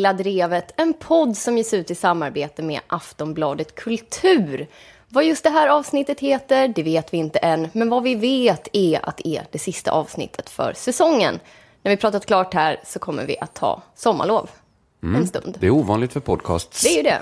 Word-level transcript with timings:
Lilla 0.00 0.12
Drevet, 0.12 0.72
en 0.76 0.92
podd 0.92 1.36
som 1.36 1.56
ges 1.58 1.74
ut 1.74 1.90
i 1.90 1.94
samarbete 1.94 2.62
med 2.62 2.80
Aftonbladet 2.86 3.74
Kultur. 3.74 4.66
Vad 5.08 5.24
just 5.24 5.44
det 5.44 5.50
här 5.50 5.68
avsnittet 5.68 6.20
heter, 6.20 6.68
det 6.68 6.82
vet 6.82 7.14
vi 7.14 7.18
inte 7.18 7.38
än, 7.38 7.68
men 7.72 7.88
vad 7.88 8.02
vi 8.02 8.14
vet 8.14 8.68
är 8.72 9.08
att 9.08 9.16
det 9.16 9.28
är 9.28 9.46
det 9.50 9.58
sista 9.58 9.90
avsnittet 9.90 10.50
för 10.50 10.72
säsongen. 10.76 11.40
När 11.82 11.90
vi 11.90 11.96
pratat 11.96 12.26
klart 12.26 12.54
här 12.54 12.80
så 12.86 12.98
kommer 12.98 13.26
vi 13.26 13.38
att 13.38 13.54
ta 13.54 13.82
sommarlov 13.94 14.50
en 15.02 15.26
stund. 15.26 15.56
Det 15.60 15.66
är 15.66 15.70
ovanligt 15.70 16.12
för 16.12 16.20
podcasts. 16.20 16.82
Det 16.82 16.88
är 16.88 16.96
ju 16.96 17.02
det. 17.02 17.20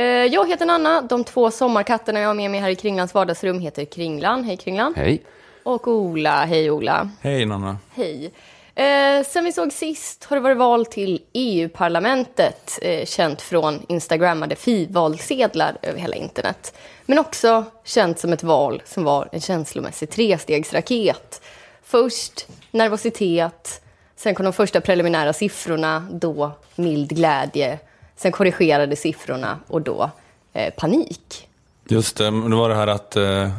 Eh, 0.00 0.04
Jag 0.34 0.48
heter 0.48 0.66
Nanna, 0.66 1.02
de 1.02 1.24
två 1.24 1.50
sommarkatterna 1.50 2.20
jag 2.20 2.28
har 2.28 2.34
med 2.34 2.50
mig 2.50 2.60
här 2.60 2.70
i 2.70 2.74
Kringlans 2.76 3.14
vardagsrum 3.14 3.60
heter 3.60 3.84
Kringlan, 3.84 4.44
hej 4.44 4.56
Kringlan. 4.56 4.94
Hej. 4.96 5.22
Och 5.62 5.88
Ola, 5.88 6.44
hej 6.44 6.70
Ola. 6.70 7.10
Hej 7.20 7.44
Nanna. 7.46 7.76
Hej. 7.94 8.32
Eh, 8.76 9.24
sen 9.26 9.44
vi 9.44 9.52
såg 9.52 9.72
sist 9.72 10.24
har 10.24 10.36
det 10.36 10.42
varit 10.42 10.56
val 10.56 10.86
till 10.86 11.22
EU-parlamentet, 11.32 12.78
eh, 12.82 13.04
känt 13.04 13.42
från 13.42 13.86
instagrammade 13.88 14.56
fi-valsedlar 14.56 15.76
över 15.82 15.98
hela 15.98 16.16
internet. 16.16 16.74
Men 17.06 17.18
också 17.18 17.64
känt 17.84 18.18
som 18.18 18.32
ett 18.32 18.42
val 18.42 18.82
som 18.84 19.04
var 19.04 19.28
en 19.32 19.40
känslomässig 19.40 20.10
trestegsraket. 20.10 21.40
Först 21.82 22.48
nervositet, 22.70 23.80
sen 24.16 24.34
kom 24.34 24.44
de 24.44 24.52
första 24.52 24.80
preliminära 24.80 25.32
siffrorna, 25.32 26.08
då 26.10 26.52
mild 26.74 27.08
glädje, 27.08 27.78
sen 28.16 28.32
korrigerade 28.32 28.96
siffrorna 28.96 29.58
och 29.66 29.82
då 29.82 30.10
eh, 30.52 30.74
panik. 30.74 31.48
Just 31.88 32.16
det, 32.16 32.24
det 32.24 32.56
var 32.56 32.68
det 32.68 32.74
här 32.74 32.86
att 32.86 33.16
eh, 33.16 33.50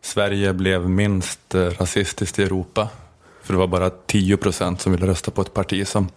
Sverige 0.00 0.52
blev 0.52 0.88
minst 0.88 1.54
eh, 1.54 1.60
rasistiskt 1.60 2.38
i 2.38 2.42
Europa. 2.42 2.88
För 3.46 3.52
det 3.52 3.58
var 3.58 3.66
bara 3.66 3.90
10 3.90 4.36
procent 4.36 4.80
som 4.80 4.92
ville 4.92 5.06
rösta 5.06 5.30
på 5.30 5.42
ett 5.42 5.54
parti 5.54 5.86
som 5.86 6.08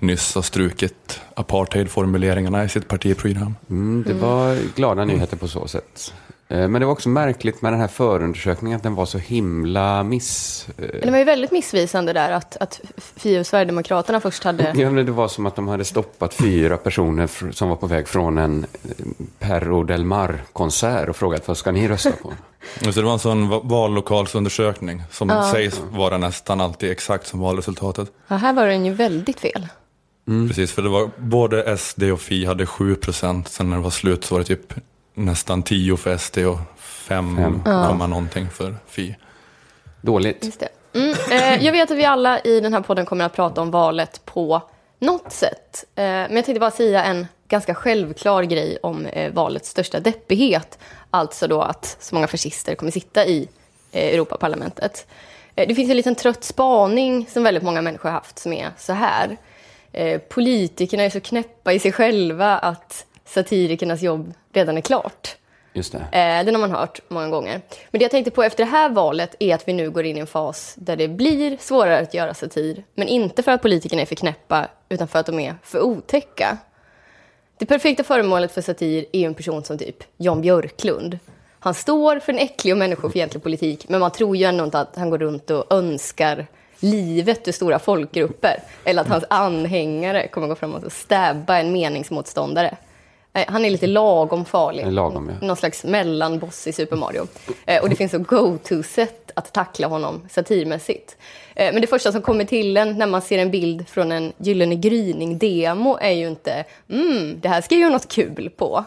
nyss 0.00 0.34
har 0.34 0.42
strukit 0.42 1.20
apartheidformuleringarna 1.34 2.64
i 2.64 2.68
sitt 2.68 2.88
partiprogram. 2.88 3.56
Mm, 3.70 4.04
det 4.06 4.14
var 4.14 4.56
glada 4.74 5.04
nyheter 5.04 5.36
på 5.36 5.48
så 5.48 5.68
sätt. 5.68 6.14
Eh, 6.50 6.68
Men 6.68 6.80
det 6.80 6.84
var 6.86 6.92
också 6.92 7.08
märkligt 7.08 7.62
med 7.62 7.72
den 7.72 7.80
här 7.80 7.88
förundersökningen 7.88 8.76
att 8.76 8.82
den 8.82 8.94
var 8.94 9.06
så 9.06 9.18
himla 9.18 10.02
miss... 10.02 10.66
eh, 10.78 11.00
det 11.02 11.10
var 11.10 11.18
ju 11.18 11.24
väldigt 11.24 11.50
missvisande 11.50 12.12
där 12.12 12.32
att, 12.32 12.56
att 12.56 12.80
Fi 13.16 13.40
och 13.40 13.46
Sverigedemokraterna 13.46 14.20
först 14.20 14.44
hade... 14.44 14.72
Ja, 14.76 14.90
men 14.90 15.06
det 15.06 15.12
var 15.12 15.28
som 15.28 15.46
att 15.46 15.56
de 15.56 15.68
hade 15.68 15.84
stoppat 15.84 16.34
fyra 16.34 16.76
personer 16.76 17.52
som 17.52 17.68
var 17.68 17.76
på 17.76 17.86
väg 17.86 18.08
från 18.08 18.38
en 18.38 18.64
eh, 18.84 18.90
Perro 19.38 19.84
del 19.84 20.04
Mar-konsert 20.04 21.08
och 21.08 21.16
frågat 21.16 21.48
vad 21.48 21.56
ska 21.56 21.72
ni 21.72 21.88
rösta 21.88 22.12
på? 22.12 22.32
Så 22.80 22.90
det 23.00 23.02
var 23.02 23.12
en 23.12 23.18
sån 23.18 23.48
va- 23.48 23.60
vallokalsundersökning 23.64 25.02
som 25.10 25.42
sägs 25.52 25.80
vara 25.90 26.18
nästan 26.18 26.60
alltid 26.60 26.90
exakt 26.90 27.26
som 27.26 27.40
valresultatet. 27.40 28.12
Ja, 28.28 28.36
här 28.36 28.52
var 28.52 28.66
den 28.66 28.84
ju 28.86 28.92
väldigt 28.92 29.40
fel. 29.40 29.68
Precis, 30.48 30.72
för 30.72 30.82
det 30.82 30.88
var 30.88 31.10
både 31.18 31.76
SD 31.78 32.02
och 32.02 32.20
Fi 32.20 32.44
hade 32.46 32.66
7 32.66 32.94
procent. 32.94 33.48
Sen 33.48 33.70
när 33.70 33.76
det 33.76 33.82
var 33.82 33.90
slut 33.90 34.24
så 34.24 34.34
var 34.34 34.38
det 34.40 34.44
typ 34.46 34.74
nästan 35.14 35.62
10 35.62 35.96
för 35.96 36.16
SD 36.16 36.38
och 36.38 36.58
5, 36.76 37.36
Fem. 37.36 37.62
komma 37.64 38.06
någonting 38.06 38.50
för 38.50 38.76
Fi. 38.86 39.16
Dåligt. 40.00 40.44
Just 40.44 40.60
det. 40.60 40.68
Mm. 40.94 41.14
Eh, 41.30 41.64
jag 41.64 41.72
vet 41.72 41.90
att 41.90 41.96
vi 41.96 42.04
alla 42.04 42.40
i 42.40 42.60
den 42.60 42.74
här 42.74 42.80
podden 42.80 43.06
kommer 43.06 43.24
att 43.24 43.32
prata 43.32 43.60
om 43.60 43.70
valet 43.70 44.20
på 44.24 44.62
något 44.98 45.32
sätt. 45.32 45.84
Eh, 45.94 46.02
men 46.04 46.36
jag 46.36 46.44
tänkte 46.44 46.60
bara 46.60 46.70
säga 46.70 47.04
en 47.04 47.26
ganska 47.48 47.74
självklar 47.74 48.42
grej 48.42 48.78
om 48.82 49.06
eh, 49.06 49.32
valets 49.32 49.70
största 49.70 50.00
deppighet. 50.00 50.78
Alltså 51.10 51.46
då 51.46 51.62
att 51.62 51.96
så 52.00 52.14
många 52.14 52.26
fascister 52.26 52.74
kommer 52.74 52.92
sitta 52.92 53.26
i 53.26 53.48
eh, 53.92 54.14
Europaparlamentet. 54.14 55.06
Eh, 55.54 55.68
det 55.68 55.74
finns 55.74 55.90
en 55.90 55.96
liten 55.96 56.14
trött 56.14 56.44
spaning 56.44 57.26
som 57.26 57.42
väldigt 57.42 57.62
många 57.62 57.82
människor 57.82 58.08
har 58.08 58.14
haft 58.14 58.38
som 58.38 58.52
är 58.52 58.70
så 58.78 58.92
här. 58.92 59.36
Eh, 59.92 60.18
politikerna 60.18 61.02
är 61.02 61.10
så 61.10 61.20
knäppa 61.20 61.72
i 61.72 61.78
sig 61.78 61.92
själva 61.92 62.58
att 62.58 63.06
satirikernas 63.30 64.02
jobb 64.02 64.34
redan 64.52 64.76
är 64.76 64.80
klart. 64.80 65.36
Just 65.72 65.92
det. 65.92 65.98
Eh, 65.98 66.44
den 66.44 66.54
har 66.54 66.60
man 66.60 66.70
hört 66.70 67.00
många 67.08 67.28
gånger. 67.28 67.60
Men 67.90 67.98
det 67.98 68.02
jag 68.04 68.10
tänkte 68.10 68.30
på 68.30 68.42
efter 68.42 68.64
det 68.64 68.70
här 68.70 68.88
valet 68.88 69.34
är 69.38 69.54
att 69.54 69.68
vi 69.68 69.72
nu 69.72 69.90
går 69.90 70.04
in 70.04 70.16
i 70.16 70.20
en 70.20 70.26
fas 70.26 70.74
där 70.78 70.96
det 70.96 71.08
blir 71.08 71.56
svårare 71.60 71.98
att 71.98 72.14
göra 72.14 72.34
satir. 72.34 72.84
Men 72.94 73.08
inte 73.08 73.42
för 73.42 73.52
att 73.52 73.62
politikerna 73.62 74.02
är 74.02 74.06
för 74.06 74.14
knäppa, 74.14 74.68
utan 74.88 75.08
för 75.08 75.18
att 75.18 75.26
de 75.26 75.40
är 75.40 75.54
för 75.62 75.80
otäcka. 75.80 76.58
Det 77.58 77.66
perfekta 77.66 78.04
föremålet 78.04 78.52
för 78.52 78.62
satir 78.62 79.06
är 79.12 79.26
en 79.26 79.34
person 79.34 79.64
som 79.64 79.78
typ 79.78 80.04
Jan 80.16 80.40
Björklund. 80.40 81.18
Han 81.60 81.74
står 81.74 82.18
för 82.18 82.32
en 82.32 82.38
äcklig 82.38 82.74
och 82.74 82.78
människofientlig 82.78 83.42
politik, 83.42 83.88
men 83.88 84.00
man 84.00 84.10
tror 84.10 84.36
ju 84.36 84.44
ändå 84.44 84.64
inte 84.64 84.80
att 84.80 84.96
han 84.96 85.10
går 85.10 85.18
runt 85.18 85.50
och 85.50 85.72
önskar 85.72 86.46
livet 86.80 87.48
ur 87.48 87.52
stora 87.52 87.78
folkgrupper. 87.78 88.62
Eller 88.84 89.02
att 89.02 89.08
hans 89.08 89.24
anhängare 89.30 90.28
kommer 90.28 90.48
gå 90.48 90.54
fram 90.54 90.74
och 90.74 90.92
stabba 90.92 91.58
en 91.58 91.72
meningsmotståndare. 91.72 92.76
Eh, 93.32 93.44
Han 93.48 93.64
är 93.64 93.70
lite 93.70 93.86
lagom 93.86 94.44
farlig. 94.44 94.92
Lagom, 94.92 95.30
ja. 95.40 95.46
Någon 95.46 95.56
slags 95.56 95.84
mellanboss 95.84 96.66
i 96.66 96.72
Super 96.72 96.96
Mario. 96.96 97.26
Eh, 97.66 97.82
och 97.82 97.88
det 97.88 97.96
finns 97.96 98.12
så 98.12 98.18
go-to-sätt 98.18 99.30
att 99.34 99.52
tackla 99.52 99.86
honom 99.86 100.22
satirmässigt. 100.30 101.16
Eh, 101.54 101.72
men 101.72 101.80
det 101.80 101.86
första 101.86 102.12
som 102.12 102.22
kommer 102.22 102.44
till 102.44 102.76
en 102.76 102.98
när 102.98 103.06
man 103.06 103.22
ser 103.22 103.38
en 103.38 103.50
bild 103.50 103.88
från 103.88 104.12
en 104.12 104.32
Gyllene 104.38 104.74
gryning-demo 104.74 105.98
är 106.00 106.10
ju 106.10 106.28
inte 106.28 106.64
mm, 106.90 107.40
det 107.40 107.48
här 107.48 107.60
ska 107.60 107.74
jag 107.74 107.80
göra 107.80 107.92
något 107.92 108.08
kul 108.08 108.50
på. 108.56 108.84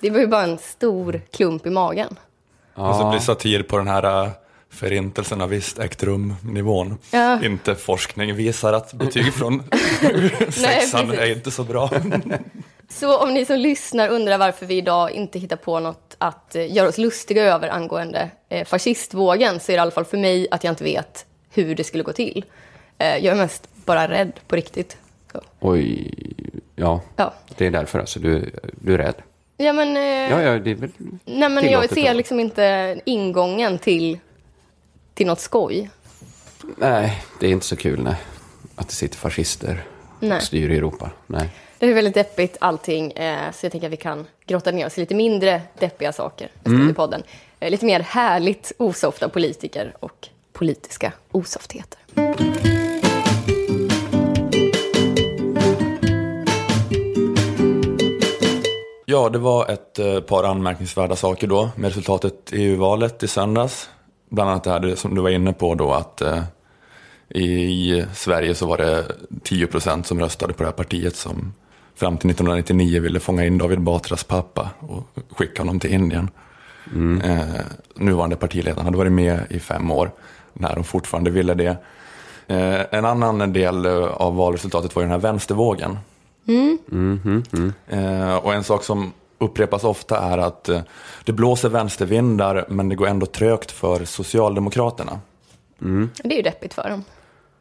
Det 0.00 0.10
var 0.10 0.18
ju 0.18 0.26
bara 0.26 0.42
en 0.42 0.58
stor 0.58 1.20
klump 1.30 1.66
i 1.66 1.70
magen. 1.70 2.18
Och 2.74 2.96
så 2.96 3.10
blir 3.10 3.20
satir 3.20 3.62
på 3.62 3.78
den 3.78 3.88
här 3.88 4.30
förintelsen 4.70 5.40
har 5.40 5.48
visst 5.48 5.78
ägt 5.78 6.02
rum-nivån. 6.02 6.98
Ja. 7.10 7.44
Inte 7.44 7.74
forskning 7.74 8.34
visar 8.34 8.72
att 8.72 8.92
betyg 8.92 9.34
från 9.34 9.62
sexan 10.50 11.06
precis. 11.06 11.20
är 11.20 11.32
inte 11.32 11.50
så 11.50 11.64
bra. 11.64 11.90
Så 12.90 13.18
om 13.18 13.34
ni 13.34 13.44
som 13.44 13.58
lyssnar 13.58 14.08
undrar 14.08 14.38
varför 14.38 14.66
vi 14.66 14.76
idag 14.76 15.10
inte 15.10 15.38
hittar 15.38 15.56
på 15.56 15.80
något 15.80 16.14
att 16.18 16.54
eh, 16.54 16.72
göra 16.74 16.88
oss 16.88 16.98
lustiga 16.98 17.42
över 17.44 17.68
angående 17.68 18.30
eh, 18.48 18.66
fascistvågen 18.66 19.60
så 19.60 19.72
är 19.72 19.76
det 19.76 19.78
i 19.78 19.80
alla 19.80 19.90
fall 19.90 20.04
för 20.04 20.18
mig 20.18 20.48
att 20.50 20.64
jag 20.64 20.72
inte 20.72 20.84
vet 20.84 21.26
hur 21.50 21.74
det 21.74 21.84
skulle 21.84 22.02
gå 22.04 22.12
till. 22.12 22.44
Eh, 22.98 23.16
jag 23.16 23.24
är 23.24 23.34
mest 23.34 23.68
bara 23.84 24.08
rädd 24.08 24.32
på 24.48 24.56
riktigt. 24.56 24.96
Så. 25.32 25.40
Oj. 25.60 26.10
Ja, 26.76 27.00
Ja. 27.16 27.34
det 27.56 27.66
är 27.66 27.70
därför 27.70 27.98
alltså. 27.98 28.20
Du, 28.20 28.50
du 28.80 28.94
är 28.94 28.98
rädd. 28.98 29.14
Ja, 29.56 29.72
men, 29.72 29.96
Ja, 30.30 30.42
ja, 30.42 30.58
det 30.58 30.70
är 30.70 30.74
väl... 30.74 30.90
nej, 31.24 31.48
men 31.48 31.70
jag 31.70 31.90
ser 31.90 32.14
liksom 32.14 32.40
inte 32.40 33.00
ingången 33.04 33.78
till, 33.78 34.18
till 35.14 35.26
något 35.26 35.40
skoj. 35.40 35.90
Nej, 36.76 37.22
det 37.40 37.46
är 37.46 37.50
inte 37.50 37.66
så 37.66 37.76
kul 37.76 38.02
nej. 38.02 38.16
att 38.74 38.88
det 38.88 38.94
sitter 38.94 39.16
fascister 39.16 39.82
Nej. 40.20 40.36
och 40.36 40.42
styr 40.42 40.70
i 40.70 40.76
Europa. 40.76 41.10
Nej. 41.26 41.48
Det 41.78 41.86
är 41.86 41.94
väldigt 41.94 42.14
deppigt 42.14 42.56
allting, 42.60 43.12
eh, 43.12 43.52
så 43.52 43.66
jag 43.66 43.72
tänker 43.72 43.86
att 43.88 43.92
vi 43.92 43.96
kan 43.96 44.26
grotta 44.46 44.70
ner 44.70 44.86
oss 44.86 44.98
i 44.98 45.00
lite 45.00 45.14
mindre 45.14 45.62
deppiga 45.78 46.12
saker 46.12 46.50
Mm. 46.66 46.90
i 46.90 46.94
podden. 46.94 47.22
Eh, 47.60 47.70
lite 47.70 47.86
mer 47.86 48.00
härligt 48.00 48.72
osofta 48.78 49.28
politiker 49.28 49.96
och 50.00 50.28
politiska 50.52 51.12
osoftheter. 51.32 51.98
Ja, 59.06 59.28
det 59.28 59.38
var 59.38 59.70
ett 59.70 59.98
eh, 59.98 60.20
par 60.20 60.44
anmärkningsvärda 60.44 61.16
saker 61.16 61.46
då 61.46 61.70
med 61.76 61.88
resultatet 61.88 62.52
i 62.52 62.62
EU-valet 62.62 63.22
i 63.22 63.28
söndags. 63.28 63.88
Bland 64.30 64.50
annat 64.50 64.64
det 64.64 64.70
här 64.70 64.94
som 64.94 65.14
du 65.14 65.20
var 65.20 65.30
inne 65.30 65.52
på 65.52 65.74
då 65.74 65.92
att 65.92 66.22
i 67.28 68.04
Sverige 68.14 68.54
så 68.54 68.66
var 68.66 68.76
det 68.78 69.04
10 69.42 69.66
procent 69.66 70.06
som 70.06 70.20
röstade 70.20 70.52
på 70.52 70.62
det 70.62 70.68
här 70.68 70.76
partiet 70.76 71.16
som 71.16 71.54
fram 71.98 72.18
till 72.18 72.30
1999 72.30 73.00
ville 73.00 73.20
fånga 73.20 73.44
in 73.44 73.58
David 73.58 73.80
Batras 73.80 74.24
pappa 74.24 74.70
och 74.80 75.02
skicka 75.30 75.62
honom 75.62 75.80
till 75.80 75.92
Indien. 75.92 76.30
Eh, 77.24 77.60
nuvarande 77.94 78.36
partiledaren 78.36 78.84
hade 78.84 78.98
varit 78.98 79.12
med 79.12 79.40
i 79.50 79.60
fem 79.60 79.90
år 79.90 80.10
när 80.52 80.74
de 80.74 80.84
fortfarande 80.84 81.30
ville 81.30 81.54
det. 81.54 81.76
Eh, 82.46 82.80
en 82.90 83.04
annan 83.04 83.52
del 83.52 83.86
eh, 83.86 84.04
av 84.04 84.36
valresultatet 84.36 84.96
var 84.96 85.02
ju 85.02 85.04
den 85.04 85.12
här 85.12 85.18
vänstervågen. 85.18 85.98
Eh, 87.86 88.36
och 88.36 88.54
en 88.54 88.64
sak 88.64 88.84
som 88.84 89.12
upprepas 89.38 89.84
ofta 89.84 90.18
är 90.18 90.38
att 90.38 90.68
eh, 90.68 90.80
det 91.24 91.32
blåser 91.32 91.68
vänstervindar 91.68 92.64
men 92.68 92.88
det 92.88 92.94
går 92.94 93.06
ändå 93.06 93.26
trögt 93.26 93.70
för 93.70 94.04
Socialdemokraterna. 94.04 95.20
Det 96.22 96.32
är 96.32 96.36
ju 96.36 96.42
deppigt 96.42 96.74
för 96.74 96.90
dem. 96.90 97.04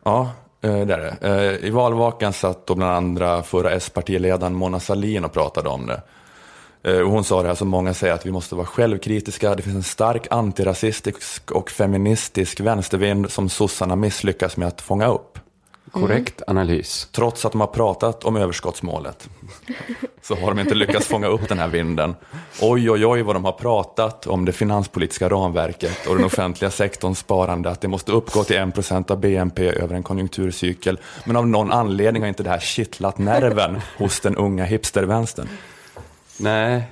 Ja, 0.04 0.32
eh, 0.68 0.86
det 0.86 0.94
är 0.94 1.18
det. 1.22 1.28
Eh, 1.28 1.68
I 1.68 1.70
valvakan 1.70 2.34
satt 2.34 2.68
då 2.68 2.76
bland 2.76 2.92
andra 2.92 3.44
förra 3.44 3.72
S-partiledaren 3.72 4.56
Mona 4.56 4.80
Sahlin 4.80 5.26
och 5.26 5.34
pratade 5.34 5.70
om 5.70 5.88
det. 5.88 6.02
Eh, 6.84 7.00
och 7.00 7.12
hon 7.12 7.24
sa 7.24 7.42
det 7.42 7.48
här 7.48 7.56
som 7.56 7.68
många 7.68 7.94
säger 7.94 8.14
att 8.14 8.26
vi 8.26 8.32
måste 8.32 8.56
vara 8.56 8.66
självkritiska. 8.66 9.56
Det 9.56 9.62
finns 9.62 9.76
en 9.76 9.84
stark 9.84 10.28
antirasistisk 10.30 11.52
och 11.52 11.72
feministisk 11.72 12.60
vänstervind 12.60 13.32
som 13.32 13.50
sossarna 13.50 13.96
misslyckas 13.96 14.58
med 14.58 14.68
att 14.68 14.82
fånga 14.82 15.08
upp. 15.08 15.40
Korrekt 15.92 16.42
analys. 16.48 17.08
Trots 17.12 17.46
att 17.46 17.52
de 17.52 17.62
har 17.62 17.68
pratat 17.68 18.24
om 18.24 18.36
överskottsmålet 18.36 19.30
så 20.22 20.36
har 20.36 20.48
de 20.48 20.60
inte 20.60 20.76
lyckats 20.76 21.08
fånga 21.08 21.28
upp 21.28 21.50
den 21.50 21.60
här 21.60 21.68
vinden. 21.68 22.16
Oj, 22.62 22.92
oj, 22.92 23.06
oj 23.06 23.22
vad 23.22 23.36
de 23.36 23.46
har 23.46 23.52
pratat 23.52 24.28
om 24.28 24.46
det 24.46 24.52
finanspolitiska 24.52 25.30
ramverket 25.30 26.08
och 26.08 26.16
den 26.16 26.26
offentliga 26.26 26.72
sektorns 26.72 27.20
sparande, 27.20 27.70
att 27.70 27.82
det 27.82 27.88
måste 27.88 28.12
uppgå 28.12 28.44
till 28.44 28.56
1% 28.56 29.12
av 29.12 29.20
BNP 29.20 29.70
över 29.70 29.96
en 29.96 30.04
konjunkturcykel. 30.04 31.00
Men 31.26 31.36
av 31.36 31.48
någon 31.48 31.72
anledning 31.72 32.24
har 32.24 32.28
inte 32.28 32.44
det 32.44 32.50
här 32.50 32.60
kittlat 32.60 33.18
nerven 33.18 33.82
hos 33.98 34.20
den 34.20 34.36
unga 34.36 34.66
hipstervänstern. 34.66 35.48
Nej, 36.38 36.84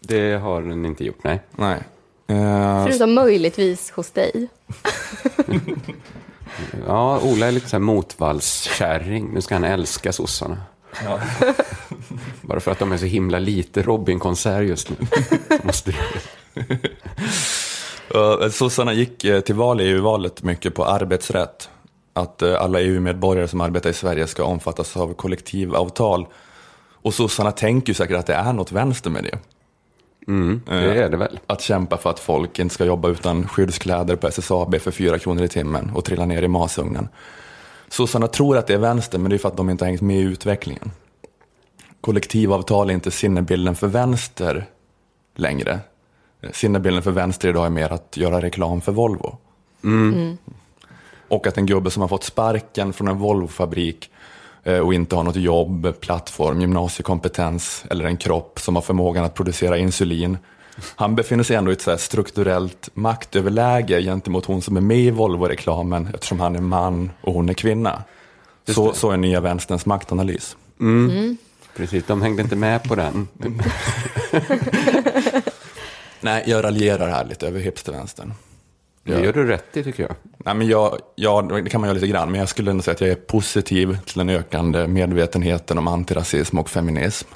det 0.00 0.32
har 0.32 0.62
den 0.62 0.84
inte 0.86 1.04
gjort, 1.04 1.24
nej. 1.24 1.40
Nej. 1.50 1.78
Eh, 2.26 2.84
Förutom 2.84 3.14
möjligtvis 3.14 3.90
hos 3.90 4.10
dig. 4.10 4.48
Ja, 6.86 7.20
Ola 7.20 7.46
är 7.46 7.52
lite 7.52 7.68
så 7.68 7.76
här 7.76 7.80
motvallskärring. 7.80 9.30
Nu 9.34 9.40
ska 9.40 9.54
han 9.54 9.64
älska 9.64 10.12
sossarna. 10.12 10.56
ja. 11.04 11.20
Bara 12.42 12.60
för 12.60 12.70
att 12.70 12.78
de 12.78 12.92
är 12.92 12.96
så 12.96 13.04
himla 13.04 13.38
lite 13.38 13.82
Robin-konsert 13.82 14.62
just 14.62 14.90
nu. 14.90 14.96
Måste 15.62 15.90
det. 15.90 15.96
Sossarna 18.50 18.92
gick 18.92 19.24
eh, 19.24 19.40
till 19.40 19.54
val 19.54 19.80
i 19.80 19.84
EU-valet 19.84 20.42
mycket 20.42 20.74
på 20.74 20.84
arbetsrätt. 20.84 21.68
Att 22.12 22.42
eh, 22.42 22.62
alla 22.62 22.80
EU-medborgare 22.80 23.48
som 23.48 23.60
arbetar 23.60 23.90
i 23.90 23.92
Sverige 23.92 24.26
ska 24.26 24.44
omfattas 24.44 24.96
av 24.96 25.14
kollektivavtal. 25.14 26.26
Och 26.92 27.14
sossarna 27.14 27.52
tänker 27.52 27.88
ju 27.90 27.94
säkert 27.94 28.16
att 28.16 28.26
det 28.26 28.34
är 28.34 28.52
något 28.52 28.72
vänster 28.72 29.10
med 29.10 29.24
det. 29.24 29.38
Mm, 30.28 30.60
det 30.66 31.02
är 31.02 31.10
det 31.10 31.16
väl. 31.16 31.38
Att 31.46 31.60
kämpa 31.60 31.96
för 31.96 32.10
att 32.10 32.20
folk 32.20 32.58
inte 32.58 32.74
ska 32.74 32.84
jobba 32.84 33.08
utan 33.08 33.48
skyddskläder 33.48 34.16
på 34.16 34.26
SSAB 34.26 34.80
för 34.80 34.90
fyra 34.90 35.18
kronor 35.18 35.44
i 35.44 35.48
timmen 35.48 35.90
och 35.94 36.04
trilla 36.04 36.26
ner 36.26 36.42
i 36.42 36.48
masugnen. 36.48 37.08
Sossarna 37.88 38.26
tror 38.26 38.56
att 38.56 38.66
det 38.66 38.74
är 38.74 38.78
vänster, 38.78 39.18
men 39.18 39.30
det 39.30 39.36
är 39.36 39.38
för 39.38 39.48
att 39.48 39.56
de 39.56 39.70
inte 39.70 39.84
har 39.84 39.88
hängt 39.88 40.00
med 40.00 40.16
i 40.16 40.22
utvecklingen. 40.22 40.90
Kollektivavtal 42.00 42.90
är 42.90 42.94
inte 42.94 43.10
sinnebilden 43.10 43.74
för 43.74 43.86
vänster 43.86 44.66
längre. 45.34 45.80
Sinnebilden 46.52 47.02
för 47.02 47.10
vänster 47.10 47.48
idag 47.48 47.66
är 47.66 47.70
mer 47.70 47.92
att 47.92 48.16
göra 48.16 48.40
reklam 48.40 48.80
för 48.80 48.92
Volvo. 48.92 49.38
Och 51.28 51.46
att 51.46 51.58
en 51.58 51.66
gubbe 51.66 51.90
som 51.90 52.00
har 52.00 52.08
fått 52.08 52.24
sparken 52.24 52.92
från 52.92 53.08
en 53.08 53.18
Volvo-fabrik 53.18 54.10
eh, 54.10 54.13
och 54.82 54.94
inte 54.94 55.16
har 55.16 55.22
något 55.22 55.36
jobb, 55.36 56.00
plattform, 56.00 56.60
gymnasiekompetens 56.60 57.84
eller 57.90 58.04
en 58.04 58.16
kropp 58.16 58.60
som 58.60 58.74
har 58.74 58.82
förmågan 58.82 59.24
att 59.24 59.34
producera 59.34 59.78
insulin. 59.78 60.38
Han 60.96 61.14
befinner 61.14 61.44
sig 61.44 61.56
ändå 61.56 61.70
i 61.70 61.74
ett 61.74 61.82
så 61.82 61.90
här 61.90 61.98
strukturellt 61.98 62.88
maktöverläge 62.94 64.02
gentemot 64.02 64.44
hon 64.44 64.62
som 64.62 64.76
är 64.76 64.80
med 64.80 64.98
i 64.98 65.10
Volvo-reklamen 65.10 66.08
eftersom 66.14 66.40
han 66.40 66.56
är 66.56 66.60
man 66.60 67.10
och 67.20 67.34
hon 67.34 67.48
är 67.48 67.54
kvinna. 67.54 68.02
Så, 68.68 68.92
så 68.92 69.10
är 69.10 69.16
nya 69.16 69.40
vänsterns 69.40 69.86
maktanalys. 69.86 70.56
Precis, 71.76 72.04
de 72.06 72.22
hängde 72.22 72.42
inte 72.42 72.56
med 72.56 72.82
på 72.82 72.94
den. 72.94 73.28
Nej, 76.20 76.44
jag 76.46 76.64
raljerar 76.64 77.08
här 77.08 77.24
lite 77.24 77.46
över 77.48 77.60
hipstervänstern. 77.60 78.32
Det 79.04 79.20
gör 79.24 79.32
du 79.32 79.46
rätt 79.46 79.76
i, 79.76 79.84
tycker 79.84 80.02
jag. 80.02 80.12
Nej, 80.38 80.54
men 80.54 80.66
jag, 80.68 80.98
ja, 81.14 81.42
det 81.42 81.70
kan 81.70 81.80
man 81.80 81.88
göra 81.88 81.94
lite 81.94 82.06
grann, 82.06 82.30
men 82.30 82.40
jag 82.40 82.48
skulle 82.48 82.70
ändå 82.70 82.82
säga 82.82 82.94
att 82.94 83.00
jag 83.00 83.10
är 83.10 83.14
positiv 83.14 83.98
till 84.04 84.18
den 84.18 84.28
ökande 84.28 84.86
medvetenheten 84.86 85.78
om 85.78 85.88
antirasism 85.88 86.58
och 86.58 86.70
feminism. 86.70 87.28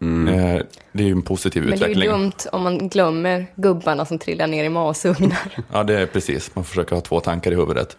Eh, 0.00 0.60
Det 0.92 1.02
är 1.02 1.06
ju 1.06 1.12
en 1.12 1.22
positiv 1.22 1.62
Men 1.62 1.70
det 1.70 1.76
är 1.84 1.88
ju 1.88 1.92
utveckling. 1.92 2.10
dumt 2.10 2.32
om 2.52 2.62
man 2.62 2.88
glömmer 2.88 3.46
gubbarna 3.56 4.04
som 4.04 4.18
trillar 4.18 4.46
ner 4.46 4.64
i 4.64 4.68
masugnar. 4.68 5.38
Ja, 5.72 5.82
det 5.84 6.00
är 6.00 6.06
precis. 6.06 6.50
Man 6.54 6.64
försöker 6.64 6.94
ha 6.94 7.00
två 7.02 7.20
tankar 7.20 7.52
i 7.52 7.54
huvudet. 7.54 7.96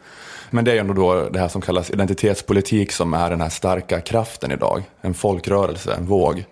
Men 0.49 0.65
det 0.65 0.71
är 0.71 0.75
ju 0.75 0.79
ändå 0.79 0.93
då 0.93 1.29
det 1.29 1.39
här 1.39 1.47
som 1.47 1.61
kallas 1.61 1.91
identitetspolitik 1.91 2.91
som 2.91 3.13
är 3.13 3.29
den 3.29 3.41
här 3.41 3.49
starka 3.49 4.01
kraften 4.01 4.51
idag. 4.51 4.83
En 5.01 5.13
folkrörelse, 5.13 5.93
en 5.93 6.05
våg, 6.05 6.45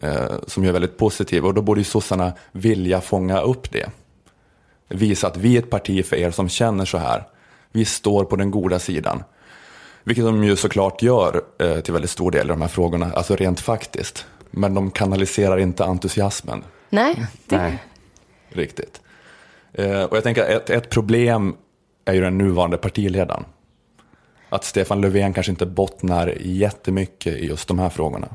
eh, 0.00 0.14
som 0.46 0.64
är 0.64 0.72
väldigt 0.72 0.96
positiv. 0.98 1.46
Och 1.46 1.54
då 1.54 1.62
borde 1.62 1.80
ju 1.80 1.84
sossarna 1.84 2.32
vilja 2.52 3.00
fånga 3.00 3.40
upp 3.40 3.70
det. 3.72 3.86
Visa 4.88 5.26
att 5.26 5.36
vi 5.36 5.54
är 5.54 5.58
ett 5.58 5.70
parti 5.70 6.06
för 6.06 6.16
er 6.16 6.30
som 6.30 6.48
känner 6.48 6.84
så 6.84 6.98
här. 6.98 7.24
Vi 7.72 7.84
står 7.84 8.24
på 8.24 8.36
den 8.36 8.50
goda 8.50 8.78
sidan. 8.78 9.22
Vilket 10.04 10.24
de 10.24 10.44
ju 10.44 10.56
såklart 10.56 11.02
gör 11.02 11.42
eh, 11.58 11.80
till 11.80 11.92
väldigt 11.92 12.10
stor 12.10 12.30
del 12.30 12.46
i 12.46 12.48
de 12.48 12.60
här 12.60 12.68
frågorna, 12.68 13.12
alltså 13.14 13.36
rent 13.36 13.60
faktiskt. 13.60 14.26
Men 14.50 14.74
de 14.74 14.90
kanaliserar 14.90 15.58
inte 15.58 15.84
entusiasmen 15.84 16.64
Nej, 16.90 17.26
det, 17.46 17.56
Nej. 17.56 17.82
riktigt. 18.48 19.00
Eh, 19.72 20.02
och 20.02 20.16
jag 20.16 20.22
tänker 20.22 20.42
att 20.42 20.48
ett, 20.48 20.70
ett 20.70 20.90
problem 20.90 21.56
är 22.04 22.14
ju 22.14 22.20
den 22.20 22.38
nuvarande 22.38 22.76
partiledaren. 22.76 23.44
Att 24.48 24.64
Stefan 24.64 25.00
Löfven 25.00 25.32
kanske 25.32 25.52
inte 25.52 25.66
bottnar 25.66 26.34
jättemycket 26.40 27.34
i 27.34 27.46
just 27.46 27.68
de 27.68 27.78
här 27.78 27.88
frågorna. 27.88 28.28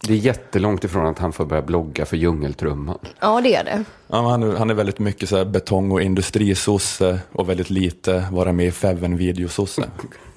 Det 0.00 0.12
är 0.12 0.16
jättelångt 0.16 0.84
ifrån 0.84 1.06
att 1.06 1.18
han 1.18 1.32
får 1.32 1.44
börja 1.44 1.62
blogga 1.62 2.06
för 2.06 2.16
djungeltrumman. 2.16 2.98
ja, 3.20 3.40
det 3.40 3.54
är 3.54 3.64
det. 3.64 3.84
Ja, 4.08 4.28
han, 4.30 4.42
är- 4.42 4.56
han 4.56 4.70
är 4.70 4.74
väldigt 4.74 4.98
mycket 4.98 5.28
så 5.28 5.36
här 5.36 5.44
betong 5.44 5.90
och 5.92 6.02
industrisosse 6.02 7.18
och 7.32 7.48
väldigt 7.48 7.70
lite 7.70 8.28
vara 8.32 8.52
med 8.52 8.66
i 8.66 8.70
Feven-videososse. 8.70 9.90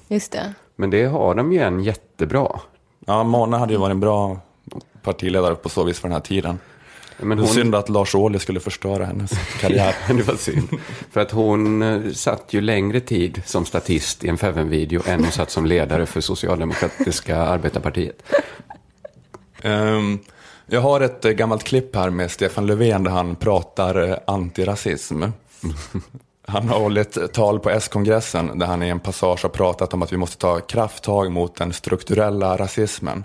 Just 0.08 0.32
det. 0.32 0.52
Men 0.76 0.90
det 0.90 1.04
har 1.04 1.34
de 1.34 1.52
ju 1.52 1.58
en 1.58 1.80
jättebra. 1.84 2.60
Ja, 3.06 3.24
Mona 3.24 3.58
hade 3.58 3.72
ju 3.72 3.78
varit 3.78 3.90
en 3.90 4.00
bra 4.00 4.40
partiledare 5.02 5.54
på 5.54 5.68
så 5.68 5.84
vis 5.84 5.98
för 6.00 6.08
den 6.08 6.12
här 6.14 6.20
tiden. 6.20 6.58
Men 7.22 7.38
hon, 7.38 7.48
synd 7.48 7.74
att 7.74 7.88
Lars 7.88 8.14
Ohly 8.14 8.38
skulle 8.38 8.60
förstöra 8.60 9.04
hennes 9.04 9.30
karriär. 9.60 9.94
det 10.16 10.22
var 10.22 10.34
synd. 10.34 10.68
För 11.10 11.20
att 11.20 11.30
hon 11.30 11.82
eh, 11.82 12.12
satt 12.12 12.52
ju 12.52 12.60
längre 12.60 13.00
tid 13.00 13.42
som 13.46 13.64
statist 13.66 14.24
i 14.24 14.28
en 14.28 14.38
Feven-video 14.38 15.02
än 15.06 15.22
hon 15.24 15.32
satt 15.32 15.50
som 15.50 15.66
ledare 15.66 16.06
för 16.06 16.20
Socialdemokratiska 16.20 17.36
arbetarpartiet. 17.42 18.22
Ehm, 19.62 20.18
jag 20.66 20.80
har 20.80 21.00
ett 21.00 21.24
eh, 21.24 21.30
gammalt 21.30 21.64
klipp 21.64 21.96
här 21.96 22.10
med 22.10 22.30
Stefan 22.30 22.66
Löfven 22.66 23.04
där 23.04 23.10
han 23.10 23.36
pratar 23.36 24.08
eh, 24.08 24.16
antirasism. 24.26 25.22
Han 26.46 26.68
har 26.68 26.78
hållit 26.78 27.32
tal 27.32 27.60
på 27.60 27.70
S-kongressen 27.70 28.58
där 28.58 28.66
han 28.66 28.82
i 28.82 28.88
en 28.88 29.00
passage 29.00 29.42
har 29.42 29.48
pratat 29.48 29.94
om 29.94 30.02
att 30.02 30.12
vi 30.12 30.16
måste 30.16 30.36
ta 30.36 30.60
krafttag 30.60 31.32
mot 31.32 31.56
den 31.56 31.72
strukturella 31.72 32.56
rasismen. 32.56 33.24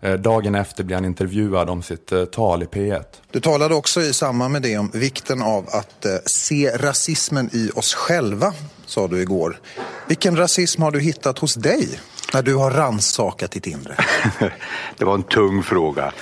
Eh, 0.00 0.12
dagen 0.12 0.54
efter 0.54 0.84
blir 0.84 0.96
han 0.96 1.04
intervjuad 1.04 1.70
om 1.70 1.82
sitt 1.82 2.12
tal 2.32 2.62
i 2.62 2.66
P1. 2.66 3.02
Du 3.30 3.40
talade 3.40 3.74
också 3.74 4.00
i 4.00 4.12
samband 4.12 4.52
med 4.52 4.62
det 4.62 4.78
om 4.78 4.90
vikten 4.94 5.42
av 5.42 5.68
att 5.68 6.06
se 6.26 6.70
rasismen 6.76 7.50
i 7.52 7.70
oss 7.74 7.94
själva, 7.94 8.54
sa 8.86 9.08
du 9.08 9.20
igår. 9.20 9.60
Vilken 10.08 10.36
rasism 10.36 10.82
har 10.82 10.90
du 10.90 11.00
hittat 11.00 11.38
hos 11.38 11.54
dig 11.54 11.98
när 12.32 12.42
du 12.42 12.54
har 12.54 12.70
rannsakat 12.70 13.50
ditt 13.50 13.66
inre? 13.66 13.96
Det 14.96 15.04
var 15.04 15.14
en 15.14 15.22
tung 15.22 15.62
fråga. 15.62 16.12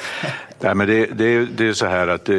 Nej, 0.61 0.75
men 0.75 0.87
det, 0.87 1.07
det, 1.07 1.47
det 1.47 1.69
är 1.69 1.73
så 1.73 1.87
här 1.87 2.09
att 2.09 2.29
eh, 2.29 2.35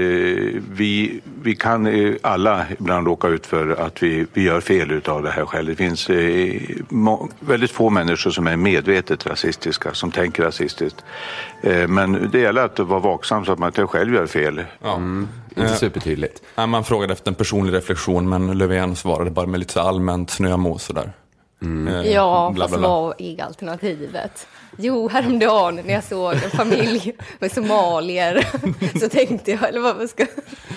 vi, 0.71 1.21
vi 1.41 1.55
kan 1.55 1.87
eh, 1.87 2.15
alla 2.21 2.65
ibland 2.79 3.07
råka 3.07 3.27
ut 3.27 3.45
för 3.45 3.69
att 3.69 4.03
vi, 4.03 4.25
vi 4.33 4.43
gör 4.43 4.61
fel 4.61 4.91
utav 4.91 5.23
det 5.23 5.31
här 5.31 5.45
själv. 5.45 5.67
Det 5.67 5.75
finns 5.75 6.09
eh, 6.09 6.61
må, 6.89 7.29
väldigt 7.39 7.71
få 7.71 7.89
människor 7.89 8.31
som 8.31 8.47
är 8.47 8.55
medvetet 8.55 9.25
rasistiska, 9.25 9.93
som 9.93 10.11
tänker 10.11 10.43
rasistiskt. 10.43 11.03
Eh, 11.61 11.87
men 11.87 12.29
det 12.31 12.39
gäller 12.39 12.65
att 12.65 12.79
vara 12.79 12.99
vaksam 12.99 13.45
så 13.45 13.51
att 13.51 13.59
man 13.59 13.69
inte 13.69 13.87
själv 13.87 14.13
gör 14.13 14.27
fel. 14.27 14.63
Inte 15.57 15.75
supertydligt. 15.75 16.41
Nej, 16.55 16.67
Man 16.67 16.83
frågade 16.83 17.13
efter 17.13 17.31
en 17.31 17.35
personlig 17.35 17.73
reflektion 17.73 18.29
men 18.29 18.57
Löfven 18.57 18.95
svarade 18.95 19.31
bara 19.31 19.45
med 19.45 19.59
lite 19.59 19.81
allmänt 19.81 20.29
snömos 20.29 20.83
sådär. 20.83 21.13
Eh, 21.61 22.11
Ja, 22.11 22.51
bla, 22.55 22.67
fast 22.67 22.81
vad 22.81 23.21
är 23.21 23.43
alternativet? 23.43 24.47
Jo, 24.77 25.09
häromdagen 25.09 25.75
när 25.75 25.93
jag 25.93 26.03
såg 26.03 26.33
en 26.33 26.49
familj 26.49 27.15
med 27.39 27.51
somalier 27.51 28.47
så 28.99 29.09
tänkte 29.09 29.51
jag, 29.51 29.63
eller 29.63 29.79
vad 29.79 29.95
vad 29.95 30.09
ska... 30.09 30.25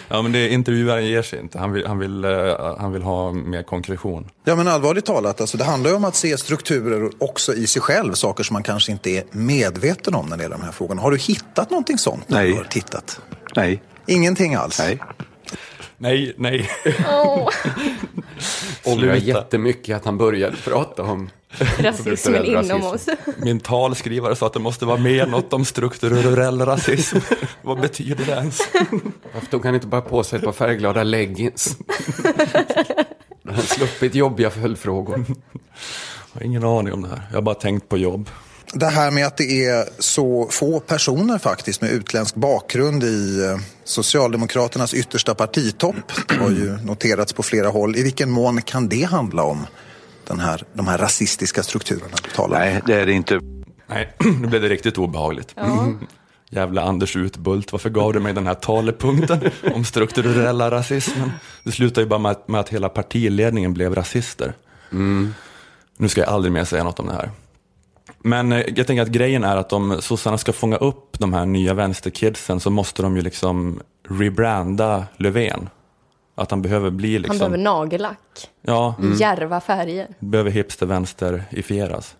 Ja, 0.09 0.23
men 0.23 0.33
det, 0.33 0.49
intervjuaren 0.49 1.07
ger 1.07 1.23
sig 1.23 1.41
inte. 1.41 1.59
Han 1.59 1.73
vill, 1.73 1.87
han, 1.87 1.99
vill, 1.99 2.25
eh, 2.25 2.77
han 2.79 2.93
vill 2.93 3.03
ha 3.03 3.33
mer 3.33 3.63
konkretion. 3.63 4.29
Ja, 4.45 4.57
men 4.57 4.69
allvarligt 4.69 5.05
talat, 5.05 5.41
alltså, 5.41 5.57
det 5.57 5.65
handlar 5.65 5.91
ju 5.91 5.97
om 5.97 6.05
att 6.05 6.17
se 6.17 6.39
strukturer 6.39 7.11
också 7.19 7.55
i 7.55 7.67
sig 7.67 7.83
själv, 7.83 8.13
saker 8.13 8.45
som 8.45 8.55
man 8.55 8.63
kanske 8.63 8.93
inte 8.93 9.11
är 9.11 9.25
medveten 9.31 10.15
om 10.15 10.27
när 10.27 10.37
det 10.37 10.43
gäller 10.43 10.57
de 10.57 10.65
här 10.65 10.73
frågorna. 10.73 11.03
Har 11.03 11.11
du 11.11 11.17
hittat 11.19 11.71
någonting 11.71 11.99
sånt 11.99 12.29
när 12.29 12.39
Nej. 12.39 12.51
du 12.51 12.57
har 12.57 12.65
tittat? 12.65 13.21
Nej, 13.57 13.83
Ingenting 14.07 14.55
alls? 14.55 14.79
nej. 14.79 14.99
Nej, 16.03 16.35
nej. 16.37 16.71
Åh, 17.11 17.49
Ångrar 18.85 19.15
jättemycket 19.15 19.97
att 19.97 20.05
han 20.05 20.19
började 20.19 20.57
prata 20.57 21.03
om... 21.03 21.31
rasismen 21.79 22.45
inom 22.45 22.83
oss. 22.85 23.07
Min 23.37 23.61
talskrivare 23.61 24.37
sa 24.37 24.47
att 24.47 24.53
det 24.53 24.61
måste 24.61 24.85
vara 24.85 24.97
mer 24.97 25.27
något 25.27 25.53
om 25.53 25.65
strukturell 25.65 26.61
rasism. 26.67 27.19
Vad 27.63 27.81
betyder 27.81 28.25
det 28.25 28.33
ens? 28.33 28.61
Varför 29.35 29.47
tog 29.51 29.65
han 29.65 29.75
inte 29.75 29.87
bara 29.87 30.01
på 30.01 30.23
sig 30.23 30.39
ett 30.39 30.45
par 30.45 30.53
färgglada 30.53 31.03
leggings? 31.03 31.77
Då 33.43 33.51
hade 33.51 33.55
han 33.55 33.63
sluppit 33.63 34.15
jobbiga 34.15 34.51
följdfrågor. 34.51 35.25
Jag 36.33 36.41
har 36.41 36.47
ingen 36.47 36.65
aning 36.65 36.93
om 36.93 37.03
det 37.03 37.09
här. 37.09 37.23
Jag 37.31 37.37
har 37.37 37.43
bara 37.43 37.55
tänkt 37.55 37.89
på 37.89 37.99
jobb. 37.99 38.31
Det 38.75 38.87
här 38.87 39.11
med 39.11 39.27
att 39.27 39.37
det 39.37 39.65
är 39.65 39.89
så 39.99 40.49
få 40.51 40.81
personer 40.81 41.39
faktiskt 41.39 41.81
med 41.81 41.91
utländsk 41.91 42.35
bakgrund 42.35 43.05
i 43.05 43.45
eh, 43.45 43.61
Socialdemokraternas 43.85 44.95
yttersta 44.95 45.35
partitopp 45.35 45.95
det 46.29 46.35
har 46.35 46.51
ju 46.51 46.77
noterats 46.77 47.33
på 47.33 47.43
flera 47.43 47.69
håll. 47.69 47.97
I 47.97 48.03
vilken 48.03 48.31
mån 48.31 48.63
kan 48.63 48.89
det 48.89 49.03
handla 49.03 49.43
om 49.43 49.67
den 50.27 50.41
här, 50.41 50.65
de 50.73 50.89
här 50.89 50.99
rasistiska 50.99 51.63
strukturerna 51.63 52.17
du 52.23 52.31
talar 52.31 52.57
om? 52.57 52.63
Nej, 52.63 52.83
det 52.87 52.95
är 52.95 53.07
det 53.07 53.13
inte. 53.13 53.41
Nej, 53.87 54.17
nu 54.41 54.49
blev 54.49 54.63
det 54.63 54.69
riktigt 54.69 54.99
obehagligt. 54.99 55.53
Ja. 55.55 55.93
Jävla 56.53 56.83
Anders 56.83 57.17
Utbult, 57.17 57.73
varför 57.73 57.91
gav 57.91 58.13
du 58.13 58.21
mig 58.21 58.33
den 58.33 58.47
här 58.47 58.55
talepunkten 58.55 59.51
om 59.75 59.85
strukturella 59.85 60.71
rasismen? 60.71 61.33
Det 61.65 61.73
slutade 61.73 62.01
ju 62.01 62.09
bara 62.09 62.19
med 62.19 62.31
att, 62.31 62.49
med 62.49 62.61
att 62.61 62.69
hela 62.69 62.89
partiledningen 62.89 63.75
blev 63.75 63.95
rasister. 63.95 64.55
Nu 65.97 66.09
ska 66.09 66.21
jag 66.21 66.31
aldrig 66.31 66.53
mer 66.53 66.65
säga 66.65 66.85
något 66.85 67.01
om 67.01 67.07
det 67.07 67.13
här. 67.13 67.31
Men 68.25 68.53
eh, 68.53 68.65
jag 68.77 68.87
tänker 68.87 69.03
att 69.03 69.09
grejen 69.09 69.45
är 69.45 69.57
att 69.57 69.73
om 69.73 69.97
sossarna 70.03 70.39
ska 70.39 70.53
fånga 70.53 70.77
upp 70.77 71.19
de 71.19 71.33
här 71.33 71.47
nya 71.47 71.75
vänsterkidsen 71.75 72.61
så 72.61 72.71
måste 72.71 73.03
de 73.03 73.17
ju 73.17 73.23
liksom 73.23 73.81
rebranda 74.09 75.05
Löfven. 75.17 75.69
Att 76.35 76.51
han 76.51 76.63
behöver 76.63 76.91
bli 76.91 77.13
Han 77.15 77.23
liksom, 77.23 77.39
behöver 77.39 77.59
nagellack. 77.59 78.19
ja, 78.63 78.95
Djärva 79.19 79.61
färger. 79.61 80.09
behöver 80.19 80.51
hipster-vänsterifieras. 80.51 82.15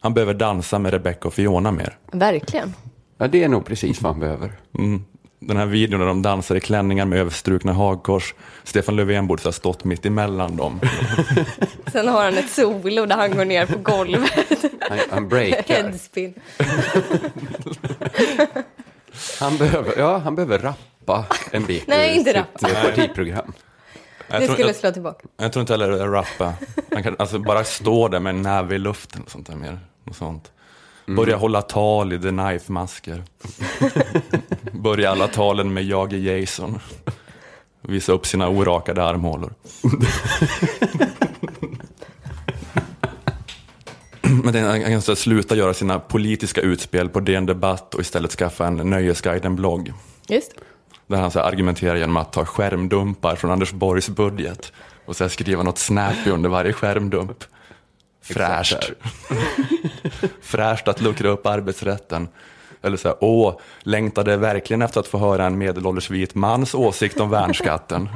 Han 0.00 0.14
behöver 0.14 0.34
dansa 0.34 0.78
med 0.78 0.92
Rebecca 0.92 1.28
och 1.28 1.34
Fiona 1.34 1.70
mer. 1.72 1.98
Verkligen. 2.12 2.74
Ja, 3.18 3.28
det 3.28 3.44
är 3.44 3.48
nog 3.48 3.64
precis 3.66 4.02
vad 4.02 4.12
han 4.12 4.20
behöver. 4.20 4.52
Mm. 4.78 5.04
Den 5.46 5.56
här 5.56 5.66
videon 5.66 6.00
där 6.00 6.06
de 6.06 6.22
dansar 6.22 6.54
i 6.56 6.60
klänningar 6.60 7.04
med 7.06 7.18
överstrukna 7.18 7.72
hagkors. 7.72 8.34
Stefan 8.64 8.96
Löfven 8.96 9.26
borde 9.26 9.42
ha 9.44 9.52
stått 9.52 9.84
mitt 9.84 10.06
emellan 10.06 10.56
dem. 10.56 10.80
Sen 11.92 12.08
har 12.08 12.24
han 12.24 12.38
ett 12.38 12.50
solo 12.50 13.06
där 13.06 13.16
han 13.16 13.36
går 13.36 13.44
ner 13.44 13.66
på 13.66 13.78
golvet. 13.78 14.32
Han, 14.88 14.98
han 15.10 15.28
breakar. 15.28 15.74
Headspin. 15.74 16.34
Han 19.40 19.56
behöver, 19.56 19.98
ja, 19.98 20.18
han 20.18 20.34
behöver 20.36 20.58
rappa 20.58 21.24
en 21.50 21.64
bit 21.64 21.86
Nej, 21.86 22.16
inte 22.16 22.32
rappa. 22.38 22.68
eh, 22.70 22.82
partiprogram. 22.82 23.52
Jag 24.28 24.40
Det 24.40 24.46
tror, 24.46 24.54
skulle 24.54 24.68
jag, 24.68 24.76
slå 24.76 24.92
tillbaka. 24.92 25.26
jag 25.36 25.52
tror 25.52 25.60
inte 25.60 25.72
heller 25.72 25.88
rappa. 26.08 26.54
Han 26.92 27.02
kan 27.02 27.16
alltså 27.18 27.38
bara 27.38 27.64
stå 27.64 28.08
där 28.08 28.20
med 28.20 28.30
en 28.34 28.42
näve 28.42 28.74
i 28.74 28.78
luften 28.78 29.22
och 29.22 29.30
sånt 29.30 29.46
där 29.46 29.54
mer. 29.56 29.78
Och 30.10 30.16
sånt. 30.16 30.52
Börja 31.06 31.36
hålla 31.36 31.62
tal 31.62 32.12
i 32.12 32.18
The 32.18 32.28
Knife-masker. 32.28 33.22
Börja 34.72 35.10
alla 35.10 35.28
talen 35.28 35.74
med 35.74 35.84
jag 35.84 36.12
är 36.12 36.16
Jason. 36.18 36.78
Visa 37.82 38.12
upp 38.12 38.26
sina 38.26 38.48
orakade 38.48 39.04
armhålor. 39.04 39.54
Men 44.22 44.52
det- 44.52 44.60
han 44.60 44.82
kan 45.02 45.16
sluta 45.16 45.56
göra 45.56 45.74
sina 45.74 45.98
politiska 45.98 46.60
utspel 46.60 47.08
på 47.08 47.20
DN 47.20 47.46
Debatt 47.46 47.94
och 47.94 48.00
istället 48.00 48.30
skaffa 48.32 48.66
en 48.66 48.76
Nöjesguiden-blogg. 48.90 49.92
Just 50.28 50.54
det. 50.54 50.60
Där 51.06 51.16
han 51.20 51.30
så 51.30 51.40
argumenterar 51.40 51.96
genom 51.96 52.16
att 52.16 52.32
ta 52.32 52.44
skärmdumpar 52.44 53.36
från 53.36 53.50
Anders 53.50 53.72
Borgs 53.72 54.08
budget 54.08 54.72
och 55.06 55.16
så 55.16 55.28
skriva 55.28 55.62
något 55.62 55.78
snappy 55.78 56.30
under 56.30 56.48
varje 56.48 56.72
skärmdump. 56.72 57.44
Fräscht. 58.24 58.92
Fräscht 60.42 60.88
att 60.88 61.00
luckra 61.00 61.28
upp 61.28 61.46
arbetsrätten. 61.46 62.28
Eller 62.82 62.96
så 62.96 63.08
här, 63.08 63.16
åh, 63.20 63.58
längtade 63.82 64.36
verkligen 64.36 64.82
efter 64.82 65.00
att 65.00 65.06
få 65.06 65.18
höra 65.18 65.46
en 65.46 65.58
medelålders 65.58 66.10
vit 66.10 66.34
mans 66.34 66.74
åsikt 66.74 67.20
om 67.20 67.30
värnskatten. 67.30 68.08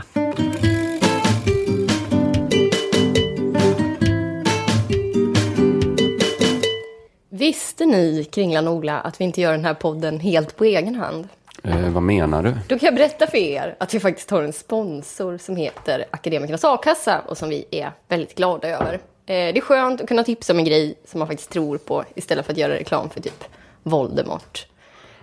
Visste 7.29 7.87
ni, 7.87 8.25
Kringlan 8.25 8.69
och 8.69 8.75
Ola, 8.75 9.00
att 9.00 9.21
vi 9.21 9.25
inte 9.25 9.41
gör 9.41 9.53
den 9.53 9.65
här 9.65 9.75
podden 9.75 10.21
helt 10.21 10.57
på 10.57 10.65
egen 10.65 10.95
hand? 10.95 11.29
Eh, 11.65 11.91
vad 11.91 12.03
menar 12.03 12.43
du? 12.43 12.50
Då 12.69 12.79
kan 12.79 12.87
jag 12.87 12.95
berätta 12.95 13.27
för 13.27 13.38
er 13.38 13.77
att 13.81 13.95
vi 13.95 14.00
faktiskt 14.00 14.31
har 14.31 14.43
en 14.43 14.53
sponsor 14.53 15.38
som 15.38 15.57
heter 15.57 16.05
Akademikernas 16.11 16.65
A-kassa 16.65 17.21
och 17.29 17.38
som 17.38 17.49
vi 17.49 17.65
är 17.71 17.93
väldigt 18.09 18.35
glada 18.35 18.69
över. 18.69 19.00
Eh, 19.28 19.52
Det 19.52 19.58
är 19.58 19.61
skönt 19.61 20.00
att 20.00 20.08
kunna 20.08 20.25
tipsa 20.25 20.52
om 20.52 20.58
en 20.58 20.64
grej 20.64 20.94
som 21.04 21.18
man 21.18 21.28
faktiskt 21.28 21.50
tror 21.50 21.78
på 21.78 22.04
istället 22.14 22.47
för 22.47 22.52
att 22.52 22.58
göra 22.58 22.75
reklam 22.75 23.11
för 23.11 23.20
typ 23.20 23.44
Voldemort. 23.82 24.66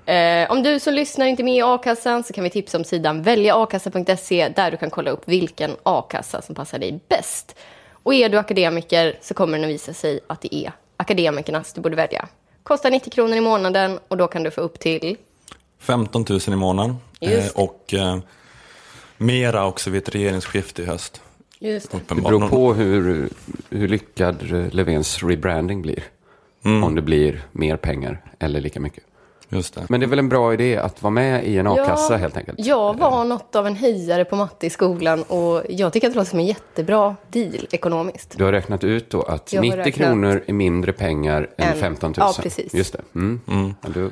Eh, 0.05 0.51
om 0.51 0.63
du 0.63 0.79
som 0.79 0.93
lyssnar 0.93 1.25
inte 1.25 1.41
är 1.41 1.43
med 1.43 1.55
i 1.55 1.61
a-kassan 1.61 2.23
så 2.23 2.33
kan 2.33 2.43
vi 2.43 2.49
tipsa 2.49 2.77
om 2.77 2.83
sidan 2.83 3.21
väljaakassa.se 3.21 4.49
där 4.55 4.71
du 4.71 4.77
kan 4.77 4.89
kolla 4.89 5.11
upp 5.11 5.21
vilken 5.25 5.75
a-kassa 5.83 6.41
som 6.41 6.55
passar 6.55 6.79
dig 6.79 6.99
bäst. 7.09 7.55
Och 7.91 8.13
är 8.13 8.29
du 8.29 8.37
akademiker 8.37 9.17
så 9.21 9.33
kommer 9.33 9.57
det 9.57 9.63
att 9.63 9.69
visa 9.69 9.93
sig 9.93 10.19
att 10.27 10.41
det 10.41 10.55
är 10.55 10.71
akademikernas 10.97 11.73
du 11.73 11.81
borde 11.81 11.95
välja. 11.95 12.27
Kostar 12.63 12.91
90 12.91 13.09
kronor 13.11 13.37
i 13.37 13.41
månaden 13.41 13.99
och 14.07 14.17
då 14.17 14.27
kan 14.27 14.43
du 14.43 14.51
få 14.51 14.61
upp 14.61 14.79
till 14.79 15.17
15 15.79 16.25
000 16.29 16.39
i 16.47 16.49
månaden. 16.49 16.97
Eh, 17.21 17.45
och 17.55 17.93
eh, 17.93 18.17
mera 19.17 19.65
också 19.65 19.89
vid 19.89 20.01
ett 20.01 20.15
regeringsskifte 20.15 20.81
i 20.81 20.85
höst. 20.85 21.21
Just 21.59 21.91
det. 21.91 21.99
Det 22.07 22.15
beror 22.21 22.47
på 22.49 22.73
hur, 22.73 23.29
hur 23.69 23.87
lyckad 23.87 24.35
Löfvens 24.73 25.23
rebranding 25.23 25.81
blir. 25.81 26.03
Mm. 26.65 26.83
Om 26.83 26.95
det 26.95 27.01
blir 27.01 27.41
mer 27.51 27.77
pengar 27.77 28.21
eller 28.39 28.61
lika 28.61 28.79
mycket. 28.79 29.03
Just 29.49 29.73
det. 29.75 29.85
Men 29.89 29.99
det 29.99 30.05
är 30.05 30.07
väl 30.07 30.19
en 30.19 30.29
bra 30.29 30.53
idé 30.53 30.77
att 30.77 31.01
vara 31.03 31.11
med 31.11 31.45
i 31.47 31.57
en 31.57 31.67
a-kassa 31.67 32.13
Ja, 32.13 32.17
helt 32.17 32.37
enkelt? 32.37 32.59
Jag 32.65 32.97
var 32.97 33.25
något 33.25 33.55
av 33.55 33.67
en 33.67 33.75
höjare 33.75 34.25
på 34.25 34.35
matte 34.35 34.65
i 34.67 34.69
skolan 34.69 35.23
och 35.23 35.61
jag 35.69 35.93
tycker 35.93 36.07
att 36.07 36.13
det 36.13 36.17
låter 36.19 36.29
som 36.29 36.39
en 36.39 36.45
jättebra 36.45 37.15
deal 37.31 37.67
ekonomiskt. 37.71 38.37
Du 38.37 38.43
har 38.43 38.51
räknat 38.51 38.83
ut 38.83 39.09
då 39.09 39.21
att 39.21 39.53
Jag 39.53 39.59
har 39.61 39.65
90 39.65 39.77
räknat- 39.77 39.93
kronor 39.95 40.43
är 40.47 40.53
mindre 40.53 40.93
pengar 40.93 41.49
än 41.57 41.67
Än- 41.73 41.77
15 41.79 42.09
000? 42.09 42.13
ja, 42.17 42.33
precis. 42.41 42.73
Just 42.73 42.93
det. 42.93 43.01
Mm. 43.15 43.39
Ja, 43.81 43.89
du, 43.93 44.09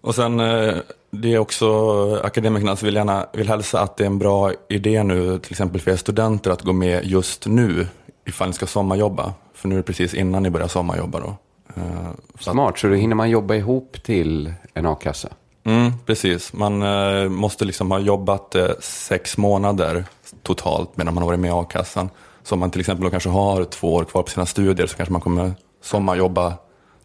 Och 0.00 0.14
sen, 0.14 0.40
eh, 0.40 0.74
det 1.10 1.34
är 1.34 1.38
också, 1.38 2.20
akademikerna 2.24 2.74
vill 2.74 2.94
gärna 2.94 3.26
vill 3.32 3.48
hälsa 3.48 3.80
att 3.80 3.96
det 3.96 4.04
är 4.04 4.06
en 4.06 4.18
bra 4.18 4.52
idé 4.68 5.02
nu, 5.02 5.38
till 5.38 5.52
exempel 5.52 5.80
för 5.80 5.90
er 5.90 5.96
studenter, 5.96 6.50
att 6.50 6.62
gå 6.62 6.72
med 6.72 7.04
just 7.04 7.46
nu, 7.46 7.86
ifall 8.26 8.48
ni 8.48 8.54
ska 8.54 8.66
sommarjobba. 8.66 9.32
För 9.54 9.68
nu 9.68 9.74
är 9.74 9.76
det 9.76 9.82
precis 9.82 10.14
innan 10.14 10.42
ni 10.42 10.50
börjar 10.50 10.68
sommarjobba 10.68 11.20
då. 11.20 11.36
Eh, 11.76 12.10
att, 12.34 12.42
smart, 12.42 12.78
så 12.78 12.86
då 12.86 12.94
hinner 12.94 13.14
man 13.14 13.30
jobba 13.30 13.54
ihop 13.54 13.96
till 14.04 14.52
en 14.74 14.86
a-kassa. 14.86 15.28
mm, 15.64 15.92
precis, 16.06 16.52
man 16.52 16.82
eh, 16.82 17.28
måste 17.28 17.64
liksom 17.64 17.90
ha 17.90 17.98
jobbat 17.98 18.56
sex 18.80 19.38
månader 19.38 20.04
totalt 20.42 20.96
medan 20.96 21.14
man 21.14 21.22
har 21.22 21.28
varit 21.28 21.40
med 21.40 21.48
i 21.48 21.52
a-kassan. 21.52 22.10
Så 22.42 22.54
om 22.54 22.58
man 22.60 22.70
till 22.70 22.80
exempel 22.80 23.04
då 23.04 23.10
kanske 23.10 23.28
har 23.28 23.64
två 23.64 23.94
år 23.94 24.04
kvar 24.04 24.22
på 24.22 24.30
sina 24.30 24.46
studier 24.46 24.86
så 24.86 24.96
kanske 24.96 25.12
man 25.12 25.20
kommer 25.20 25.52
sommarjobba 25.82 26.54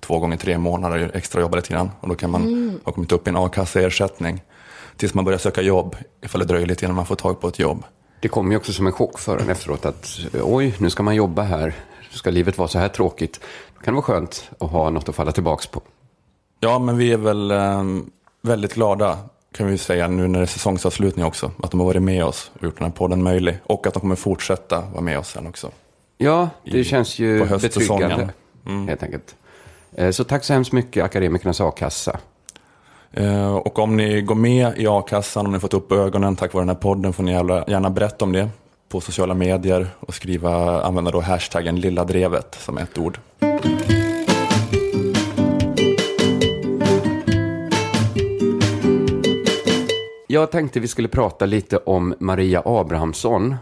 två 0.06 0.20
gånger 0.20 0.38
tre 0.38 0.58
månader, 0.58 1.12
extra 1.14 1.42
jobba 1.42 1.56
lite 1.56 1.74
grann. 1.74 1.92
Och 2.00 2.10
då 2.10 2.16
kan 2.16 2.30
man 2.30 2.80
ha 2.84 2.92
kommit 2.92 3.12
upp 3.12 3.28
i 3.28 3.30
en 3.30 3.36
a-kasseersättning 3.38 4.42
tills 4.98 5.14
man 5.14 5.26
börjar 5.26 5.40
söka 5.40 5.62
jobb, 5.62 5.96
ifall 6.26 6.40
det 6.42 6.46
dröjer 6.48 6.66
lite 6.68 6.86
innan 6.86 6.96
man 6.96 7.06
får 7.06 7.16
tag 7.16 7.42
på 7.42 7.48
ett 7.48 7.60
jobb. 7.60 7.84
Det 8.20 8.28
kommer 8.28 8.52
ju 8.52 8.58
också 8.58 8.74
som 8.74 8.88
en 8.88 8.94
chock 8.94 9.20
för 9.20 9.38
en 9.38 9.50
efteråt 9.50 9.86
att 9.86 10.20
oj, 10.44 10.76
nu 10.78 10.90
ska 10.90 11.04
man 11.04 11.16
jobba 11.16 11.42
här. 11.42 11.74
Ska 12.12 12.30
livet 12.30 12.58
vara 12.58 12.68
så 12.68 12.80
här 12.80 12.88
tråkigt? 12.88 13.40
Då 13.76 13.82
kan 13.82 13.94
det 13.94 13.96
vara 13.96 14.04
skönt 14.06 14.50
att 14.60 14.70
ha 14.72 14.90
något 14.90 15.10
att 15.10 15.16
falla 15.16 15.32
tillbaka 15.32 15.64
på. 15.72 15.82
Ja, 16.60 16.80
men 16.80 16.98
vi 16.98 17.12
är 17.12 17.18
väl 17.18 17.52
eh, 17.52 17.84
väldigt 18.42 18.74
glada, 18.74 19.18
kan 19.58 19.68
vi 19.68 19.78
säga, 19.78 20.08
nu 20.08 20.28
när 20.28 20.40
det 20.40 20.44
är 20.46 20.48
säsongsavslutning 20.48 21.26
också, 21.26 21.52
att 21.64 21.72
de 21.72 21.80
har 21.80 21.88
varit 21.88 22.02
med 22.02 22.26
oss 22.26 22.52
och 22.58 22.64
gjort 22.64 22.78
den 22.78 22.86
här 22.86 22.92
podden 22.92 23.24
möjlig. 23.24 23.58
Och 23.64 23.88
att 23.88 23.94
de 23.94 24.00
kommer 24.00 24.16
fortsätta 24.16 24.82
vara 24.82 25.02
med 25.02 25.20
oss 25.20 25.30
sen 25.30 25.48
också. 25.48 25.72
Ja, 26.18 26.50
det 26.64 26.78
I- 26.78 26.84
känns 26.84 27.20
ju 27.20 27.46
betryggande. 27.46 28.30
Helt 28.88 29.04
enkelt. 29.04 29.36
Eh, 29.98 30.12
Så 30.12 30.24
tack 30.24 30.44
så 30.44 30.54
hemskt 30.54 30.72
mycket, 30.72 31.04
Akademikernas 31.04 31.62
a-kassa. 31.62 32.20
Eh, 33.12 33.56
och 33.56 33.80
om 33.80 33.98
ni 33.98 34.22
går 34.22 34.36
med 34.36 34.78
i 34.78 34.88
a-kassan, 34.88 35.46
om 35.46 35.52
ni 35.54 35.60
fått 35.60 35.74
upp 35.74 35.92
ögonen 35.92 36.36
tack 36.36 36.54
vare 36.54 36.62
den 36.62 36.70
här 36.70 36.76
podden, 36.76 37.14
får 37.14 37.24
ni 37.24 37.32
gärna, 37.32 37.64
gärna 37.68 37.90
berätta 37.90 38.26
om 38.26 38.32
det 38.32 38.50
på 38.90 39.02
sociala 39.02 39.34
medier 39.34 39.88
och 40.00 40.14
skriva, 40.14 40.82
använda 40.82 41.12
då 41.12 41.22
hashtaggen 41.22 41.80
lilla 41.80 42.04
drevet 42.04 42.56
som 42.60 42.78
ett 42.78 42.98
ord. 42.98 43.20
Jag 50.28 50.52
tänkte 50.52 50.80
vi 50.80 50.88
skulle 50.88 51.08
prata 51.08 51.46
lite 51.46 51.78
om 51.78 52.16
Maria 52.20 52.62
Abrahamsson, 52.66 53.56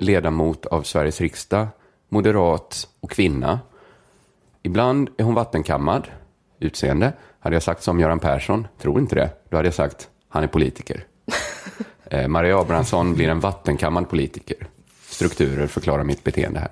ledamot 0.00 0.66
av 0.66 0.82
Sveriges 0.82 1.20
riksdag, 1.20 1.66
moderat 2.08 2.88
och 3.00 3.10
kvinna. 3.10 3.60
Ibland 4.66 5.10
är 5.16 5.24
hon 5.24 5.34
vattenkammad, 5.34 6.08
utseende. 6.60 7.12
Hade 7.40 7.56
jag 7.56 7.62
sagt 7.62 7.82
som 7.82 8.00
Göran 8.00 8.18
Persson, 8.18 8.66
tror 8.82 9.00
inte 9.00 9.14
det, 9.14 9.30
då 9.50 9.56
hade 9.56 9.66
jag 9.66 9.74
sagt 9.74 10.08
han 10.28 10.42
är 10.44 10.46
politiker. 10.46 11.04
eh, 12.10 12.28
Maria 12.28 12.58
Abrahamsson 12.60 13.14
blir 13.14 13.28
en 13.28 13.40
vattenkammad 13.40 14.08
politiker. 14.10 14.56
Strukturer 15.08 15.66
förklarar 15.66 16.04
mitt 16.04 16.24
beteende 16.24 16.60
här. 16.60 16.70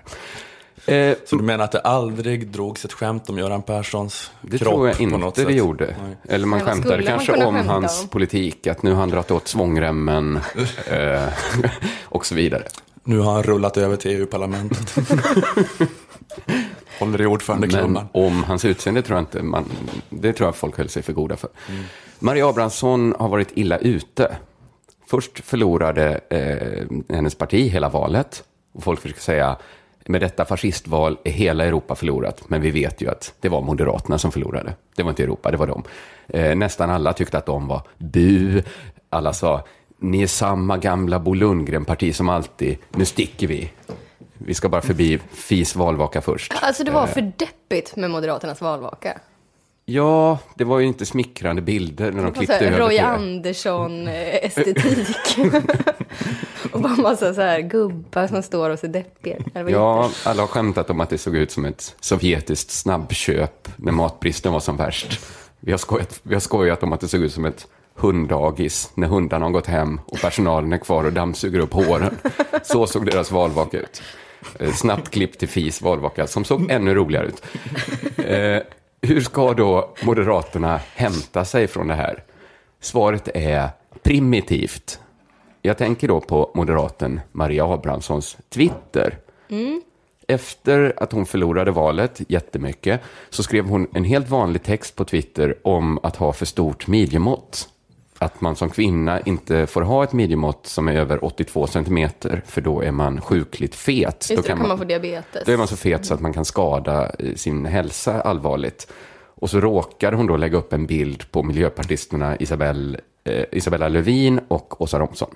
Eh, 0.95 1.17
Så 1.27 1.37
du 1.37 1.43
menar 1.43 1.65
att 1.65 1.73
det 1.73 1.81
aldrig 1.81 2.49
drogs 2.49 2.85
ett 2.85 2.93
skämt 2.93 3.29
om 3.31 3.39
Göran 3.39 3.63
Perssons 3.63 4.31
det 4.41 4.59
kropp 4.59 4.73
tror 4.73 4.89
jag 4.89 4.97
på 4.97 5.05
något 5.05 5.25
inte 5.25 5.41
sätt? 5.41 5.49
det 5.49 5.55
gjorde. 5.55 5.97
Nej. 6.03 6.17
Eller 6.29 6.47
man 6.47 6.61
skämtade 6.61 6.97
man 6.97 7.07
kanske 7.07 7.45
om 7.45 7.55
skämta 7.55 7.73
hans 7.73 8.03
om? 8.03 8.09
politik, 8.09 8.67
att 8.67 8.83
nu 8.83 8.91
har 8.91 9.01
han 9.01 9.09
dragit 9.11 9.31
åt 9.31 9.49
svångremmen 9.49 10.37
eh, 10.91 11.23
och 12.05 12.27
så 12.27 12.35
vidare. 12.35 12.63
Nu 13.05 13.19
har 13.19 13.33
han 13.33 13.43
rullat 13.43 13.77
över 13.77 13.97
till 13.97 14.11
EU-parlamentet. 14.11 14.95
Håller 17.07 17.21
i 17.21 17.27
ordförandeklubban. 17.27 17.93
Men 17.93 18.09
om 18.13 18.45
hans 18.45 18.65
utseende 18.65 19.03
tror 19.03 19.17
jag 19.17 19.23
inte 19.23 19.43
man, 19.43 19.65
det 20.11 20.33
tror 20.33 20.47
jag 20.47 20.57
folk 20.57 20.79
höll 20.79 20.89
sig 20.89 21.03
för 21.03 21.13
goda 21.13 21.37
för. 21.37 21.51
Maria 22.19 22.49
Abrahamsson 22.49 23.15
har 23.19 23.29
varit 23.29 23.49
illa 23.55 23.79
ute. 23.79 24.37
Först 25.07 25.45
förlorade 25.45 26.21
eh, 26.31 27.15
hennes 27.17 27.35
parti 27.35 27.71
hela 27.71 27.89
valet. 27.89 28.45
Och 28.73 28.83
folk 28.83 29.01
försöker 29.01 29.21
säga, 29.21 29.57
med 30.07 30.21
detta 30.21 30.45
fascistval 30.45 31.19
är 31.25 31.31
hela 31.31 31.65
Europa 31.65 31.95
förlorat. 31.95 32.43
Men 32.49 32.61
vi 32.61 32.71
vet 32.71 33.03
ju 33.03 33.11
att 33.11 33.35
det 33.41 33.49
var 33.49 33.61
Moderaterna 33.61 34.19
som 34.19 34.33
förlorade. 34.33 34.75
Det 34.97 35.03
var 35.03 35.11
inte 35.11 35.23
Europa, 35.23 35.51
det 35.51 35.57
var 35.57 35.67
de. 35.67 35.83
Eh, 36.29 36.55
nästan 36.57 36.91
alla 36.91 37.13
tyckte 37.13 37.39
att 37.39 37.47
de 37.47 37.69
var 37.69 37.83
bu. 37.99 38.63
Alla 39.11 39.33
sa, 39.33 39.65
ni 39.99 40.23
är 40.23 40.27
samma 40.27 40.77
gamla 40.77 41.19
Bo 41.19 41.35
Lundgren-parti 41.35 42.15
som 42.15 42.29
alltid. 42.29 42.79
Nu 42.91 43.05
sticker 43.05 43.47
vi. 43.47 43.71
Vi 44.47 44.55
ska 44.55 44.69
bara 44.69 44.83
förbi 44.83 45.19
FIs 45.33 45.77
valvaka 45.77 46.21
först. 46.21 46.55
Alltså 46.61 46.85
det 46.85 46.91
var 46.91 47.07
för 47.07 47.33
deppigt 47.37 47.97
med 47.97 48.11
Moderaternas 48.11 48.61
valvaka. 48.61 49.21
Ja, 49.85 50.39
det 50.55 50.65
var 50.65 50.79
ju 50.79 50.87
inte 50.87 51.07
smickrande 51.07 51.63
bilder 51.63 52.13
när 52.13 52.23
de 52.23 52.33
klippte 52.33 52.67
över 52.67 52.79
Roy. 52.79 52.99
Andersson-estetik. 52.99 55.39
och 56.73 56.81
bara 56.81 56.97
massa 56.97 57.35
så 57.35 57.41
här 57.41 57.61
gubbar 57.61 58.27
som 58.27 58.43
står 58.43 58.71
och 58.71 58.79
ser 58.79 58.89
deppiga 58.89 59.37
ut. 59.37 59.47
Ja, 59.69 60.11
alla 60.25 60.43
har 60.43 60.47
skämtat 60.47 60.91
om 60.91 61.01
att 61.01 61.11
det 61.11 61.19
såg 61.19 61.37
ut 61.37 61.51
som 61.51 61.65
ett 61.65 61.97
sovjetiskt 62.01 62.71
snabbköp 62.71 63.69
när 63.77 63.93
matbristen 63.93 64.53
var 64.53 64.61
som 64.61 64.77
värst. 64.77 65.21
Vi 65.61 65.71
har 65.71 65.79
skojat, 65.79 66.21
vi 66.23 66.35
har 66.35 66.41
skojat 66.41 66.83
om 66.83 66.93
att 66.93 67.01
det 67.01 67.09
såg 67.09 67.21
ut 67.21 67.33
som 67.33 67.45
ett 67.45 67.67
hunddagis 67.95 68.91
när 68.95 69.07
hundarna 69.07 69.45
har 69.45 69.53
gått 69.53 69.67
hem 69.67 70.01
och 70.07 70.21
personalen 70.21 70.73
är 70.73 70.79
kvar 70.79 71.05
och 71.05 71.13
dammsuger 71.13 71.61
upp 71.61 71.73
håren. 71.73 72.19
Så 72.63 72.87
såg 72.87 73.07
deras 73.07 73.31
valvaka 73.31 73.79
ut. 73.79 74.03
Eh, 74.59 74.73
Snabbt 74.73 75.11
klipp 75.11 75.39
till 75.39 75.49
FIs 75.49 75.83
valvaka 75.83 76.27
som 76.27 76.45
såg 76.45 76.71
ännu 76.71 76.95
roligare 76.95 77.27
ut. 77.27 77.43
Eh, 78.27 78.63
hur 79.03 79.21
ska 79.21 79.53
då 79.53 79.95
Moderaterna 80.03 80.81
hämta 80.95 81.45
sig 81.45 81.67
från 81.67 81.89
det 81.89 81.95
här? 81.95 82.25
Svaret 82.81 83.29
är 83.35 83.69
primitivt. 84.03 85.01
Jag 85.63 85.79
tänker 85.79 86.09
då 86.09 86.21
på 86.21 86.51
moderaten 86.55 87.21
Maria 87.33 87.65
Abrahamssons 87.65 88.37
Twitter. 88.49 89.19
Efter 90.29 90.93
att 90.97 91.13
hon 91.13 91.27
förlorade 91.27 91.71
valet 91.71 92.21
jättemycket 92.29 93.01
så 93.31 93.43
skrev 93.43 93.67
hon 93.67 93.87
en 93.95 94.05
helt 94.05 94.29
vanlig 94.29 94.63
text 94.63 94.97
på 94.97 95.05
Twitter 95.05 95.59
om 95.63 95.99
att 96.03 96.17
ha 96.17 96.33
för 96.33 96.47
stort 96.47 96.87
midjemått. 96.87 97.69
Att 98.23 98.41
man 98.41 98.57
som 98.57 98.71
kvinna 98.71 99.21
inte 99.21 99.67
får 99.67 99.83
ha 99.83 100.05
ett 100.05 100.13
midjemått 100.13 100.67
som 100.67 100.89
är 100.89 100.93
över 100.97 101.25
82 101.25 101.67
centimeter 101.67 102.43
för 102.47 102.61
då 102.61 102.81
är 102.83 102.91
man 102.91 103.21
sjukligt 103.21 103.75
fet. 103.75 104.05
Just 104.05 104.29
det, 104.29 104.37
då 104.37 104.43
kan 104.59 104.69
man 104.69 104.79
få 104.79 104.85
diabetes. 104.85 105.43
Då 105.47 105.53
är 105.53 105.57
man 105.57 105.69
så 105.69 105.77
fet 105.77 106.07
så 106.07 106.15
att 106.15 106.21
man 106.21 106.33
kan 106.33 106.45
skada 106.45 107.13
eh, 107.19 107.35
sin 107.35 107.67
hälsa 107.67 108.21
allvarligt. 108.21 108.93
Och 109.35 109.51
så 109.51 109.61
råkar 109.61 110.13
hon 110.13 110.27
då 110.27 110.37
lägga 110.37 110.59
upp 110.59 110.73
en 110.73 110.87
bild 110.87 111.31
på 111.31 111.43
miljöpartisterna 111.43 112.37
Isabel, 112.37 112.99
eh, 113.25 113.45
Isabella 113.53 113.89
Lövin 113.89 114.41
och 114.49 114.81
Åsa 114.83 114.99
Romson. 114.99 115.35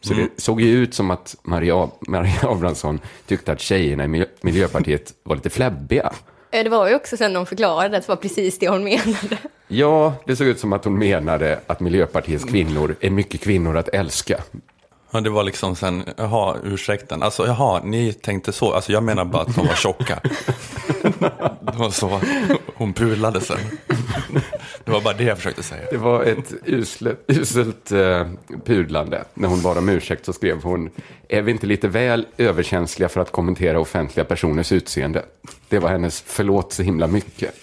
Så 0.00 0.14
det 0.14 0.28
såg 0.36 0.60
ju 0.60 0.68
ut 0.78 0.94
som 0.94 1.10
att 1.10 1.36
Maria, 1.42 1.88
Maria 2.00 2.38
Abrahamsson 2.42 3.00
tyckte 3.26 3.52
att 3.52 3.60
tjejerna 3.60 4.04
i 4.04 4.08
Miljö- 4.08 4.28
Miljöpartiet 4.40 5.14
var 5.22 5.36
lite 5.36 5.50
fläbbiga. 5.50 6.12
Eh, 6.50 6.64
Det 6.64 6.70
var 6.70 6.88
ju 6.88 6.94
också 6.94 7.16
sen 7.16 7.32
de 7.32 7.46
förklarade 7.46 7.96
att 7.96 8.02
det 8.06 8.08
var 8.08 8.16
precis 8.16 8.58
det 8.58 8.68
hon 8.68 8.84
menade. 8.84 9.38
Ja, 9.68 10.14
det 10.24 10.36
såg 10.36 10.46
ut 10.46 10.60
som 10.60 10.72
att 10.72 10.84
hon 10.84 10.98
menade 10.98 11.60
att 11.66 11.80
Miljöpartiets 11.80 12.44
kvinnor 12.44 12.96
är 13.00 13.10
mycket 13.10 13.40
kvinnor 13.40 13.76
att 13.76 13.88
älska. 13.88 14.42
Ja, 15.10 15.20
det 15.20 15.30
var 15.30 15.42
liksom 15.44 15.76
sen, 15.76 16.04
jaha, 16.16 16.56
ursäkten. 16.64 17.22
Alltså, 17.22 17.46
jaha, 17.46 17.80
ni 17.84 18.12
tänkte 18.12 18.52
så. 18.52 18.72
Alltså, 18.72 18.92
jag 18.92 19.02
menar 19.02 19.24
bara 19.24 19.42
att 19.42 19.54
de 19.54 19.66
var 19.66 19.74
tjocka. 19.74 20.20
Det 21.60 21.78
var 21.78 21.90
så 21.90 22.20
hon 22.74 22.92
pulade 22.92 23.40
sen. 23.40 23.58
Det 24.84 24.90
var 24.90 25.00
bara 25.00 25.14
det 25.14 25.24
jag 25.24 25.36
försökte 25.36 25.62
säga. 25.62 25.82
Det 25.90 25.96
var 25.96 26.22
ett 26.22 26.54
uselt, 26.66 27.18
uselt 27.28 27.92
eh, 27.92 28.26
pudlande. 28.64 29.24
När 29.34 29.48
hon 29.48 29.62
bad 29.62 29.78
om 29.78 29.88
ursäkt 29.88 30.24
så 30.24 30.32
skrev 30.32 30.62
hon, 30.62 30.90
är 31.28 31.42
vi 31.42 31.52
inte 31.52 31.66
lite 31.66 31.88
väl 31.88 32.26
överkänsliga 32.36 33.08
för 33.08 33.20
att 33.20 33.32
kommentera 33.32 33.80
offentliga 33.80 34.24
personers 34.24 34.72
utseende? 34.72 35.22
Det 35.68 35.78
var 35.78 35.88
hennes 35.88 36.24
förlåt 36.26 36.72
så 36.72 36.82
himla 36.82 37.06
mycket. 37.06 37.54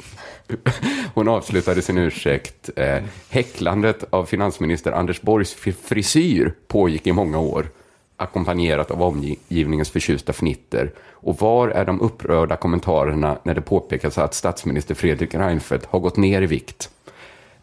Hon 1.13 1.27
avslutade 1.27 1.82
sin 1.82 1.97
ursäkt. 1.97 2.69
Eh, 2.75 3.03
häcklandet 3.29 4.03
av 4.10 4.25
finansminister 4.25 4.91
Anders 4.91 5.21
Borgs 5.21 5.53
fri- 5.53 5.71
frisyr 5.84 6.53
pågick 6.67 7.08
i 7.08 7.12
många 7.12 7.39
år, 7.39 7.69
ackompanjerat 8.17 8.91
av 8.91 9.03
omgivningens 9.03 9.89
förtjusta 9.89 10.34
fnitter. 10.34 10.91
Och 11.12 11.38
var 11.41 11.67
är 11.69 11.86
de 11.86 12.01
upprörda 12.01 12.56
kommentarerna 12.56 13.38
när 13.43 13.53
det 13.56 13.62
påpekas 13.62 14.17
att 14.17 14.34
statsminister 14.34 14.95
Fredrik 14.95 15.36
Reinfeldt 15.36 15.86
har 15.86 15.99
gått 15.99 16.17
ner 16.17 16.41
i 16.41 16.45
vikt? 16.45 16.89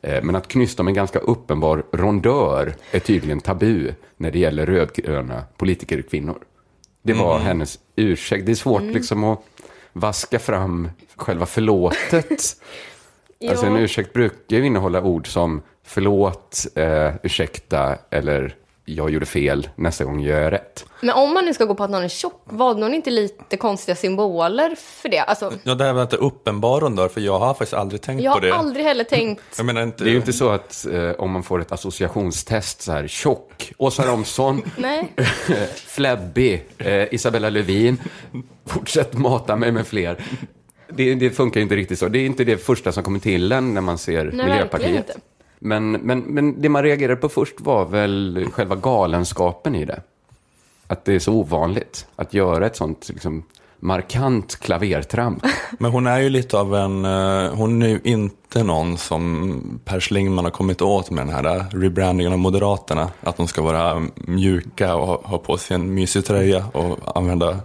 Eh, 0.03 0.23
Men 0.23 0.37
att 0.37 0.49
knysta 0.49 0.83
med 0.83 0.91
en 0.91 0.95
ganska 0.95 1.19
uppenbar 1.19 1.83
rondör 1.93 2.75
är 2.91 2.99
tydligen 3.01 3.41
tabu 3.41 3.93
när 4.17 4.31
det 4.31 4.39
gäller 4.39 4.67
rödgröna 4.67 5.43
politikerkvinnor. 5.57 6.39
Det 7.03 7.13
var 7.13 7.39
hennes 7.39 7.79
ursäkt. 7.97 8.47
Det 8.47 8.53
är 8.53 8.57
svårt 8.57 8.83
liksom 8.83 9.25
att 9.25 9.43
vaska 10.01 10.39
fram 10.39 10.91
själva 11.17 11.47
förlåtet. 11.47 12.43
Alltså 13.49 13.67
en 13.67 13.77
ursäkt 13.77 14.13
brukar 14.13 14.57
ju 14.57 14.67
innehålla 14.67 15.03
ord 15.03 15.29
som 15.33 15.63
förlåt, 15.85 16.67
eh, 16.75 17.13
ursäkta 17.23 17.99
eller 18.11 18.55
jag 18.85 19.11
gjorde 19.11 19.27
fel, 19.27 19.69
nästa 19.77 20.05
gång 20.05 20.21
gör 20.21 20.41
jag 20.41 20.53
rätt. 20.53 20.87
Men 21.01 21.11
om 21.15 21.35
man 21.35 21.45
nu 21.45 21.55
ska 21.55 21.65
gå 21.65 21.75
på 21.75 21.85
att 21.85 21.91
någon 21.91 22.03
är 22.03 22.09
tjock, 22.09 22.43
valde 22.45 22.83
hon 22.83 22.95
inte 22.95 23.11
lite 23.11 23.57
konstiga 23.57 23.97
symboler 23.97 24.75
för 24.79 25.09
det? 25.09 25.19
Alltså, 25.19 25.53
Ja, 25.63 25.75
det 25.75 25.85
här 25.85 25.93
var 25.93 26.03
inte 26.03 26.17
uppenbar 26.17 26.81
rondör, 26.81 27.09
för 27.09 27.21
jag 27.21 27.39
har 27.39 27.55
faktiskt 27.55 27.75
aldrig 27.75 28.03
tänkt 28.03 28.23
jag 28.23 28.33
på 28.33 28.39
har 28.39 28.47
det. 28.47 28.55
aldrig 28.55 28.85
heller 28.85 29.05
tänkt... 29.05 29.43
Jag 29.57 29.67
menar 29.67 29.83
inte... 29.83 30.05
Det 30.05 30.11
är 30.11 30.13
ju 30.13 30.17
inte 30.19 30.33
så 30.33 30.49
att 30.51 30.87
eh, 30.93 31.11
om 31.11 31.31
man 31.31 31.43
får 31.43 31.61
ett 31.61 31.73
associationstest 31.73 32.83
så 32.83 32.93
här, 32.93 33.07
tjock, 33.07 33.73
Åsa 33.79 34.07
Romson, 34.07 34.63
Nej. 34.77 35.13
Flebby, 35.87 36.63
eh, 36.79 37.15
Isabella 37.15 37.51
Lövin, 37.51 38.01
fortsätt 38.67 39.13
mata 39.15 39.57
mig 39.57 39.73
med 39.73 39.87
fler. 39.87 40.25
Det, 40.93 41.15
det 41.15 41.31
funkar 41.31 41.61
ju 41.61 41.63
inte 41.63 41.77
riktigt 41.77 41.99
så. 41.99 42.09
Det 42.09 42.19
är 42.19 42.27
inte 42.27 42.45
det 42.45 42.57
första 42.57 42.93
som 42.93 43.03
kommer 43.05 43.19
till 43.19 43.53
en 43.53 43.75
när 43.75 43.81
man 43.81 43.99
ser 43.99 44.25
verkligen 44.25 44.47
Miljöpartiet. 44.47 45.11
Men, 45.63 45.93
men, 45.93 46.21
men 46.21 46.63
det 46.63 46.69
man 46.69 46.83
reagerade 46.83 47.17
på 47.17 47.29
först 47.29 47.61
var 47.61 47.85
väl 47.85 48.47
själva 48.53 48.77
galenskapen 48.77 49.75
i 49.75 49.85
det. 49.85 50.03
Att 50.87 51.05
det 51.05 51.15
är 51.15 51.19
så 51.19 51.33
ovanligt 51.33 52.07
att 52.17 52.35
göra 52.35 52.67
ett 52.67 52.77
sånt 52.77 53.09
liksom, 53.09 53.43
markant 53.81 54.57
klavertramp. 54.57 55.43
Men 55.79 55.91
hon 55.91 56.07
är 56.07 56.19
ju 56.19 56.29
lite 56.29 56.59
av 56.59 56.75
en, 56.75 57.05
eh, 57.05 57.55
hon 57.55 57.83
är 57.83 57.89
ju 57.89 58.01
inte 58.05 58.63
någon 58.63 58.99
som 58.99 59.81
Per 59.85 60.01
Schlingmann 60.01 60.45
har 60.45 60.53
kommit 60.53 60.83
åt 60.83 61.11
med 61.11 61.27
den 61.27 61.35
här 61.35 61.57
eh, 61.57 61.65
rebrandingen 61.71 62.33
av 62.33 62.39
Moderaterna. 62.39 63.09
Att 63.21 63.37
de 63.37 63.49
ska 63.49 63.63
vara 63.63 64.03
mjuka 64.15 64.95
och 64.95 65.29
ha 65.29 65.39
på 65.39 65.57
sig 65.59 65.75
en 65.75 65.95
mysig 65.95 66.25
tröja 66.25 66.67
och 66.73 67.17
använda 67.17 67.57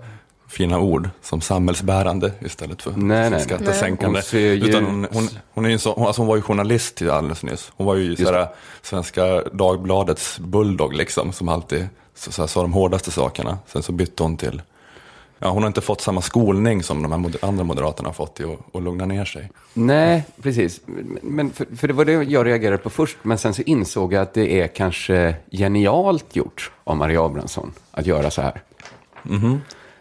fina 0.55 0.79
ord 0.79 1.09
som 1.21 1.41
samhällsbärande 1.41 2.31
istället 2.39 2.81
för 2.81 2.91
Nej, 2.95 3.29
nej. 3.29 3.41
skattesänkande. 3.41 4.17
Hon 4.19 4.23
ser 4.23 4.39
ju 4.39 4.69
Utan 4.69 4.85
hon, 4.85 5.07
hon, 5.11 5.29
hon, 5.53 5.65
är 5.65 5.69
ju 5.69 5.77
så, 5.77 5.93
hon, 5.93 6.07
alltså 6.07 6.21
hon 6.21 6.27
var 6.27 6.35
ju 6.35 6.41
journalist 6.41 6.95
till 6.95 7.09
alldeles 7.09 7.43
nyss. 7.43 7.71
Hon 7.75 7.87
var 7.87 7.95
ju 7.95 8.15
sådär, 8.15 8.47
Svenska 8.81 9.41
Dagbladets 9.53 10.39
bulldog 10.39 10.93
liksom, 10.93 11.31
som 11.33 11.49
alltid 11.49 11.87
så, 12.15 12.31
så 12.31 12.41
här, 12.41 12.47
sa 12.47 12.61
de 12.61 12.73
hårdaste 12.73 13.11
sakerna. 13.11 13.57
Sen 13.67 13.83
så 13.83 13.91
bytte 13.91 14.23
hon 14.23 14.37
till 14.37 14.61
Ja, 15.39 15.49
hon 15.49 15.63
har 15.63 15.67
inte 15.67 15.81
fått 15.81 16.01
samma 16.01 16.21
skolning 16.21 16.83
som 16.83 17.01
de 17.03 17.11
här 17.11 17.19
moder- 17.19 17.45
andra 17.45 17.63
moderaterna 17.63 18.09
har 18.09 18.13
fått 18.13 18.39
i 18.39 18.43
att, 18.73 18.83
lugna 18.83 19.05
ner 19.05 19.25
sig. 19.25 19.51
Nej, 19.73 20.25
precis. 20.41 20.81
Men 21.21 21.51
för, 21.51 21.67
för 21.77 21.87
det 21.87 21.93
var 21.93 22.05
det 22.05 22.11
jag 22.11 22.45
reagerade 22.45 22.77
på 22.77 22.89
först, 22.89 23.17
men 23.21 23.37
sen 23.37 23.53
så 23.53 23.61
insåg 23.61 24.13
jag 24.13 24.21
att 24.21 24.33
det 24.33 24.61
är 24.61 24.67
kanske 24.67 25.35
genialt 25.51 26.35
gjort 26.35 26.71
av 26.83 26.97
Maria 26.97 27.21
Abrahamsson 27.25 27.73
att 27.91 28.05
göra 28.05 28.31
så 28.31 28.41
här. 28.41 28.61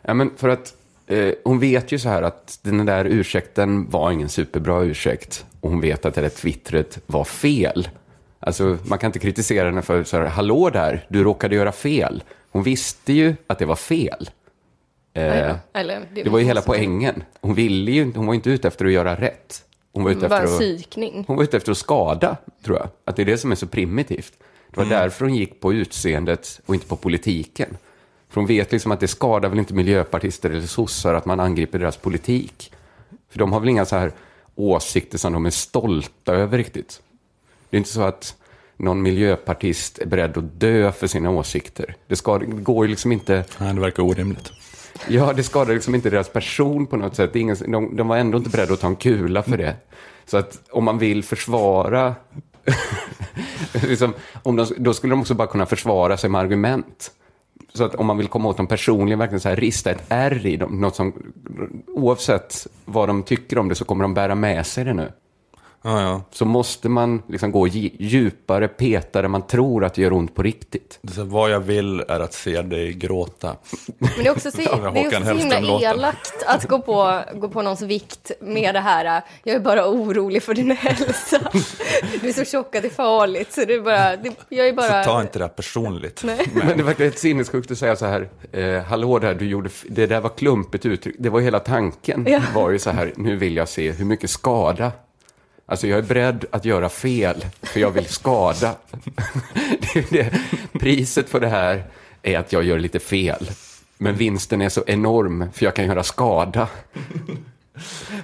Ja, 0.06 0.14
men 0.14 0.30
för 0.36 0.48
att 0.48 0.74
eh, 1.06 1.34
hon 1.44 1.58
vet 1.58 1.92
ju 1.92 1.98
så 1.98 2.08
här 2.08 2.22
att 2.22 2.58
den 2.62 2.86
där 2.86 3.04
ursäkten 3.04 3.90
var 3.90 4.10
ingen 4.10 4.28
superbra 4.28 4.82
ursäkt 4.82 5.44
och 5.60 5.70
hon 5.70 5.80
vet 5.80 6.04
att 6.04 6.14
det 6.14 6.20
där 6.20 6.28
twittret 6.28 6.98
var 7.06 7.24
fel. 7.24 7.88
Alltså, 8.40 8.78
man 8.84 8.98
kan 8.98 9.08
inte 9.08 9.18
kritisera 9.18 9.66
henne 9.68 9.82
för 9.82 10.04
så 10.04 10.16
här, 10.16 10.24
hallå 10.24 10.70
där, 10.70 11.06
du 11.08 11.24
råkade 11.24 11.54
göra 11.56 11.72
fel. 11.72 12.22
Hon 12.50 12.62
visste 12.62 13.12
ju 13.12 13.34
att 13.46 13.58
det 13.58 13.66
var 13.66 13.76
fel. 13.76 14.30
Eh, 15.14 15.54
Eller, 15.72 16.08
det 16.14 16.30
var 16.30 16.38
ju 16.38 16.44
hela 16.44 16.60
poängen. 16.62 17.22
Hon 17.40 17.54
ville 17.54 17.90
ju 17.90 18.12
hon 18.12 18.26
var 18.26 18.34
inte 18.34 18.50
ute 18.50 18.68
efter 18.68 18.84
att 18.84 18.92
göra 18.92 19.14
rätt. 19.14 19.62
Hon 19.92 20.04
var 20.04 20.10
ute 20.10 20.26
efter 20.26 20.42
att, 20.44 21.26
hon 21.26 21.36
var 21.36 21.42
ute 21.42 21.56
efter 21.56 21.72
att 21.72 21.78
skada, 21.78 22.36
tror 22.64 22.78
jag. 22.78 22.88
Att 23.04 23.16
det 23.16 23.22
är 23.22 23.26
det 23.26 23.38
som 23.38 23.52
är 23.52 23.56
så 23.56 23.66
primitivt. 23.66 24.32
Det 24.70 24.76
var 24.76 24.84
därför 24.84 25.24
hon 25.24 25.34
gick 25.34 25.60
på 25.60 25.72
utseendet 25.72 26.60
och 26.66 26.74
inte 26.74 26.86
på 26.86 26.96
politiken. 26.96 27.76
För 28.34 28.40
hon 28.40 28.48
vet 28.48 28.72
liksom 28.72 28.92
att 28.92 29.00
det 29.00 29.08
skadar 29.08 29.48
väl 29.48 29.58
inte 29.58 29.74
miljöpartister 29.74 30.50
eller 30.50 30.66
sossar 30.66 31.14
att 31.14 31.26
man 31.26 31.40
angriper 31.40 31.78
deras 31.78 31.96
politik. 31.96 32.72
För 33.30 33.38
de 33.38 33.52
har 33.52 33.60
väl 33.60 33.68
inga 33.68 33.84
så 33.84 33.96
här 33.96 34.12
åsikter 34.54 35.18
som 35.18 35.32
de 35.32 35.46
är 35.46 35.50
stolta 35.50 36.34
över 36.34 36.58
riktigt. 36.58 37.02
Det 37.70 37.76
är 37.76 37.78
inte 37.78 37.90
så 37.90 38.02
att 38.02 38.36
någon 38.76 39.02
miljöpartist 39.02 39.98
är 39.98 40.06
beredd 40.06 40.38
att 40.38 40.60
dö 40.60 40.92
för 40.92 41.06
sina 41.06 41.30
åsikter. 41.30 41.96
Det, 42.06 42.16
ska, 42.16 42.38
det 42.38 42.46
går 42.46 42.84
ju 42.84 42.90
liksom 42.90 43.12
inte... 43.12 43.44
Nej, 43.58 43.74
det 43.74 43.80
verkar 43.80 44.02
orimligt. 44.02 44.52
Ja, 45.08 45.32
det 45.32 45.42
skadar 45.42 45.74
liksom 45.74 45.94
inte 45.94 46.10
deras 46.10 46.28
person 46.28 46.86
på 46.86 46.96
något 46.96 47.16
sätt. 47.16 47.36
Ingen, 47.36 47.56
de, 47.66 47.96
de 47.96 48.08
var 48.08 48.16
ändå 48.16 48.38
inte 48.38 48.50
beredda 48.50 48.74
att 48.74 48.80
ta 48.80 48.86
en 48.86 48.96
kula 48.96 49.42
för 49.42 49.56
det. 49.56 49.76
Så 50.26 50.36
att 50.36 50.60
om 50.70 50.84
man 50.84 50.98
vill 50.98 51.24
försvara... 51.24 52.14
liksom, 53.88 54.14
om 54.42 54.56
de, 54.56 54.66
då 54.76 54.94
skulle 54.94 55.12
de 55.12 55.20
också 55.20 55.34
bara 55.34 55.48
kunna 55.48 55.66
försvara 55.66 56.16
sig 56.16 56.30
med 56.30 56.40
argument. 56.40 57.10
Så 57.72 57.84
att 57.84 57.94
om 57.94 58.06
man 58.06 58.18
vill 58.18 58.28
komma 58.28 58.48
åt 58.48 58.56
dem 58.56 58.66
personligen, 58.66 59.18
verkligen 59.18 59.40
så 59.40 59.48
här, 59.48 59.56
rista 59.56 59.90
ett 59.90 60.04
R 60.08 60.46
i 60.46 60.56
dem, 60.56 60.80
något 60.80 60.96
som, 60.96 61.12
oavsett 61.86 62.66
vad 62.84 63.08
de 63.08 63.22
tycker 63.22 63.58
om 63.58 63.68
det 63.68 63.74
så 63.74 63.84
kommer 63.84 64.04
de 64.04 64.14
bära 64.14 64.34
med 64.34 64.66
sig 64.66 64.84
det 64.84 64.94
nu. 64.94 65.12
Ja, 65.86 66.02
ja. 66.02 66.22
Så 66.30 66.44
måste 66.44 66.88
man 66.88 67.22
liksom 67.28 67.52
gå 67.52 67.66
dj- 67.66 67.96
djupare, 67.98 68.68
peta 68.68 69.22
där 69.22 69.28
man 69.28 69.46
tror 69.46 69.84
att 69.84 69.94
det 69.94 70.02
gör 70.02 70.12
ont 70.12 70.34
på 70.34 70.42
riktigt. 70.42 70.98
Så 71.14 71.24
vad 71.24 71.50
jag 71.50 71.60
vill 71.60 72.00
är 72.08 72.20
att 72.20 72.34
se 72.34 72.62
dig 72.62 72.92
gråta. 72.92 73.56
Men 73.98 74.08
det 74.16 74.26
är 74.26 74.30
också 74.32 74.50
så, 74.50 74.56
det 74.56 74.64
är 74.66 75.06
också 75.06 75.20
så 75.24 75.32
himla 75.34 75.80
elakt 75.80 76.42
att 76.46 76.68
gå 76.68 76.78
på, 76.78 77.20
gå 77.34 77.48
på 77.48 77.62
någons 77.62 77.82
vikt 77.82 78.30
med 78.40 78.74
det 78.74 78.80
här, 78.80 79.22
jag 79.44 79.56
är 79.56 79.60
bara 79.60 79.88
orolig 79.88 80.42
för 80.42 80.54
din 80.54 80.70
hälsa. 80.70 81.40
Du 82.20 82.28
är 82.28 82.32
så 82.32 82.44
tjock 82.44 82.74
att 82.76 82.82
det 82.82 82.88
är 82.88 82.90
farligt, 82.90 83.52
så 83.52 83.64
det 83.64 83.74
är 83.74 83.80
bara, 83.80 84.16
det, 84.16 84.32
jag 84.48 84.68
är 84.68 84.72
bara... 84.72 85.04
Så 85.04 85.10
ta 85.10 85.20
inte 85.22 85.38
det 85.38 85.44
här 85.44 85.52
personligt. 85.52 86.20
Nej. 86.24 86.46
Men 86.54 86.76
det 86.78 86.82
verkar 86.82 87.04
ett 87.04 87.18
sinnessjukt 87.18 87.70
att 87.70 87.78
säga 87.78 87.96
så 87.96 88.06
här, 88.06 88.28
eh, 88.52 88.82
hallå 88.82 89.18
där, 89.18 89.34
du 89.34 89.46
gjorde, 89.48 89.70
det 89.88 90.06
där 90.06 90.20
var 90.20 90.30
klumpigt 90.30 90.86
uttryck. 90.86 91.16
Det 91.18 91.30
var 91.30 91.40
hela 91.40 91.60
tanken, 91.60 92.26
Ja. 92.28 92.40
var 92.54 92.70
ju 92.70 92.78
så 92.78 92.90
här, 92.90 93.12
nu 93.16 93.36
vill 93.36 93.56
jag 93.56 93.68
se 93.68 93.90
hur 93.92 94.04
mycket 94.04 94.30
skada. 94.30 94.92
Alltså 95.66 95.86
jag 95.86 95.98
är 95.98 96.02
beredd 96.02 96.44
att 96.50 96.64
göra 96.64 96.88
fel, 96.88 97.46
för 97.62 97.80
jag 97.80 97.90
vill 97.90 98.06
skada. 98.06 98.74
det, 99.94 100.10
det, 100.10 100.32
priset 100.72 101.28
för 101.28 101.40
det 101.40 101.48
här 101.48 101.84
är 102.22 102.38
att 102.38 102.52
jag 102.52 102.64
gör 102.64 102.78
lite 102.78 102.98
fel. 102.98 103.50
Men 103.98 104.14
vinsten 104.16 104.62
är 104.62 104.68
så 104.68 104.84
enorm, 104.86 105.44
för 105.52 105.64
jag 105.64 105.74
kan 105.74 105.86
göra 105.86 106.02
skada. 106.02 106.68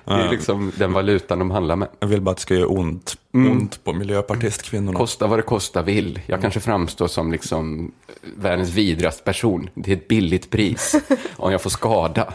Det 0.04 0.12
är 0.12 0.30
liksom 0.30 0.72
den 0.76 0.92
valutan 0.92 1.38
de 1.38 1.50
handlar 1.50 1.76
med. 1.76 1.88
Jag 2.00 2.08
vill 2.08 2.20
bara 2.20 2.30
att 2.30 2.36
det 2.36 2.42
ska 2.42 2.54
göra 2.54 2.66
ont. 2.66 3.16
Mm. 3.34 3.52
Ont 3.52 3.84
på 3.84 3.92
miljöpartistkvinnorna. 3.92 4.98
Kosta 4.98 5.26
vad 5.26 5.38
det 5.38 5.42
kosta 5.42 5.82
vill. 5.82 6.20
Jag 6.26 6.40
kanske 6.40 6.60
framstår 6.60 7.08
som 7.08 7.32
liksom 7.32 7.92
världens 8.36 8.70
vidrigaste 8.70 9.22
person. 9.22 9.70
Det 9.74 9.92
är 9.92 9.96
ett 9.96 10.08
billigt 10.08 10.50
pris 10.50 10.94
om 11.36 11.52
jag 11.52 11.62
får 11.62 11.70
skada. 11.70 12.32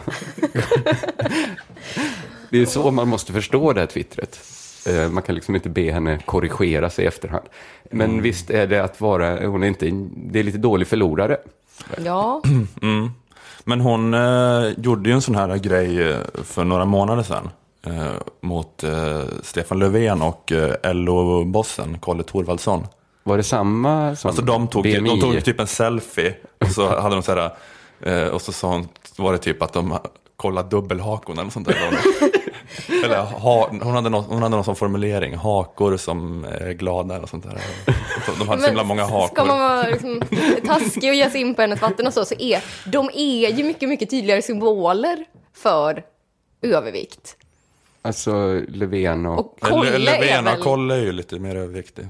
Det 2.50 2.58
är 2.62 2.66
så 2.66 2.90
man 2.90 3.08
måste 3.08 3.32
förstå 3.32 3.72
det 3.72 3.80
här 3.80 3.86
twittret. 3.86 4.40
Eh, 4.88 5.08
Man 5.10 5.22
kan 5.22 5.34
liksom 5.34 5.54
inte 5.54 5.68
be 5.68 5.90
henne 5.92 6.18
korrigera 6.24 6.90
sig 6.90 7.04
i 7.04 7.08
efterhand. 7.08 7.44
Men 7.90 8.22
visst 8.22 8.50
är 8.50 8.66
det 8.66 8.84
att 8.84 9.00
vara, 9.00 9.46
hon 9.46 9.62
är 9.62 9.66
inte, 9.68 9.90
det 10.16 10.38
är 10.38 10.42
lite 10.42 10.58
dålig 10.58 10.86
förlorare. 10.88 11.36
Ja, 12.04 12.42
Men 13.64 13.80
hon 13.80 14.14
eh, 14.14 14.68
gjorde 14.78 15.08
ju 15.08 15.14
en 15.14 15.22
sån 15.22 15.34
här 15.34 15.56
grej 15.56 16.10
eh, 16.10 16.16
för 16.44 16.64
några 16.64 16.84
månader 16.84 17.22
sedan. 17.22 17.48
Eh, 17.86 18.12
mot 18.40 18.84
eh, 18.84 19.20
Stefan 19.42 19.78
Löfven 19.78 20.22
och 20.22 20.52
eh, 20.52 20.94
LO-bossen 20.94 21.98
Kalle 22.02 22.22
Thorvaldsson. 22.22 22.86
Var 23.22 23.36
det 23.36 23.42
samma 23.42 24.16
som 24.16 24.28
Alltså 24.28 24.44
de 24.44 24.68
tog, 24.68 24.82
BMI? 24.82 25.08
de 25.10 25.20
tog 25.20 25.44
typ 25.44 25.60
en 25.60 25.66
selfie 25.66 26.34
och 26.60 26.66
så 26.70 27.00
hade 27.00 27.14
de 27.14 27.22
så 27.22 27.34
här, 27.34 27.50
eh, 28.00 28.28
och 28.28 28.42
så 28.42 28.52
sa 28.52 28.68
hon, 28.68 28.88
var 29.16 29.32
det 29.32 29.38
typ 29.38 29.62
att 29.62 29.72
de 29.72 29.98
kollade 30.36 30.68
dubbelhakon 30.68 31.38
eller 31.38 31.50
sånt 31.50 31.68
där. 31.68 31.76
eller 33.04 33.22
ha, 33.22 33.68
hon, 33.68 33.94
hade 33.94 34.08
någon, 34.10 34.24
hon 34.24 34.42
hade 34.42 34.56
någon 34.56 34.64
sån 34.64 34.76
formulering, 34.76 35.34
hakor 35.36 35.96
som 35.96 36.44
är 36.44 36.72
glada 36.72 37.16
eller 37.16 37.26
sånt 37.26 37.44
där. 37.44 37.60
De 38.38 38.48
hade 38.48 38.60
så 38.62 38.66
himla 38.66 38.84
många 38.84 39.04
hakor. 39.04 39.34
Ska 39.34 39.44
man 39.44 39.58
vara 39.58 39.88
liksom, 39.88 40.22
taskig 40.66 41.10
och 41.10 41.14
ge 41.14 41.30
sig 41.30 41.40
in 41.40 41.54
på 41.54 41.62
hennes 41.62 41.82
vatten 41.82 42.06
och 42.06 42.12
så, 42.12 42.24
så 42.24 42.34
är 42.38 42.64
de 42.86 43.10
är 43.14 43.50
ju 43.50 43.64
mycket, 43.64 43.88
mycket 43.88 44.10
tydligare 44.10 44.42
symboler 44.42 45.24
för 45.54 46.02
övervikt. 46.62 47.36
Alltså 48.02 48.60
Löfven 48.68 49.26
och... 49.26 49.38
Och 49.38 49.60
Kolle 49.60 49.94
är 49.94 49.98
Löfven 49.98 50.44
väl... 50.44 50.58
och 50.58 50.64
Kolle 50.64 50.94
är 50.94 51.00
ju 51.02 51.12
lite 51.12 51.38
mer 51.38 51.56
överviktig. 51.56 52.06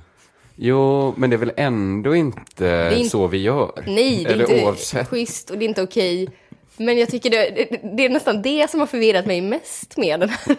Jo, 0.57 1.15
men 1.17 1.31
det 1.31 1.37
är 1.37 1.39
väl 1.39 1.53
ändå 1.57 2.17
inte 2.17 2.67
är 2.69 2.97
inte- 2.97 3.11
så 3.11 3.27
vi 3.27 3.39
gör? 3.39 3.73
Nej, 3.87 4.25
det 4.25 4.31
är 4.31 4.33
Eller 4.33 4.51
inte 4.51 4.65
oavsett. 4.65 5.09
schysst 5.09 5.51
och 5.51 5.59
det 5.59 5.65
är 5.65 5.69
inte 5.69 5.83
okej. 5.83 6.29
Men 6.79 6.99
jag 6.99 7.11
tycker 7.11 7.31
det, 7.31 7.51
det, 7.51 7.81
det 7.97 8.05
är 8.05 8.11
nästan 8.11 8.43
det 8.43 8.71
som 8.71 8.81
har 8.81 8.87
förvirrat 8.87 9.27
mig 9.27 9.41
mest 9.41 9.97
med 9.97 10.21
den 10.21 10.29
här. 10.29 10.57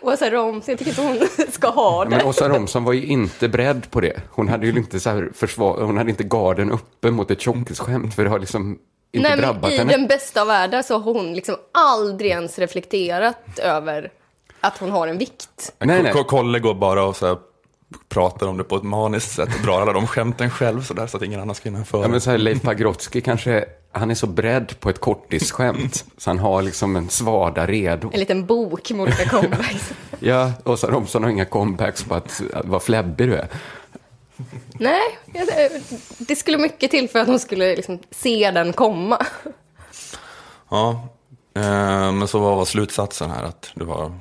Åsa 0.00 0.30
Romson, 0.30 0.72
jag 0.72 0.78
tycker 0.78 0.90
inte 0.90 1.02
hon 1.02 1.46
ska 1.52 1.68
ha 1.68 2.04
det. 2.04 2.10
Men 2.10 2.26
Åsa 2.26 2.48
Romson 2.48 2.84
var 2.84 2.92
ju 2.92 3.06
inte 3.06 3.48
beredd 3.48 3.90
på 3.90 4.00
det. 4.00 4.20
Hon 4.30 4.48
hade 4.48 4.66
ju 4.66 4.72
inte 4.78 5.00
så 5.00 5.10
här 5.10 5.30
försvar, 5.34 5.82
hon 5.82 5.96
hade 5.96 6.10
inte 6.10 6.24
garden 6.24 6.70
uppe 6.72 7.10
mot 7.10 7.30
ett 7.30 7.40
tjockisskämt, 7.40 8.14
för 8.14 8.24
det 8.24 8.30
har 8.30 8.38
liksom 8.38 8.78
inte 9.12 9.28
Nej, 9.28 9.36
men 9.38 9.40
drabbat 9.40 9.72
I 9.72 9.76
henne. 9.76 9.92
den 9.92 10.06
bästa 10.06 10.40
av 10.40 10.46
världar 10.46 10.82
så 10.82 10.98
har 10.98 11.12
hon 11.12 11.34
liksom 11.34 11.56
aldrig 11.72 12.30
ens 12.30 12.58
reflekterat 12.58 13.58
över 13.58 14.10
att 14.60 14.78
hon 14.78 14.90
har 14.90 15.08
en 15.08 15.18
vikt. 15.18 15.72
Nej, 15.78 16.02
nej. 16.02 16.12
Kolle 16.26 16.58
går 16.58 16.74
bara 16.74 17.04
och 17.04 17.16
så 17.16 17.26
här, 17.26 17.36
pratar 18.08 18.46
om 18.46 18.56
det 18.58 18.64
på 18.64 18.76
ett 18.76 18.82
maniskt 18.82 19.32
sätt 19.34 19.48
och 19.58 19.66
drar 19.66 19.80
alla 19.80 19.92
de 19.92 20.06
skämten 20.06 20.50
själv 20.50 20.82
så 20.82 20.94
där 20.94 21.06
så 21.06 21.16
att 21.16 21.22
ingen 21.22 21.40
annan 21.40 21.54
ska 21.54 21.68
hinna 21.68 21.84
före. 21.84 22.02
Ja, 22.02 22.08
men 22.08 22.20
så 22.20 22.30
här, 22.30 22.38
Leif 22.38 22.62
Pagrotsky 22.62 23.20
kanske, 23.20 23.64
han 23.92 24.10
är 24.10 24.14
så 24.14 24.26
beredd 24.26 24.80
på 24.80 24.90
ett 24.90 25.00
kortisskämt, 25.00 26.04
så 26.16 26.30
han 26.30 26.38
har 26.38 26.62
liksom 26.62 26.96
en 26.96 27.08
svada 27.08 27.66
redo. 27.66 28.10
En 28.12 28.20
liten 28.20 28.46
bok 28.46 28.90
med 28.90 29.00
olika 29.00 29.28
comebacks. 29.28 29.92
Ja, 30.20 30.52
Åsa 30.64 30.90
Romson 30.90 31.22
har 31.22 31.30
inga 31.30 31.44
comebacks 31.44 32.04
på 32.04 32.14
att, 32.14 32.42
att 32.52 32.66
vad 32.66 32.82
fläbbig 32.82 33.28
du 33.28 33.34
är. 33.34 33.48
Nej, 34.72 35.18
det 36.18 36.36
skulle 36.36 36.58
mycket 36.58 36.90
till 36.90 37.08
för 37.08 37.18
att 37.18 37.26
hon 37.28 37.38
skulle 37.38 37.76
liksom 37.76 37.98
se 38.10 38.50
den 38.50 38.72
komma. 38.72 39.26
Ja, 40.70 41.08
eh, 41.54 42.12
men 42.12 42.28
så 42.28 42.38
vad 42.38 42.56
var 42.56 42.64
slutsatsen 42.64 43.30
här? 43.30 43.42
Att 43.42 43.70
du 43.74 43.84
var 43.84 44.12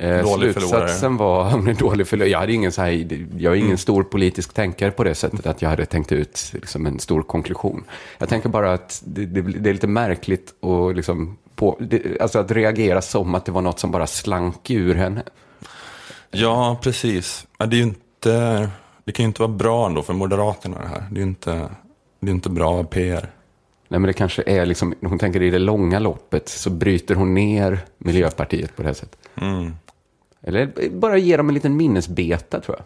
Eh, 0.00 0.22
Dålig 0.22 0.52
slutsatsen 0.52 1.16
var, 1.16 1.50
hon 1.50 1.68
är 1.68 1.74
dålig 1.74 2.06
förlorare. 2.06 2.30
Jag, 2.30 2.38
hade 2.38 2.52
ingen 2.52 2.72
så 2.72 2.82
här, 2.82 2.90
jag 3.38 3.52
är 3.52 3.56
ingen 3.56 3.78
stor 3.78 4.02
politisk 4.02 4.52
tänkare 4.52 4.90
på 4.90 5.04
det 5.04 5.14
sättet 5.14 5.46
att 5.46 5.62
jag 5.62 5.68
hade 5.68 5.86
tänkt 5.86 6.12
ut 6.12 6.50
liksom, 6.52 6.86
en 6.86 6.98
stor 6.98 7.22
konklusion. 7.22 7.84
Jag 8.18 8.28
tänker 8.28 8.48
bara 8.48 8.72
att 8.72 9.02
det, 9.04 9.26
det, 9.26 9.40
det 9.42 9.70
är 9.70 9.74
lite 9.74 9.86
märkligt 9.86 10.54
och 10.60 10.94
liksom 10.94 11.38
på, 11.54 11.76
det, 11.80 12.20
alltså 12.20 12.38
att 12.38 12.50
reagera 12.50 13.02
som 13.02 13.34
att 13.34 13.44
det 13.44 13.52
var 13.52 13.62
något 13.62 13.78
som 13.78 13.90
bara 13.90 14.06
slank 14.06 14.70
ur 14.70 14.94
henne. 14.94 15.22
Ja, 16.30 16.78
precis. 16.82 17.46
Det, 17.58 17.76
är 17.76 17.82
inte, 17.82 18.68
det 19.04 19.12
kan 19.12 19.22
ju 19.22 19.26
inte 19.26 19.42
vara 19.42 19.52
bra 19.52 19.86
ändå 19.86 20.02
för 20.02 20.14
Moderaterna 20.14 20.78
det 20.80 20.88
här. 20.88 21.04
Det 21.10 21.20
är 21.20 21.22
inte, 21.22 21.68
det 22.20 22.30
är 22.30 22.34
inte 22.34 22.50
bra 22.50 22.84
PR. 22.84 23.30
Nej, 23.88 24.00
men 24.00 24.02
det 24.02 24.12
kanske 24.12 24.42
är 24.46 24.66
liksom, 24.66 24.94
hon 25.00 25.18
tänker 25.18 25.42
i 25.42 25.50
det 25.50 25.58
långa 25.58 25.98
loppet 25.98 26.48
så 26.48 26.70
bryter 26.70 27.14
hon 27.14 27.34
ner 27.34 27.78
Miljöpartiet 27.98 28.76
på 28.76 28.82
det 28.82 28.88
här 28.88 28.94
sättet. 28.94 29.18
Eller 30.42 30.90
bara 30.90 31.18
ger 31.18 31.38
dem 31.38 31.48
en 31.48 31.54
liten 31.54 31.76
minnesbeta 31.76 32.60
tror 32.60 32.76
jag. 32.76 32.84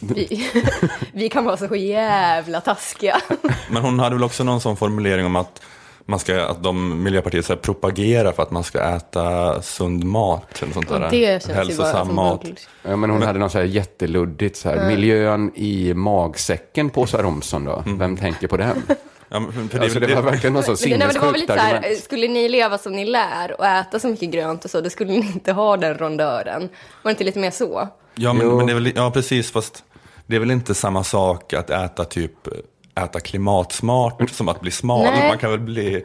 Vi, 0.00 0.50
vi 1.12 1.28
kan 1.28 1.44
vara 1.44 1.56
så 1.56 1.76
jävla 1.76 2.60
taskiga. 2.60 3.16
Men 3.70 3.82
hon 3.82 3.98
hade 3.98 4.14
väl 4.14 4.24
också 4.24 4.44
någon 4.44 4.60
sån 4.60 4.76
formulering 4.76 5.26
om 5.26 5.36
att, 5.36 5.62
man 6.04 6.18
ska, 6.18 6.44
att 6.44 6.62
de, 6.62 7.02
Miljöpartiet 7.02 7.46
så 7.46 7.56
propagerar 7.56 8.32
för 8.32 8.42
att 8.42 8.50
man 8.50 8.64
ska 8.64 8.80
äta 8.80 9.62
sund 9.62 10.04
mat. 10.04 10.62
Eller 10.62 10.72
sånt 10.72 10.88
där. 10.88 11.10
Det 11.10 11.42
känns 11.42 11.44
ju 11.44 11.48
bara 11.48 11.56
Hälsosam 11.56 12.06
som 12.06 12.16
mat. 12.16 12.44
Ja, 12.82 12.96
men 12.96 13.10
hon 13.10 13.22
hade 13.22 13.38
något 13.38 13.52
så 13.52 13.58
här 13.58 13.64
jätteluddigt, 13.64 14.56
så 14.56 14.68
här, 14.68 14.88
miljön 14.88 15.52
i 15.54 15.94
magsäcken 15.94 16.90
på 16.90 17.00
Åsa 17.00 17.22
Romson 17.22 17.64
då. 17.64 17.84
Vem 17.86 18.16
tänker 18.16 18.48
på 18.48 18.56
den? 18.56 18.82
Ja, 19.28 19.40
men 19.40 19.52
för, 19.52 19.68
för 19.68 19.78
det, 19.78 19.84
Alltså, 19.84 20.00
det 20.00 20.14
var 20.14 20.22
verkligen 20.22 20.52
Men 20.52 20.62
det, 20.62 20.86
nej, 20.86 20.98
men 20.98 21.08
det 21.08 21.18
var 21.18 21.32
väl 21.32 21.40
sinnessjukt 21.40 21.40
lite 21.40 21.52
så 21.52 21.58
här, 21.58 21.94
skulle 21.94 22.28
ni 22.28 22.48
leva 22.48 22.78
som 22.78 22.92
ni 22.92 23.04
lär 23.04 23.60
och 23.60 23.66
äta 23.66 23.98
så 24.00 24.08
mycket 24.08 24.30
grönt 24.30 24.64
och 24.64 24.70
så, 24.70 24.80
då 24.80 24.90
skulle 24.90 25.10
ni 25.10 25.16
inte 25.16 25.52
ha 25.52 25.76
den 25.76 25.94
rondören. 25.98 26.62
Var 27.02 27.08
det 27.08 27.10
inte 27.10 27.24
lite 27.24 27.38
mer 27.38 27.50
så? 27.50 27.88
Ja, 28.14 28.32
men, 28.32 28.56
men 28.56 28.66
det 28.66 28.72
är 28.72 28.74
väl, 28.74 28.92
ja, 28.96 29.10
precis. 29.10 29.50
Fast 29.50 29.84
det 30.26 30.36
är 30.36 30.40
väl 30.40 30.50
inte 30.50 30.74
samma 30.74 31.04
sak 31.04 31.52
att 31.52 31.70
äta 31.70 32.04
typ 32.04 32.48
äta 32.94 33.20
klimatsmart 33.20 34.30
som 34.30 34.48
att 34.48 34.60
bli 34.60 34.70
smal. 34.70 35.02
Nej. 35.02 35.28
Man 35.28 35.38
kan 35.38 35.50
väl 35.50 35.60
bli 35.60 36.04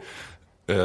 eh, 0.66 0.76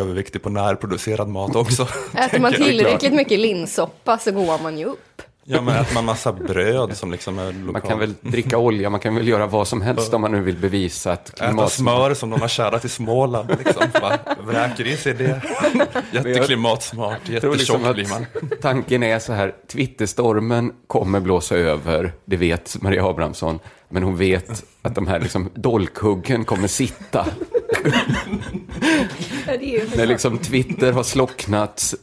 överviktig 0.00 0.42
på 0.42 0.50
närproducerad 0.50 1.28
mat 1.28 1.56
också. 1.56 1.88
Äter 2.14 2.40
man 2.40 2.52
tillräckligt 2.52 3.12
mycket 3.12 3.38
linssoppa 3.38 4.18
så 4.18 4.32
går 4.32 4.62
man 4.62 4.78
ju 4.78 4.84
upp. 4.84 5.22
Ja, 5.52 5.60
men 5.60 5.76
äter 5.76 5.94
man 5.94 6.04
massa 6.04 6.32
bröd 6.32 6.96
som 6.96 7.12
liksom 7.12 7.38
är 7.38 7.52
lokalt. 7.52 7.72
Man 7.72 7.82
kan 7.82 7.98
väl 7.98 8.14
dricka 8.20 8.58
olja, 8.58 8.90
man 8.90 9.00
kan 9.00 9.14
väl 9.14 9.28
göra 9.28 9.46
vad 9.46 9.68
som 9.68 9.82
helst 9.82 10.14
om 10.14 10.20
man 10.20 10.32
nu 10.32 10.40
vill 10.40 10.56
bevisa 10.56 11.12
att 11.12 11.28
Äta 11.28 11.46
klimat... 11.46 11.72
smör 11.72 12.14
som 12.14 12.30
de 12.30 12.40
har 12.40 12.48
kärat 12.48 12.84
i 12.84 12.88
Småland. 12.88 13.48
Liksom. 13.64 13.82
Bara 14.00 14.18
vräker 14.46 14.86
i 14.86 14.96
sig 14.96 15.14
det. 15.14 15.42
Jätteklimatsmart, 16.12 17.24
tror 17.24 17.34
jättetjock 17.34 17.58
liksom 17.58 17.92
blir 17.92 18.08
man. 18.08 18.26
tanken 18.60 19.02
är 19.02 19.18
så 19.18 19.32
här, 19.32 19.54
Twitterstormen 19.72 20.72
kommer 20.86 21.20
blåsa 21.20 21.56
över, 21.56 22.12
det 22.24 22.36
vet 22.36 22.76
Maria 22.82 23.06
Abrahamsson, 23.06 23.58
men 23.90 24.02
hon 24.02 24.16
vet 24.16 24.64
att 24.82 24.94
de 24.94 25.06
här 25.06 25.20
liksom 25.20 25.50
dolkhuggen 25.54 26.44
kommer 26.44 26.68
sitta. 26.68 27.26
När 29.96 30.06
liksom 30.06 30.38
Twitter 30.38 30.92
har 30.92 31.02
slocknat, 31.02 31.94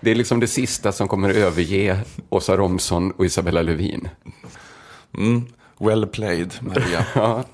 det 0.00 0.10
är 0.10 0.14
liksom 0.14 0.40
det 0.40 0.46
sista 0.46 0.92
som 0.92 1.08
kommer 1.08 1.30
överge 1.30 1.98
Åsa 2.28 2.56
Romson 2.56 3.10
och 3.10 3.26
Isabella 3.26 3.62
Lövin. 3.62 4.08
Mm. 5.18 5.42
Well 5.80 6.06
played, 6.06 6.54
Maria. 6.60 7.06
Ja. 7.14 7.44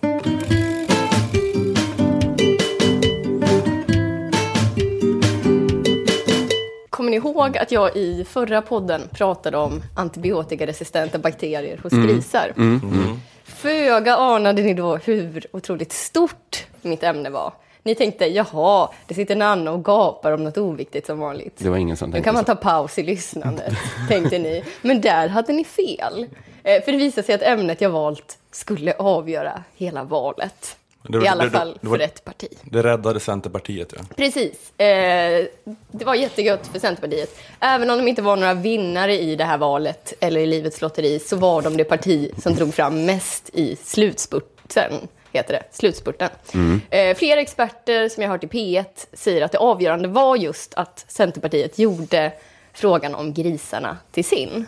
Kommer 7.11 7.33
ni 7.33 7.39
ihåg 7.41 7.59
att 7.59 7.73
jag 7.73 7.97
i 7.97 8.25
förra 8.25 8.63
podden 8.63 9.03
pratade 9.13 9.57
om 9.57 9.83
antibiotikaresistenta 9.97 11.19
bakterier 11.19 11.81
hos 11.83 11.93
Mm. 11.93 12.07
grisar? 12.07 12.53
Föga 13.45 14.17
anade 14.17 14.63
ni 14.63 14.75
då 14.75 14.97
hur 14.97 15.47
otroligt 15.53 15.93
stort 15.93 16.67
mitt 16.83 17.03
ämne 17.03 17.31
var. 17.31 17.53
Ni 17.83 17.95
tänkte, 17.95 18.27
jaha, 18.27 18.89
det 19.07 19.15
sitter 19.15 19.37
Nanna 19.37 19.71
och 19.73 19.85
gapar 19.85 20.33
om 20.33 20.45
något 20.45 20.59
oviktigt 20.59 21.07
som 21.07 21.19
vanligt. 21.19 21.55
Det 21.59 21.69
var 21.71 21.77
ingen 21.77 21.97
som 21.97 22.11
Då 22.11 22.15
tänkte 22.15 22.25
kan 22.29 22.35
man 22.35 22.45
ta 22.45 22.55
paus 22.55 22.99
i 22.99 23.03
lyssnandet, 23.03 23.75
tänkte 24.09 24.39
ni. 24.39 24.65
Men 24.83 25.01
där 25.01 25.29
hade 25.29 25.53
ni 25.53 25.65
fel. 25.65 26.27
Eh, 26.63 26.83
För 26.85 26.93
det 26.93 26.99
visade 26.99 27.27
sig 27.27 27.35
att 27.35 27.43
ämnet 27.43 27.81
jag 27.81 27.91
valt 27.91 28.39
skulle 28.51 28.93
avgöra 28.93 29.65
hela 29.77 30.05
valet. 30.05 30.77
Det- 31.09 31.25
I 31.25 31.29
alla 31.29 31.45
det- 31.45 31.51
fall 31.51 31.79
det 31.81 31.89
för 31.89 31.99
ett 31.99 32.25
parti. 32.25 32.49
Det 32.63 32.83
räddade 32.83 33.21
Centerpartiet, 33.21 33.93
ja. 33.97 34.05
Precis. 34.17 34.81
Eh, 34.81 35.47
det 35.91 36.05
var 36.05 36.15
jättegött 36.15 36.67
för 36.73 36.79
Centerpartiet. 36.79 37.39
Även 37.61 37.91
om 37.91 37.99
de 37.99 38.09
inte 38.09 38.23
var 38.23 38.37
några 38.37 38.55
vinnare 38.55 39.19
i 39.21 39.37
det 39.37 39.45
här 39.45 39.59
valet 39.59 40.13
eller 40.21 40.41
i 40.41 40.47
livets 40.47 40.81
lotteri 40.81 41.19
så 41.19 41.37
var 41.37 41.63
de 41.63 41.77
det 41.77 41.85
parti 41.85 42.31
som 42.43 42.55
drog 42.55 42.75
fram 42.75 43.05
mest 43.07 43.51
i 43.53 43.77
slutspurten. 43.77 44.93
Heter 45.33 45.53
det, 45.55 45.63
slutspurten. 45.71 46.29
Eh, 46.91 47.17
flera 47.17 47.41
experter 47.41 48.09
som 48.09 48.23
jag 48.23 48.31
har 48.31 48.35
hört 48.37 48.45
i 48.45 48.47
P1 48.47 49.07
säger 49.13 49.43
att 49.43 49.53
det 49.53 49.59
avgörande 49.59 50.09
var 50.09 50.37
just 50.37 50.75
att 50.75 51.05
Centerpartiet 51.09 51.79
gjorde 51.79 52.33
frågan 52.73 53.15
om 53.15 53.35
grisarna 53.35 53.99
till 54.13 54.25
sin. 54.25 54.67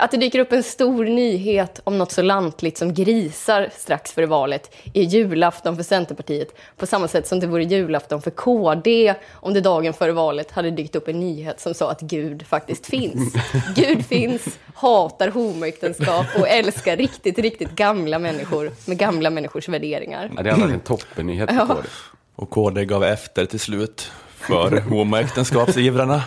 Att 0.00 0.10
det 0.10 0.16
dyker 0.16 0.38
upp 0.38 0.52
en 0.52 0.62
stor 0.62 1.04
nyhet 1.04 1.80
om 1.84 1.98
något 1.98 2.12
så 2.12 2.22
lantligt 2.22 2.78
som 2.78 2.94
grisar 2.94 3.68
strax 3.76 4.12
före 4.12 4.26
valet 4.26 4.74
är 4.94 5.02
julafton 5.02 5.76
för 5.76 5.82
Centerpartiet 5.82 6.54
på 6.76 6.86
samma 6.86 7.08
sätt 7.08 7.26
som 7.26 7.40
det 7.40 7.46
vore 7.46 7.64
julafton 7.64 8.22
för 8.22 8.30
KD 8.30 9.14
om 9.32 9.54
det 9.54 9.60
dagen 9.60 9.92
före 9.92 10.12
valet 10.12 10.50
hade 10.50 10.70
dykt 10.70 10.96
upp 10.96 11.08
en 11.08 11.20
nyhet 11.20 11.60
som 11.60 11.74
sa 11.74 11.90
att 11.90 12.00
Gud 12.00 12.46
faktiskt 12.46 12.86
finns. 12.86 13.34
Gud 13.76 14.06
finns, 14.06 14.58
hatar 14.74 15.28
homoäktenskap 15.28 16.26
och 16.38 16.48
älskar 16.48 16.96
riktigt, 16.96 17.38
riktigt 17.38 17.70
gamla 17.70 18.18
människor 18.18 18.70
med 18.84 18.98
gamla 18.98 19.30
människors 19.30 19.68
värderingar. 19.68 20.30
Ja, 20.36 20.42
det 20.42 20.50
hade 20.50 20.62
varit 20.62 20.74
en 20.74 20.80
toppennyhet 20.80 21.50
för 21.50 21.66
KD. 21.66 21.88
Och 22.36 22.50
KD 22.50 22.84
gav 22.84 23.04
efter 23.04 23.46
till 23.46 23.60
slut 23.60 24.10
för 24.40 24.80
homoäktenskapsivrarna 24.80 26.22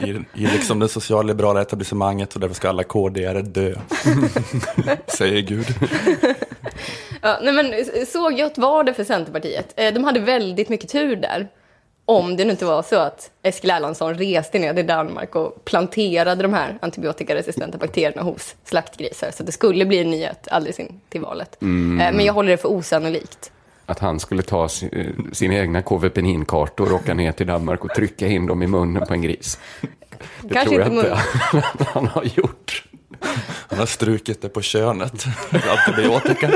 i, 0.00 0.10
i 0.10 0.46
liksom 0.46 0.78
det 0.78 0.88
socialliberala 0.88 1.62
etablissemanget 1.62 2.34
och 2.34 2.40
därför 2.40 2.54
ska 2.54 2.68
alla 2.68 2.82
KD-are 2.82 3.42
dö. 3.42 3.74
Säger 5.06 5.40
Gud. 5.42 5.66
Ja, 7.22 7.38
nej 7.42 7.52
men, 7.52 7.74
så 8.06 8.30
gött 8.30 8.58
var 8.58 8.84
det 8.84 8.94
för 8.94 9.04
Centerpartiet. 9.04 9.72
Eh, 9.76 9.94
De 9.94 10.04
hade 10.04 10.20
väldigt 10.20 10.68
mycket 10.68 10.90
tur 10.90 11.16
där. 11.16 11.48
Om 12.08 12.36
det 12.36 12.44
nu 12.44 12.50
inte 12.50 12.64
var 12.64 12.82
så 12.82 12.96
att 12.96 13.30
Eskil 13.42 13.70
Erlandsson 13.70 14.14
reste 14.14 14.58
ner 14.58 14.74
till 14.74 14.86
Danmark 14.86 15.34
och 15.36 15.64
planterade 15.64 16.42
de 16.42 16.52
här 16.54 16.78
antibiotikaresistenta 16.82 17.78
bakterierna 17.78 18.22
hos 18.22 18.54
slaktgrisar. 18.64 19.30
Så 19.30 19.42
det 19.42 19.52
skulle 19.52 19.84
bli 19.86 19.98
en 19.98 20.10
nyhet 20.10 20.48
alldeles 20.50 20.78
in 20.80 21.00
till 21.08 21.20
valet. 21.20 21.56
Eh, 21.62 21.66
Men 21.68 22.20
jag 22.24 22.32
håller 22.32 22.50
det 22.50 22.56
för 22.56 22.68
osannolikt. 22.68 23.52
Att 23.86 23.98
han 23.98 24.20
skulle 24.20 24.42
ta 24.42 24.68
sin, 24.68 25.30
sina 25.32 25.54
egna 25.54 25.82
KV-peninkartor 25.82 26.92
och 26.92 26.94
åka 26.94 27.14
ner 27.14 27.32
till 27.32 27.46
Danmark 27.46 27.84
och 27.84 27.94
trycka 27.94 28.26
in 28.26 28.46
dem 28.46 28.62
i 28.62 28.66
munnen 28.66 29.06
på 29.06 29.14
en 29.14 29.22
gris. 29.22 29.58
Det 30.40 30.54
Kanske 30.54 30.68
tror 30.68 30.80
jag 30.80 30.92
inte 30.92 31.16
inte 31.54 31.68
att 31.78 31.88
han 31.88 32.06
har 32.06 32.24
gjort. 32.24 32.84
Han 33.68 33.78
har 33.78 33.86
strukit 33.86 34.42
det 34.42 34.48
på 34.48 34.62
könet. 34.62 35.24
Antibiotika. 35.78 36.50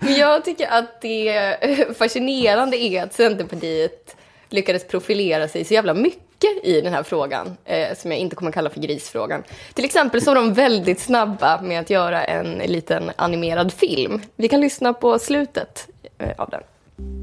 Men 0.00 0.14
jag 0.14 0.44
tycker 0.44 0.68
att 0.68 1.00
det 1.00 1.98
fascinerande 1.98 2.76
är 2.76 3.02
att 3.02 3.14
Centerpartiet 3.14 4.16
lyckades 4.48 4.88
profilera 4.88 5.48
sig 5.48 5.64
så 5.64 5.74
jävla 5.74 5.94
mycket 5.94 6.29
i 6.62 6.80
den 6.80 6.92
här 6.92 7.02
frågan, 7.02 7.56
eh, 7.64 7.96
som 7.96 8.10
jag 8.10 8.20
inte 8.20 8.36
kommer 8.36 8.52
kalla 8.52 8.70
för 8.70 8.80
grisfrågan. 8.80 9.42
Till 9.74 9.84
exempel 9.84 10.22
så 10.22 10.30
var 10.30 10.34
de 10.34 10.54
väldigt 10.54 11.00
snabba 11.00 11.60
med 11.62 11.80
att 11.80 11.90
göra 11.90 12.24
en 12.24 12.58
liten 12.58 13.10
animerad 13.16 13.72
film. 13.72 14.20
Vi 14.36 14.48
kan 14.48 14.60
lyssna 14.60 14.92
på 14.92 15.18
slutet 15.18 15.88
eh, 16.18 16.30
av 16.38 16.50
den. 16.50 16.60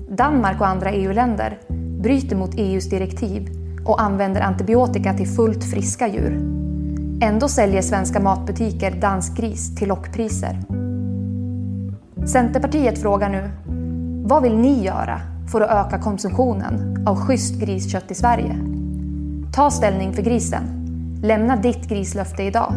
Danmark 0.09 0.61
och 0.61 0.67
andra 0.67 0.91
EU-länder 0.91 1.59
bryter 2.01 2.35
mot 2.35 2.55
EUs 2.57 2.89
direktiv 2.89 3.47
och 3.85 4.01
använder 4.01 4.41
antibiotika 4.41 5.13
till 5.13 5.27
fullt 5.27 5.71
friska 5.71 6.07
djur. 6.07 6.33
Ändå 7.21 7.47
säljer 7.47 7.81
svenska 7.81 8.19
matbutiker 8.19 8.91
dansk 8.91 9.37
gris 9.37 9.75
till 9.75 9.87
lockpriser. 9.87 10.59
Centerpartiet 12.27 13.01
frågar 13.01 13.29
nu, 13.29 13.49
vad 14.27 14.43
vill 14.43 14.55
ni 14.55 14.85
göra 14.85 15.21
för 15.51 15.61
att 15.61 15.87
öka 15.87 16.03
konsumtionen 16.03 17.05
av 17.07 17.15
schysst 17.15 17.59
griskött 17.59 18.11
i 18.11 18.15
Sverige? 18.15 18.55
Ta 19.57 19.71
ställning 19.71 20.13
för 20.13 20.21
grisen. 20.21 20.63
Lämna 21.23 21.55
ditt 21.55 21.89
grislöfte 21.89 22.43
idag. 22.43 22.73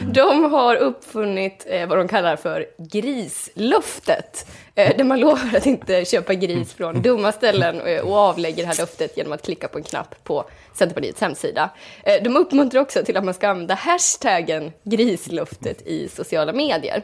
De 0.00 0.44
har 0.52 0.76
uppfunnit 0.76 1.66
eh, 1.68 1.88
vad 1.88 1.98
de 1.98 2.08
kallar 2.08 2.36
för 2.36 2.66
grislöftet. 2.78 4.46
Eh, 4.74 4.96
där 4.96 5.04
man 5.04 5.20
lovar 5.20 5.56
att 5.56 5.66
inte 5.66 6.04
köpa 6.04 6.34
gris 6.34 6.72
från 6.72 7.02
dumma 7.02 7.32
ställen 7.32 7.80
eh, 7.80 8.00
och 8.00 8.16
avlägger 8.16 8.62
det 8.62 8.66
här 8.66 8.78
löftet 8.78 9.16
genom 9.16 9.32
att 9.32 9.42
klicka 9.42 9.68
på 9.68 9.78
en 9.78 9.84
knapp 9.84 10.24
på 10.24 10.44
Centerpartiets 10.74 11.20
hemsida. 11.20 11.70
Eh, 12.02 12.22
de 12.22 12.36
uppmuntrar 12.36 12.80
också 12.80 13.04
till 13.04 13.16
att 13.16 13.24
man 13.24 13.34
ska 13.34 13.48
använda 13.48 13.74
hashtaggen 13.74 14.72
grislöftet 14.82 15.82
i 15.82 16.08
sociala 16.08 16.52
medier. 16.52 17.02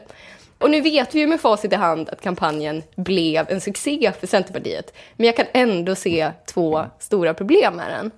Och 0.61 0.69
nu 0.69 0.81
vet 0.81 1.15
vi 1.15 1.19
ju 1.19 1.27
med 1.27 1.41
facit 1.41 1.73
i 1.73 1.75
hand 1.75 2.09
att 2.09 2.21
kampanjen 2.21 2.83
blev 2.95 3.45
en 3.49 3.61
succé 3.61 4.11
för 4.19 4.27
Centerpartiet. 4.27 4.93
Men 5.17 5.25
jag 5.25 5.35
kan 5.35 5.45
ändå 5.53 5.95
se 5.95 6.31
två 6.45 6.85
stora 6.99 7.33
problem 7.33 7.75
med 7.75 7.91
den. 7.91 8.11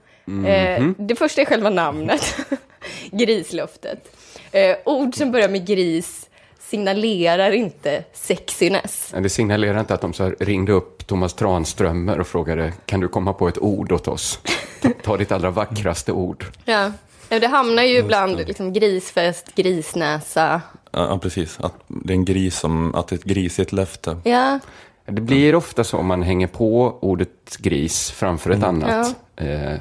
Eh, 0.46 0.90
det 0.98 1.16
första 1.16 1.42
är 1.42 1.46
själva 1.46 1.70
namnet, 1.70 2.36
grislöftet. 3.12 4.16
Eh, 4.52 4.76
ord 4.86 5.16
som 5.16 5.32
börjar 5.32 5.50
med 5.50 5.68
gris 5.68 6.30
signalerar 6.60 7.52
inte 7.52 8.04
sexiness. 8.14 9.14
Det 9.18 9.30
signalerar 9.30 9.80
inte 9.80 9.94
att 9.94 10.02
de 10.02 10.14
så 10.14 10.24
här 10.24 10.36
ringde 10.40 10.72
upp 10.72 11.08
Thomas 11.08 11.34
Tranströmer 11.34 12.20
och 12.20 12.28
frågade 12.28 12.74
kan 12.86 13.00
du 13.00 13.08
komma 13.08 13.34
på 13.34 13.48
ett 13.48 13.58
ord 13.58 13.92
åt 13.92 14.08
oss? 14.08 14.40
Ta, 14.82 14.90
ta 15.04 15.18
ditt 15.18 15.32
allra 15.32 15.50
vackraste 15.50 16.12
ord. 16.12 16.46
Ja. 16.66 16.92
Det 17.30 17.48
hamnar 17.48 17.84
ju 17.84 17.98
ibland 17.98 18.38
liksom 18.38 18.74
grisfest, 18.74 19.56
grisnäsa. 19.56 20.62
Ja, 20.94 21.08
ja, 21.10 21.18
precis. 21.18 21.60
Att 21.60 21.74
det 21.88 22.14
är 22.14 22.16
en 22.18 22.26
gris 22.26 22.60
som, 22.60 22.96
att 22.96 23.08
det 23.08 23.16
är 23.16 23.18
ett 23.18 23.24
grisigt 23.24 23.72
löfte. 23.72 24.18
Ja, 24.24 24.60
Det 25.06 25.22
blir 25.22 25.56
ofta 25.56 25.84
så 25.84 25.98
om 25.98 26.06
man 26.06 26.22
hänger 26.24 26.48
på 26.48 26.98
ordet 27.02 27.58
gris 27.60 28.12
framför 28.12 28.50
ett 28.50 28.64
annat. 28.64 29.16
Eh, 29.36 29.74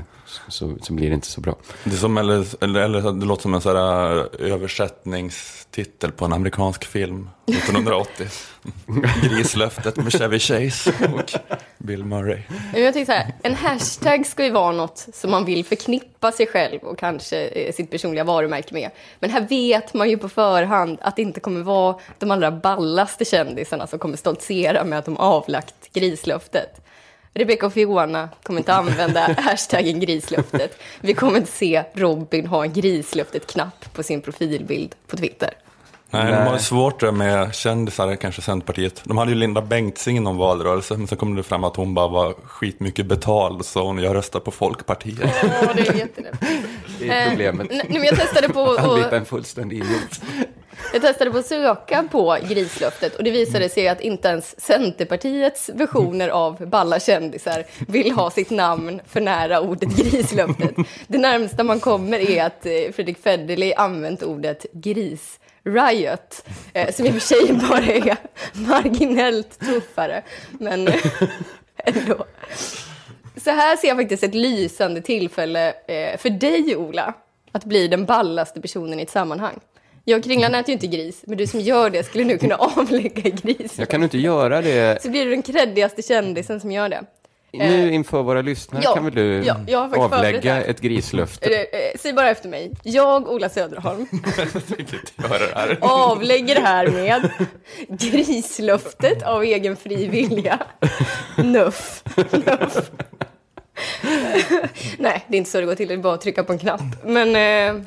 så, 0.49 0.77
så 0.83 0.93
blir 0.93 1.09
det 1.09 1.15
inte 1.15 1.27
så 1.27 1.41
bra. 1.41 1.57
Det, 1.85 1.91
är 1.91 1.97
som, 1.97 2.19
eller, 2.19 2.65
eller, 2.65 2.81
eller 2.81 3.13
det 3.13 3.27
låter 3.27 3.43
som 3.43 3.55
en 3.55 3.61
här 3.61 4.17
äh, 4.19 4.53
översättningstitel 4.53 6.13
på 6.13 6.25
en 6.25 6.33
amerikansk 6.33 6.85
film 6.85 7.29
1980. 7.47 8.27
Grislöftet 9.23 9.97
med 9.97 10.13
Chevy 10.13 10.39
Chase 10.39 10.93
och 11.15 11.33
Bill 11.79 12.05
Murray. 12.05 12.43
Jag 12.75 12.93
tänker 12.93 13.13
så 13.13 13.19
här, 13.19 13.35
en 13.43 13.55
hashtag 13.55 14.27
ska 14.27 14.45
ju 14.45 14.51
vara 14.51 14.73
något 14.73 15.09
som 15.13 15.31
man 15.31 15.45
vill 15.45 15.65
förknippa 15.65 16.33
sig 16.33 16.47
själv 16.47 16.81
och 16.81 16.99
kanske 16.99 17.47
eh, 17.47 17.73
sitt 17.73 17.91
personliga 17.91 18.25
varumärke 18.25 18.75
med. 18.75 18.91
Men 19.19 19.31
här 19.31 19.41
vet 19.49 19.95
man 19.95 20.11
ju 20.11 20.19
på 20.19 20.29
förhand 20.29 20.99
att 21.01 21.17
det 21.17 21.23
inte 21.23 21.41
kommer 21.41 21.61
vara 21.61 21.97
de 22.19 22.31
allra 22.31 22.51
ballaste 22.51 23.25
kändisarna 23.25 23.87
som 23.87 23.99
kommer 23.99 24.17
stoltsera 24.17 24.85
med 24.85 24.99
att 24.99 25.05
de 25.05 25.17
avlagt 25.17 25.93
grislöftet. 25.93 26.81
Rebecca 27.35 27.67
och 27.67 27.73
Fiona 27.73 28.29
kommer 28.43 28.61
inte 28.61 28.75
använda 28.75 29.21
hashtaggen 29.39 30.01
grislöftet. 30.01 30.79
Vi 31.01 31.15
kommer 31.15 31.39
inte 31.39 31.53
se 31.53 31.85
Robin 31.95 32.47
ha 32.47 32.65
en 32.65 32.73
grislöftet-knapp 32.73 33.93
på 33.93 34.03
sin 34.03 34.21
profilbild 34.21 34.95
på 35.07 35.17
Twitter. 35.17 35.51
Nej, 36.13 36.25
de 36.25 36.31
Nej. 36.31 36.49
har 36.49 36.59
svårt 36.59 37.15
med 37.15 37.55
kändisar, 37.55 38.17
kanske 38.17 38.43
Centerpartiet. 38.43 39.03
De 39.05 39.19
hade 39.19 39.31
ju 39.31 39.37
Linda 39.37 39.63
Bengtzing 39.63 40.17
i 40.17 40.21
någon 40.21 40.37
valrörelse, 40.37 40.97
men 40.97 41.07
sen 41.07 41.19
kom 41.19 41.37
det 41.37 41.43
fram 41.43 41.65
att 41.65 41.77
hon 41.77 41.95
bara 41.95 42.09
var 42.09 42.35
skitmycket 42.45 43.07
betald, 43.07 43.65
så 43.65 43.83
hon 43.83 43.99
jag 43.99 44.15
röstar 44.15 44.41
på 44.41 44.51
Folkpartiet. 44.51 45.31
Ja, 45.43 45.73
det 45.75 45.89
är 45.89 45.95
jättelätt. 45.95 46.41
Det 46.99 47.09
är 47.09 47.29
problemet. 47.29 47.67
Nej, 47.71 47.87
men 47.89 48.05
jag 48.05 48.17
testade 48.17 48.49
på. 48.49 48.61
Anlita 48.79 49.17
en 49.17 49.25
fullständig 49.25 49.77
idiot. 49.77 50.21
Jag 50.93 51.03
testade 51.03 51.31
på 51.31 51.39
att 51.39 51.47
söka 51.47 52.05
på 52.11 52.39
grislöftet 52.49 53.17
och 53.17 53.25
det 53.25 53.31
visade 53.31 53.69
sig 53.69 53.89
att 53.89 54.01
inte 54.01 54.29
ens 54.29 54.61
Centerpartiets 54.61 55.71
versioner 55.75 56.29
av 56.29 56.67
balla 56.67 57.01
kändisar 57.01 57.65
vill 57.89 58.13
ha 58.13 58.31
sitt 58.31 58.51
namn 58.51 59.01
för 59.07 59.21
nära 59.21 59.61
ordet 59.61 59.97
grislöftet. 59.97 60.75
Det 61.07 61.19
närmsta 61.19 61.65
man 61.65 61.81
kommer 61.81 62.31
är 62.31 62.45
att 62.45 62.67
eh, 62.67 62.73
Fredrik 62.95 63.19
Federley 63.23 63.75
använt 63.75 64.23
ordet 64.23 64.67
gris. 64.73 65.39
Riot, 65.65 66.45
eh, 66.73 66.95
som 66.95 67.07
i 67.07 67.09
och 67.09 67.13
för 67.13 67.21
sig 67.21 67.53
bara 67.53 67.85
är 67.85 68.17
marginellt 68.53 69.59
tuffare, 69.59 70.23
men 70.51 70.89
ändå. 71.77 72.25
Så 73.45 73.51
här 73.51 73.77
ser 73.77 73.89
jag 73.89 73.97
faktiskt 73.97 74.23
ett 74.23 74.35
lysande 74.35 75.01
tillfälle 75.01 75.69
eh, 75.69 76.19
för 76.19 76.31
dig, 76.31 76.77
Ola, 76.77 77.15
att 77.53 77.65
bli 77.65 77.89
den 77.89 78.05
ballaste 78.05 78.61
personen 78.61 79.01
i 79.01 79.03
ett 79.03 79.11
sammanhang. 79.11 79.61
Jag 80.05 80.19
och 80.19 80.25
Kringlan 80.25 80.55
äter 80.55 80.69
ju 80.69 80.73
inte 80.73 80.87
gris, 80.87 81.23
men 81.27 81.39
du 81.39 81.47
som 81.47 81.61
gör 81.61 81.91
det 81.91 82.03
skulle 82.05 82.25
nu 82.25 82.39
kunna 82.39 82.55
avlägga 82.77 83.31
gris. 83.31 83.79
Jag 83.79 83.89
kan 83.89 84.03
inte 84.03 84.19
göra 84.19 84.63
det. 84.63 85.03
Så 85.03 85.11
blir 85.11 85.25
du 85.25 85.31
den 85.31 85.43
kreddigaste 85.43 86.03
kändisen 86.03 86.61
som 86.61 86.73
gör 86.73 86.89
det. 86.89 87.05
Nu 87.53 87.93
inför 87.93 88.23
våra 88.23 88.43
lyssnare 88.43 88.83
ja, 88.85 88.95
kan 88.95 89.05
väl 89.05 89.15
du 89.15 89.43
ja, 89.45 89.57
jag 89.67 89.99
avlägga 89.99 90.65
ett 90.65 90.81
grislöfte? 90.81 91.55
Eh, 91.55 91.61
eh, 91.61 91.99
Säg 91.99 92.13
bara 92.13 92.31
efter 92.31 92.49
mig. 92.49 92.73
Jag, 92.83 93.29
Ola 93.29 93.49
Söderholm, 93.49 94.07
Gör 94.13 95.39
det 95.39 95.55
här. 95.55 95.79
avlägger 95.81 96.61
härmed 96.61 97.31
grislöftet 97.89 99.23
av 99.23 99.43
egen 99.43 99.77
fri 99.77 100.07
vilja. 100.07 100.59
Nuff. 101.37 102.03
Nuff. 102.31 102.91
Nej, 104.99 105.25
det 105.29 105.37
är 105.37 105.39
inte 105.39 105.51
så 105.51 105.61
det 105.61 105.67
går 105.67 105.75
till. 105.75 105.89
Det 105.89 105.95
är 105.95 105.99
bara 105.99 106.15
att 106.15 106.21
trycka 106.21 106.45
på 106.45 106.53
en 106.53 106.59
knapp. 106.59 107.05
Men 107.05 107.37
eh, 107.37 107.83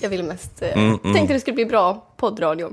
jag 0.00 0.08
ville 0.08 0.22
mest... 0.22 0.62
Eh, 0.62 0.96
tänkte 1.14 1.34
det 1.34 1.40
skulle 1.40 1.54
bli 1.54 1.66
bra 1.66 2.06
poddradio. 2.16 2.72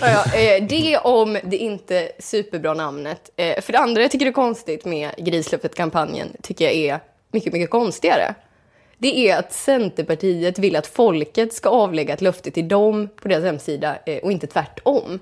Ja, 0.00 0.24
eh, 0.34 0.64
det 0.64 0.98
om 0.98 1.38
det 1.44 1.56
inte 1.56 2.12
superbra 2.18 2.74
namnet. 2.74 3.30
Eh, 3.36 3.60
för 3.60 3.72
det 3.72 3.78
andra 3.78 4.02
jag 4.02 4.10
tycker 4.10 4.26
det 4.26 4.30
är 4.30 4.32
konstigt 4.32 4.84
med 4.84 5.10
Grislöftet-kampanjen, 5.18 6.28
tycker 6.42 6.64
jag 6.64 6.74
är 6.74 7.00
mycket, 7.32 7.52
mycket 7.52 7.70
konstigare. 7.70 8.34
Det 8.98 9.28
är 9.28 9.38
att 9.38 9.52
Centerpartiet 9.52 10.58
vill 10.58 10.76
att 10.76 10.86
folket 10.86 11.52
ska 11.52 11.68
avlägga 11.68 12.14
ett 12.14 12.20
löfte 12.20 12.50
till 12.50 12.68
dem 12.68 13.08
på 13.22 13.28
deras 13.28 13.44
hemsida 13.44 13.98
eh, 14.06 14.18
och 14.18 14.32
inte 14.32 14.46
tvärtom. 14.46 15.18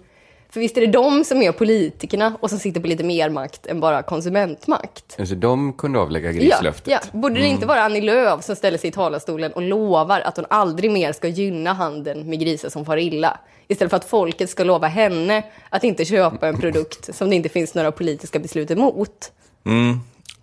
För 0.51 0.61
visst 0.61 0.77
är 0.77 0.81
det 0.81 0.87
de 0.87 1.25
som 1.25 1.43
är 1.43 1.53
politikerna 1.53 2.37
och 2.41 2.51
som 2.51 2.59
sitter 2.59 2.81
på 2.81 2.87
lite 2.87 3.05
mer 3.05 3.31
makt 3.31 3.67
än 3.67 3.81
bara 3.81 4.03
konsumentmakt. 4.03 5.17
Alltså, 5.19 5.35
de 5.35 5.73
kunde 5.73 5.99
avlägga 5.99 6.31
Ja, 6.33 6.41
grislöftet. 6.41 6.89
ja. 6.93 7.01
Borde 7.19 7.35
det 7.35 7.41
Mm. 7.41 7.53
inte 7.55 7.67
vara 7.67 7.83
Annie 7.83 8.01
Lööf 8.01 8.45
som 8.45 8.57
ställer 8.57 8.79
sig 8.79 8.89
i 8.89 8.93
talarstolen 8.93 9.53
och 9.53 9.63
lovar 9.63 10.21
att 10.21 10.37
hon 10.37 10.47
aldrig 10.51 10.91
mer 10.91 11.13
ska 11.13 11.29
gynna 11.29 11.73
handeln 11.73 12.31
med 12.31 12.41
grisar 12.41 12.69
som 12.69 12.85
far 12.85 12.97
illa? 12.97 13.39
Istället 13.69 13.91
för 13.91 13.97
att 13.97 14.05
folket 14.05 14.51
ska 14.51 14.65
lova 14.65 14.87
henne 14.87 15.43
att 15.71 15.85
inte 15.85 16.05
köpa 16.05 16.49
en 16.49 16.59
produkt 16.61 17.15
som 17.15 17.31
det 17.31 17.37
inte 17.37 17.49
finns 17.49 17.75
några 17.75 17.93
politiska 17.93 18.39
beslut 18.39 18.71
emot. 18.71 19.33
Mm. 19.65 20.01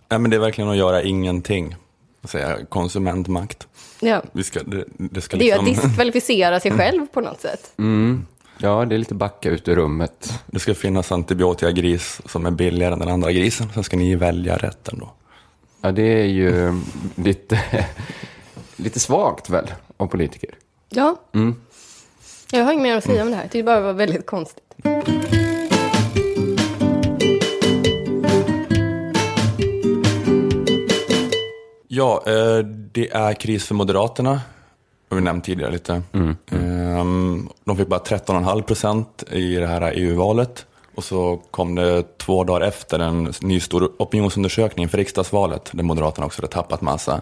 Ja, 0.10 0.18
men 0.18 0.32
det 0.32 0.38
är 0.38 0.41
verkligen 0.41 0.70
att 0.70 0.78
göra 0.78 1.02
ingenting. 1.04 1.76
Att 2.22 2.30
säga 2.30 2.58
konsumentmakt. 2.70 3.68
Ja. 4.00 4.22
Vi 4.32 4.44
ska, 4.44 4.63
det, 4.63 4.86
det 4.98 5.22
ska 5.22 5.38
Det 5.38 5.44
är 5.44 5.46
ju 5.46 5.52
att 5.62 5.65
liksom, 5.65 5.88
diskvalificera 5.89 6.60
sig 6.60 6.72
själv 6.78 7.08
på 7.08 7.22
något 7.22 7.41
sätt. 7.41 7.72
Ja, 8.58 8.86
det 8.86 8.96
är 8.96 9.00
lite 9.00 9.15
backa 9.15 9.50
ut 9.50 9.68
ur 9.68 9.76
rummet. 9.76 10.34
det 10.46 10.60
ska 10.60 10.74
finnas 10.74 11.12
antibiotikagris 11.12 12.22
som 12.26 12.46
är 12.46 12.52
billigare 12.52 12.94
än 12.94 13.00
den 13.00 13.10
andra 13.10 13.32
grisen. 13.32 13.68
Sen 13.74 13.84
ska 13.84 13.98
ni 13.98 14.15
välja 14.15 14.58
rätt 14.58 14.88
ändå. 14.88 15.10
Ja, 15.82 15.91
det 15.91 16.22
är 16.22 16.26
ju 16.26 16.82
lite, 17.15 17.63
lite 18.76 19.00
svagt 19.00 19.50
väl, 19.50 19.74
av 19.98 20.08
politiker. 20.08 20.50
Ja. 20.89 21.15
Jag 22.52 22.63
har 22.63 22.72
inget 22.74 22.84
mer 22.84 22.98
att 22.98 23.04
säga 23.04 23.24
om 23.24 23.30
det 23.30 23.36
här. 23.36 23.44
Jag 23.44 23.52
tyckte 23.52 23.63
bara 23.65 23.76
det 23.76 23.86
var 23.86 23.94
väldigt 23.94 24.26
konstigt. 24.26 24.63
Ja, 31.88 32.24
eh, 32.28 32.58
det 32.68 33.12
är 33.12 33.34
kris 33.34 33.65
för 33.65 33.76
Moderaterna. 33.76 34.41
Har 35.15 35.21
vi 35.21 35.25
nämnt 35.25 35.43
tidigare 35.45 35.71
lite. 35.71 36.01
Ehm, 36.51 37.49
De 37.63 37.78
fick 37.78 37.88
bara 37.88 37.99
13,5 37.99 38.62
procent 38.62 39.23
i 39.32 39.56
det 39.56 39.67
här 39.67 39.91
EU-valet. 39.95 40.65
Och 40.95 41.04
så 41.04 41.41
kom 41.51 41.75
det 41.75 42.17
två 42.17 42.43
dagar 42.43 42.67
efter 42.67 42.99
en 42.99 43.34
ny 43.41 43.60
stor 43.60 43.91
opinionsundersökning 43.97 44.89
för 44.89 44.97
riksdagsvalet 44.97 45.69
där 45.73 45.84
Moderaterna 45.84 46.25
också 46.25 46.41
hade 46.41 46.54
tappat 46.54 46.82
massa. 46.82 47.21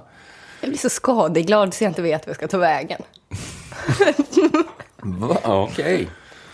Jag 0.62 0.69
blir 0.69 0.79
så 0.79 0.89
skadeglad 0.89 1.73
så 1.73 1.84
jag 1.84 1.89
inte 1.91 2.01
vet 2.01 2.21
vart 2.21 2.27
jag 2.27 2.36
ska 2.36 2.47
ta 2.47 2.58
vägen. 2.58 3.01
Va? 5.01 5.38
Okej. 5.43 6.08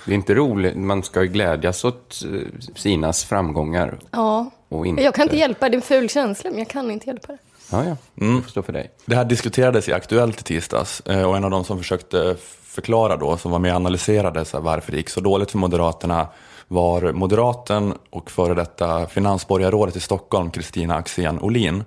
Det 0.06 0.12
är 0.12 0.16
inte 0.16 0.36
roligt. 0.36 0.76
Man 0.76 1.04
ska 1.04 1.22
ju 1.22 1.28
glädjas 1.28 1.86
åt 1.86 2.22
eh, 2.26 2.42
sinas 2.76 3.24
framgångar. 3.24 4.00
Ja. 4.12 4.52
Och 4.70 4.88
inte... 4.88 5.04
Jag 5.04 5.14
kan 5.16 5.24
inte 5.24 5.38
hjälpa 5.38 5.66
det. 5.66 5.70
Det 5.70 5.76
är 5.76 5.78
en 5.78 5.82
ful 5.82 6.10
känsla, 6.10 6.50
men 6.50 6.60
jag 6.60 6.70
kan 6.70 6.92
inte 6.92 7.08
hjälpa 7.08 7.28
det. 7.28 7.38
Ja, 7.72 7.86
ja. 7.86 7.96
Det 8.16 8.42
får 8.42 8.50
stå 8.50 8.62
för 8.62 8.74
dig. 8.74 8.92
Det 9.06 9.16
här 9.16 9.26
diskuterades 9.26 9.90
i 9.90 9.94
Aktuellt 9.94 10.40
i 10.42 10.44
tisdags 10.44 11.00
eh, 11.06 11.24
och 11.24 11.38
en 11.38 11.44
av 11.44 11.52
de 11.52 11.64
som 11.64 11.78
försökte 11.78 12.36
förklara 12.64 13.18
då, 13.18 13.38
som 13.38 13.52
var 13.52 13.60
med 13.60 13.72
och 13.72 13.76
analyserade 13.76 14.46
så 14.46 14.58
här, 14.58 14.64
varför 14.64 14.92
det 14.92 14.98
gick 14.98 15.10
så 15.10 15.22
dåligt 15.22 15.52
för 15.52 15.58
Moderaterna 15.58 16.28
var 16.68 17.12
moderaten 17.12 17.94
och 18.10 18.32
före 18.32 18.54
detta 18.54 19.08
finansborgarrådet 19.08 19.96
i 19.96 20.00
Stockholm, 20.00 20.52
Kristina 20.52 20.96
Axén 20.96 21.40
Olin. 21.40 21.84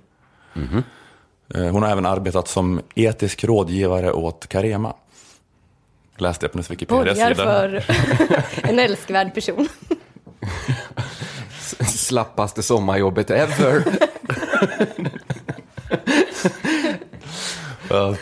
Eh, 1.55 1.63
Hon 1.71 1.83
har 1.83 1.91
även 1.91 2.07
arbetat 2.07 2.49
som 2.49 2.81
etisk 2.95 3.45
rådgivare 3.45 4.13
åt 4.13 4.47
Carema. 4.49 4.95
Läste 6.17 6.45
jag 6.47 6.53
på 6.53 6.59
hennes 6.59 6.69
Borgar 6.89 7.15
Wikipedia-sida. 7.15 7.35
för 7.45 7.85
en 8.71 8.79
älskvärd 8.79 9.35
person. 9.35 9.69
Slappaste 11.87 12.63
sommarjobbet 12.63 13.31
ever. 13.31 13.85
Ja, 17.91 18.15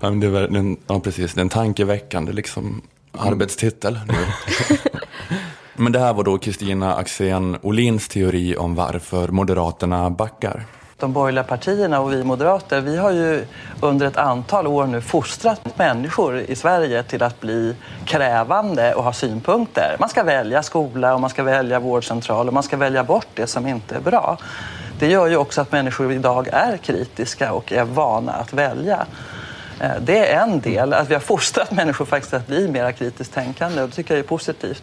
men 0.00 0.20
det 0.20 0.26
är, 0.26 0.48
den- 0.48 0.76
ja, 0.86 1.00
precis. 1.00 1.34
Det 1.34 1.40
är 1.40 1.42
en 1.42 1.48
tankeväckande 1.48 2.32
liksom, 2.32 2.82
arbetstitel. 3.12 4.00
Nu. 4.08 4.14
men 5.76 5.92
det 5.92 5.98
här 5.98 6.12
var 6.12 6.24
då 6.24 6.38
Kristina 6.38 6.94
Axén 6.94 7.56
Olins 7.62 8.08
teori 8.08 8.56
om 8.56 8.74
varför 8.74 9.28
Moderaterna 9.28 10.10
backar. 10.10 10.64
De 10.96 11.12
borgerliga 11.12 11.44
partierna 11.44 12.00
och 12.00 12.12
vi 12.12 12.24
moderater, 12.24 12.80
vi 12.80 12.96
har 12.96 13.10
ju 13.10 13.44
under 13.80 14.06
ett 14.06 14.16
antal 14.16 14.66
år 14.66 14.86
nu 14.86 15.00
fostrat 15.00 15.78
människor 15.78 16.38
i 16.40 16.56
Sverige 16.56 17.02
till 17.02 17.22
att 17.22 17.40
bli 17.40 17.74
krävande 18.04 18.94
och 18.94 19.04
ha 19.04 19.12
synpunkter. 19.12 19.96
Man 20.00 20.08
ska 20.08 20.22
välja 20.22 20.62
skola 20.62 21.14
och 21.14 21.20
man 21.20 21.30
ska 21.30 21.42
välja 21.42 21.80
vårdcentral 21.80 22.48
och 22.48 22.54
man 22.54 22.62
ska 22.62 22.76
välja 22.76 23.04
bort 23.04 23.26
det 23.34 23.46
som 23.46 23.66
inte 23.66 23.94
är 23.94 24.00
bra. 24.00 24.38
Det 24.98 25.06
gör 25.06 25.26
ju 25.26 25.36
också 25.36 25.60
att 25.60 25.72
människor 25.72 26.12
idag 26.12 26.48
är 26.52 26.76
kritiska 26.76 27.52
och 27.52 27.72
är 27.72 27.84
vana 27.84 28.32
att 28.32 28.52
välja. 28.52 29.06
Eh, 29.80 29.90
Det 30.00 30.32
är 30.32 30.42
en 30.42 30.60
del, 30.60 30.92
att 30.92 31.10
vi 31.10 31.14
har 31.14 31.20
fostrat 31.20 31.70
människor 31.80 32.04
faktiskt 32.04 32.34
att 32.34 32.46
bli 32.46 32.68
mer 32.68 32.92
kritiskt 32.92 33.34
tänkande 33.34 33.82
och 33.82 33.88
det 33.88 33.94
tycker 33.94 34.14
jag 34.14 34.24
är 34.24 34.28
positivt. 34.28 34.82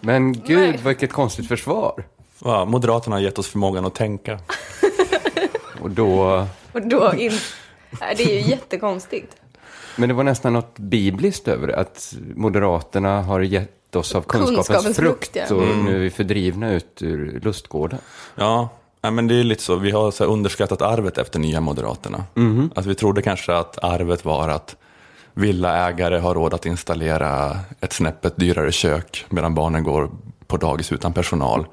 Men 0.00 0.32
gud, 0.32 0.80
vilket 0.80 1.12
konstigt 1.12 1.48
försvar. 1.48 2.04
Ja, 2.44 2.64
Moderaterna 2.64 3.16
har 3.16 3.20
gett 3.20 3.38
oss 3.38 3.48
förmågan 3.48 3.84
att 3.86 3.94
tänka. 3.94 4.38
Och 5.80 5.90
då... 5.90 6.46
Och 6.72 6.82
då 6.82 7.14
in... 7.14 7.32
Det 8.16 8.22
är 8.22 8.42
ju 8.42 8.50
jättekonstigt. 8.50 9.36
Men 9.96 10.08
det 10.08 10.14
var 10.14 10.24
nästan 10.24 10.52
något 10.52 10.78
bibliskt 10.78 11.48
över 11.48 11.66
det, 11.66 11.76
att 11.76 12.14
Moderaterna 12.34 13.22
har 13.22 13.40
gett 13.40 13.96
oss 13.96 14.14
av 14.14 14.22
kunskapens, 14.22 14.66
Kunskapens 14.66 14.96
frukt, 14.96 15.32
frukt, 15.32 15.50
ja. 15.50 15.56
och 15.56 15.76
nu 15.84 15.94
är 15.94 15.98
vi 15.98 16.10
fördrivna 16.10 16.72
ut 16.72 17.02
ur 17.02 17.40
lustgården. 17.40 17.98
Ja, 18.34 18.68
ja, 19.06 19.10
men 19.10 19.26
det 19.26 19.34
är 19.34 19.44
lite 19.44 19.62
så. 19.62 19.76
Vi 19.76 19.90
har 19.90 20.10
så 20.10 20.24
underskattat 20.24 20.82
arvet 20.82 21.18
efter 21.18 21.38
Nya 21.38 21.60
Moderaterna. 21.60 22.24
Att 22.74 22.86
vi 22.86 22.94
trodde 22.94 23.22
kanske 23.22 23.56
att 23.56 23.84
arvet 23.84 24.24
var 24.24 24.48
att 24.48 24.76
villaägare 25.34 26.18
har 26.18 26.34
råd 26.34 26.54
att 26.54 26.66
installera 26.66 27.58
ett 27.80 27.92
snäppet 27.92 28.36
dyrare 28.36 28.72
kök 28.72 29.24
medan 29.28 29.54
barnen 29.54 29.82
går 29.84 30.10
på 30.46 30.56
dagis 30.56 30.92
utan 30.92 31.12
personal. 31.12 31.66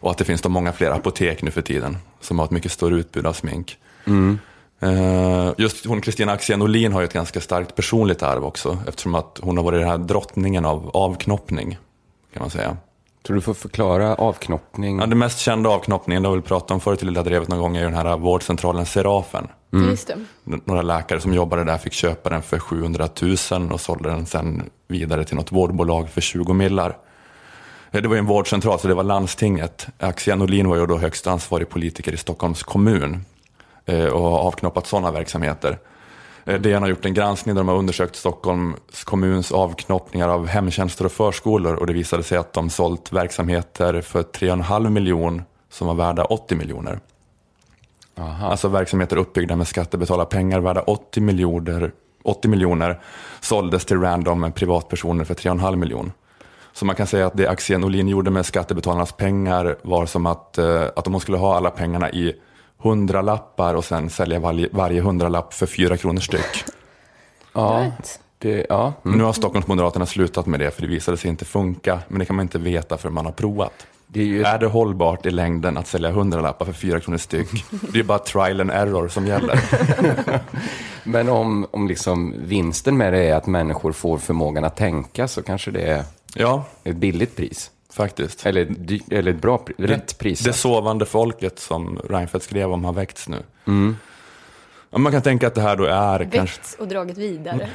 Och 0.00 0.10
att 0.10 0.18
det 0.18 0.24
finns 0.24 0.42
då 0.42 0.48
många 0.48 0.72
fler 0.72 0.90
apotek 0.90 1.42
nu 1.42 1.50
för 1.50 1.62
tiden 1.62 1.96
som 2.20 2.38
har 2.38 2.44
ett 2.46 2.50
mycket 2.50 2.72
större 2.72 2.94
utbud 2.94 3.26
av 3.26 3.32
smink. 3.32 3.76
Eh, 4.80 5.52
Just 5.58 5.86
hon 5.86 6.00
Kristina 6.00 6.32
Axén 6.32 6.62
Olin 6.62 6.92
har 6.92 7.00
ju 7.00 7.04
ett 7.04 7.12
ganska 7.12 7.40
starkt 7.40 7.74
personligt 7.74 8.22
arv 8.22 8.44
också 8.44 8.78
eftersom 8.88 9.14
att 9.14 9.40
hon 9.42 9.56
har 9.56 9.64
varit 9.64 9.80
den 9.80 9.88
här 9.88 9.98
drottningen 9.98 10.64
av 10.64 10.90
avknoppning 10.94 11.78
kan 12.32 12.40
man 12.40 12.50
säga. 12.50 12.76
Så 13.26 13.32
du 13.32 13.40
får 13.40 13.54
förklara 13.54 14.14
avknoppning. 14.14 14.98
Ja, 14.98 15.06
det 15.06 15.16
mest 15.16 15.38
kända 15.38 15.70
avknoppningen, 15.70 16.22
det 16.22 16.28
har 16.28 16.36
vi 16.36 16.42
pratat 16.42 16.70
om 16.70 16.80
förut 16.80 17.02
i 17.02 17.06
Lilla 17.06 17.22
Drevet 17.22 17.48
någon 17.48 17.58
gång, 17.58 17.76
är 17.76 17.84
den 17.84 17.94
här 17.94 18.16
vårdcentralen 18.16 18.86
Serafen. 18.86 19.48
Just 19.72 20.08
det. 20.08 20.16
Några 20.64 20.82
läkare 20.82 21.20
som 21.20 21.34
jobbade 21.34 21.64
där 21.64 21.78
fick 21.78 21.92
köpa 21.92 22.30
den 22.30 22.42
för 22.42 22.58
700 22.58 23.08
000 23.50 23.72
och 23.72 23.80
sålde 23.80 24.08
den 24.08 24.26
sen 24.26 24.62
vidare 24.88 25.24
till 25.24 25.36
något 25.36 25.52
vårdbolag 25.52 26.08
för 26.10 26.20
20 26.20 26.52
millar. 26.52 26.96
Eh, 27.90 28.02
Det 28.02 28.08
var 28.08 28.14
ju 28.14 28.18
en 28.18 28.26
vårdcentral, 28.26 28.78
så 28.80 28.88
det 28.88 28.94
var 28.94 29.04
landstinget. 29.04 29.86
Axén 29.98 30.42
Olin 30.42 30.68
var 30.68 30.76
ju 30.76 30.86
då 30.86 30.98
högst 30.98 31.26
ansvarig 31.26 31.68
politiker 31.68 32.12
i 32.12 32.16
Stockholms 32.16 32.62
kommun 32.62 33.24
eh, 33.86 34.04
och 34.06 34.22
har 34.22 34.38
avknoppat 34.38 34.86
sådana 34.86 35.10
verksamheter. 35.10 35.78
Eh, 36.46 36.60
DN 36.60 36.82
har 36.82 36.88
gjort 36.88 37.04
en 37.04 37.14
granskning 37.14 37.54
där 37.54 37.60
de 37.60 37.68
har 37.68 37.76
undersökt 37.76 38.16
Stockholms 38.16 39.04
kommuns 39.04 39.52
avknoppningar 39.52 40.28
av 40.28 40.46
hemtjänster 40.46 41.04
och 41.04 41.12
förskolor 41.12 41.74
och 41.74 41.86
det 41.86 41.92
visade 41.92 42.22
sig 42.22 42.38
att 42.38 42.52
de 42.52 42.70
sålt 42.70 43.12
verksamheter 43.12 44.00
för 44.00 44.22
3,5 44.22 44.90
miljon 44.90 45.42
som 45.70 45.86
var 45.86 45.94
värda 45.94 46.24
80 46.24 46.54
miljoner. 46.54 47.00
Alltså 48.42 48.68
verksamheter 48.68 49.16
uppbyggda 49.16 49.56
med 49.56 49.68
skattebetalarpengar 49.68 50.60
värda 50.60 50.80
80 50.80 51.20
miljoner, 51.20 51.92
80 52.22 52.48
miljoner 52.48 53.00
såldes 53.40 53.84
till 53.84 54.00
random 54.00 54.52
privatpersoner 54.52 55.24
för 55.24 55.34
3,5 55.34 55.76
miljon. 55.76 56.12
Så 56.72 56.84
man 56.84 56.96
kan 56.96 57.06
säga 57.06 57.26
att 57.26 57.36
det 57.36 57.48
Axén 57.48 57.84
Olin 57.84 58.08
gjorde 58.08 58.30
med 58.30 58.46
skattebetalarnas 58.46 59.12
pengar 59.12 59.76
var 59.82 60.06
som 60.06 60.26
att, 60.26 60.58
eh, 60.58 60.82
att 60.96 61.06
om 61.06 61.12
hon 61.12 61.20
skulle 61.20 61.38
ha 61.38 61.56
alla 61.56 61.70
pengarna 61.70 62.10
i 62.10 62.34
hundralappar 62.88 63.74
och 63.74 63.84
sen 63.84 64.10
sälja 64.10 64.38
varje, 64.38 64.68
varje 64.72 65.00
hundralapp 65.00 65.54
för 65.54 65.66
fyra 65.66 65.96
kronor 65.96 66.20
styck. 66.20 66.64
ja, 67.52 67.92
det, 68.38 68.66
ja. 68.68 68.92
Nu 69.02 69.24
har 69.24 69.32
Stockholmsmoderaterna 69.32 70.06
slutat 70.06 70.46
med 70.46 70.60
det 70.60 70.70
för 70.70 70.82
det 70.82 70.88
visade 70.88 71.16
sig 71.16 71.30
inte 71.30 71.44
funka, 71.44 71.98
men 72.08 72.18
det 72.18 72.24
kan 72.24 72.36
man 72.36 72.42
inte 72.44 72.58
veta 72.58 72.96
för 72.96 73.10
man 73.10 73.24
har 73.24 73.32
provat. 73.32 73.86
Det 74.06 74.20
är 74.20 74.24
ju 74.24 74.42
Är 74.42 74.58
det 74.58 74.66
hållbart 74.66 75.26
i 75.26 75.30
längden 75.30 75.76
att 75.76 75.86
sälja 75.86 76.10
hundralappar 76.10 76.66
för 76.66 76.72
fyra 76.72 77.00
kronor 77.00 77.18
styck? 77.18 77.64
Det 77.92 77.98
är 77.98 78.02
bara 78.04 78.18
trial 78.18 78.60
and 78.60 78.70
error 78.70 79.08
som 79.08 79.26
gäller. 79.26 79.60
Men 81.04 81.28
om, 81.28 81.66
om 81.70 81.88
liksom 81.88 82.34
vinsten 82.38 82.96
med 82.96 83.12
det 83.12 83.18
är 83.18 83.34
att 83.34 83.46
människor 83.46 83.92
får 83.92 84.18
förmågan 84.18 84.64
att 84.64 84.76
tänka 84.76 85.28
så 85.28 85.42
kanske 85.42 85.70
det 85.70 85.82
är 85.82 86.04
Ja, 86.38 86.64
ett 86.84 86.96
billigt 86.96 87.36
pris. 87.36 87.70
Faktiskt. 87.96 88.46
Eller, 88.46 88.74
eller 89.10 89.30
ett 89.30 89.40
bra, 89.42 89.64
rätt 89.78 90.18
pris. 90.18 90.40
Det 90.40 90.52
sovande 90.52 91.06
folket 91.06 91.58
som 91.58 92.00
Reinfeldt 92.10 92.46
skrev 92.46 92.72
om 92.72 92.84
har 92.84 92.92
väckts 92.92 93.28
nu. 93.28 93.42
Ja, 94.90 94.98
man 94.98 95.12
kan 95.12 95.22
tänka 95.22 95.46
att 95.46 95.54
det 95.54 95.60
här 95.60 95.76
då 95.76 95.84
är 95.84 96.18
kanske 96.18 96.40
Väckts 96.40 96.74
och 96.74 96.88
dragit 96.88 97.18
vidare. 97.18 97.68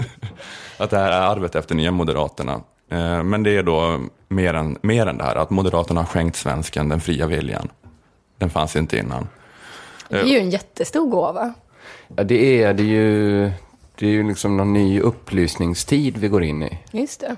att 0.76 0.90
det 0.90 0.98
här 0.98 1.10
är 1.12 1.20
arvet 1.20 1.54
efter 1.54 1.74
Nya 1.74 1.90
Moderaterna. 1.90 2.60
Eh, 2.90 3.22
Men 3.22 3.42
det 3.42 3.50
är 3.56 3.62
då 3.62 4.00
mer 4.28 4.54
än, 4.54 4.78
mer 4.82 5.06
än 5.06 5.18
det 5.18 5.24
här, 5.24 5.36
att 5.36 5.50
Moderaterna 5.50 6.00
har 6.00 6.06
skänkt 6.06 6.36
svensken 6.36 6.88
den 6.88 7.00
fria 7.00 7.26
viljan. 7.26 7.68
Den 8.38 8.50
fanns 8.50 8.76
inte 8.76 8.98
innan. 8.98 9.28
Det 10.08 10.20
är 10.20 10.24
ju 10.24 10.38
en 10.38 10.50
jättestor 10.50 11.10
gåva. 11.10 11.54
Ja, 12.16 12.24
det 12.24 12.62
är 12.62 12.74
det 12.74 12.82
är 12.82 12.86
ju. 12.86 13.50
Det 13.94 14.06
är 14.06 14.10
ju 14.10 14.28
liksom 14.28 14.56
någon 14.56 14.72
ny 14.72 15.00
upplysningstid 15.00 16.16
vi 16.18 16.28
går 16.28 16.42
in 16.42 16.62
i. 16.62 16.78
Just 16.90 17.20
det. 17.20 17.36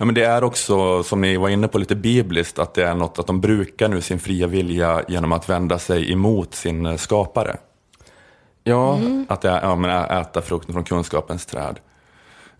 Ja, 0.00 0.06
men 0.06 0.14
det 0.14 0.24
är 0.24 0.44
också, 0.44 1.02
som 1.02 1.20
ni 1.20 1.36
var 1.36 1.48
inne 1.48 1.68
på, 1.68 1.78
lite 1.78 1.96
bibliskt, 1.96 2.58
att 2.58 2.74
det 2.74 2.84
är 2.84 2.94
något 2.94 3.18
att 3.18 3.26
de 3.26 3.40
brukar 3.40 3.88
nu 3.88 4.00
sin 4.00 4.20
fria 4.20 4.46
vilja 4.46 5.02
genom 5.08 5.32
att 5.32 5.48
vända 5.48 5.78
sig 5.78 6.12
emot 6.12 6.54
sin 6.54 6.86
eh, 6.86 6.96
skapare. 6.96 7.56
Ja, 8.64 8.98
Att 9.28 9.40
det 9.40 9.50
är, 9.50 9.60
ja, 9.62 9.76
men 9.76 9.90
äta 9.90 10.42
frukten 10.42 10.72
från 10.72 10.84
kunskapens 10.84 11.46
träd. 11.46 11.78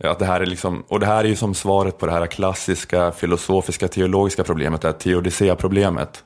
Att 0.05 0.19
det 0.19 0.25
här 0.25 0.41
är 0.41 0.47
liksom, 0.47 0.85
och 0.89 1.01
det 1.01 1.07
här 1.07 1.25
är 1.25 1.29
ju 1.29 1.37
som 1.37 1.55
svaret 1.55 1.99
på 1.99 2.07
det 2.07 2.13
här 2.13 2.27
klassiska 2.27 3.13
filosofiska 3.13 3.89
teologiska 3.89 4.45
problemet, 4.45 4.81
det 4.81 4.89
här 4.89 4.99
teodicea-problemet. 4.99 6.25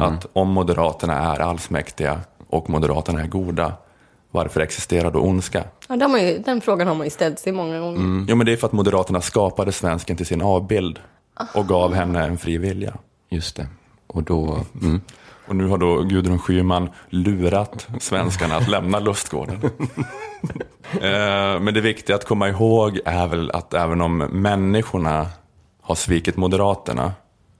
Att 0.00 0.26
om 0.32 0.48
Moderaterna 0.48 1.34
är 1.34 1.40
allsmäktiga 1.40 2.20
och 2.48 2.70
Moderaterna 2.70 3.20
är 3.22 3.26
goda, 3.26 3.72
varför 4.30 4.60
existerar 4.60 5.10
då 5.10 5.18
ondska? 5.20 5.64
Ja, 5.88 5.96
den, 5.96 6.20
ju, 6.20 6.38
den 6.38 6.60
frågan 6.60 6.88
har 6.88 6.94
man 6.94 7.06
ju 7.06 7.10
ställt 7.10 7.38
sig 7.38 7.52
många 7.52 7.80
gånger. 7.80 8.24
Jo 8.28 8.36
men 8.36 8.46
det 8.46 8.52
är 8.52 8.56
för 8.56 8.66
att 8.66 8.72
Moderaterna 8.72 9.20
skapade 9.20 9.72
svensken 9.72 10.16
till 10.16 10.26
sin 10.26 10.42
avbild 10.42 10.98
och 11.54 11.68
gav 11.68 11.94
henne 11.94 12.24
en 12.24 12.38
fri 12.38 12.58
vilja. 12.58 12.94
just 13.30 13.56
det. 13.56 13.66
Och 14.06 14.22
då... 14.22 14.58
Mm. 14.82 15.00
Och 15.48 15.56
nu 15.56 15.66
har 15.66 15.78
då 15.78 16.02
Gudrun 16.02 16.38
Schyman 16.38 16.88
lurat 17.08 17.86
svenskarna 18.00 18.56
att 18.56 18.68
lämna 18.68 18.98
lustgården. 18.98 19.60
Eh, 20.92 21.60
Men 21.60 21.74
det 21.74 21.80
viktiga 21.80 22.16
att 22.16 22.24
komma 22.24 22.48
ihåg 22.48 23.00
är 23.04 23.26
väl 23.26 23.50
att 23.50 23.74
även 23.74 24.00
om 24.00 24.18
människorna 24.18 25.26
har 25.82 25.94
svikit 25.94 26.36
Moderaterna 26.36 27.12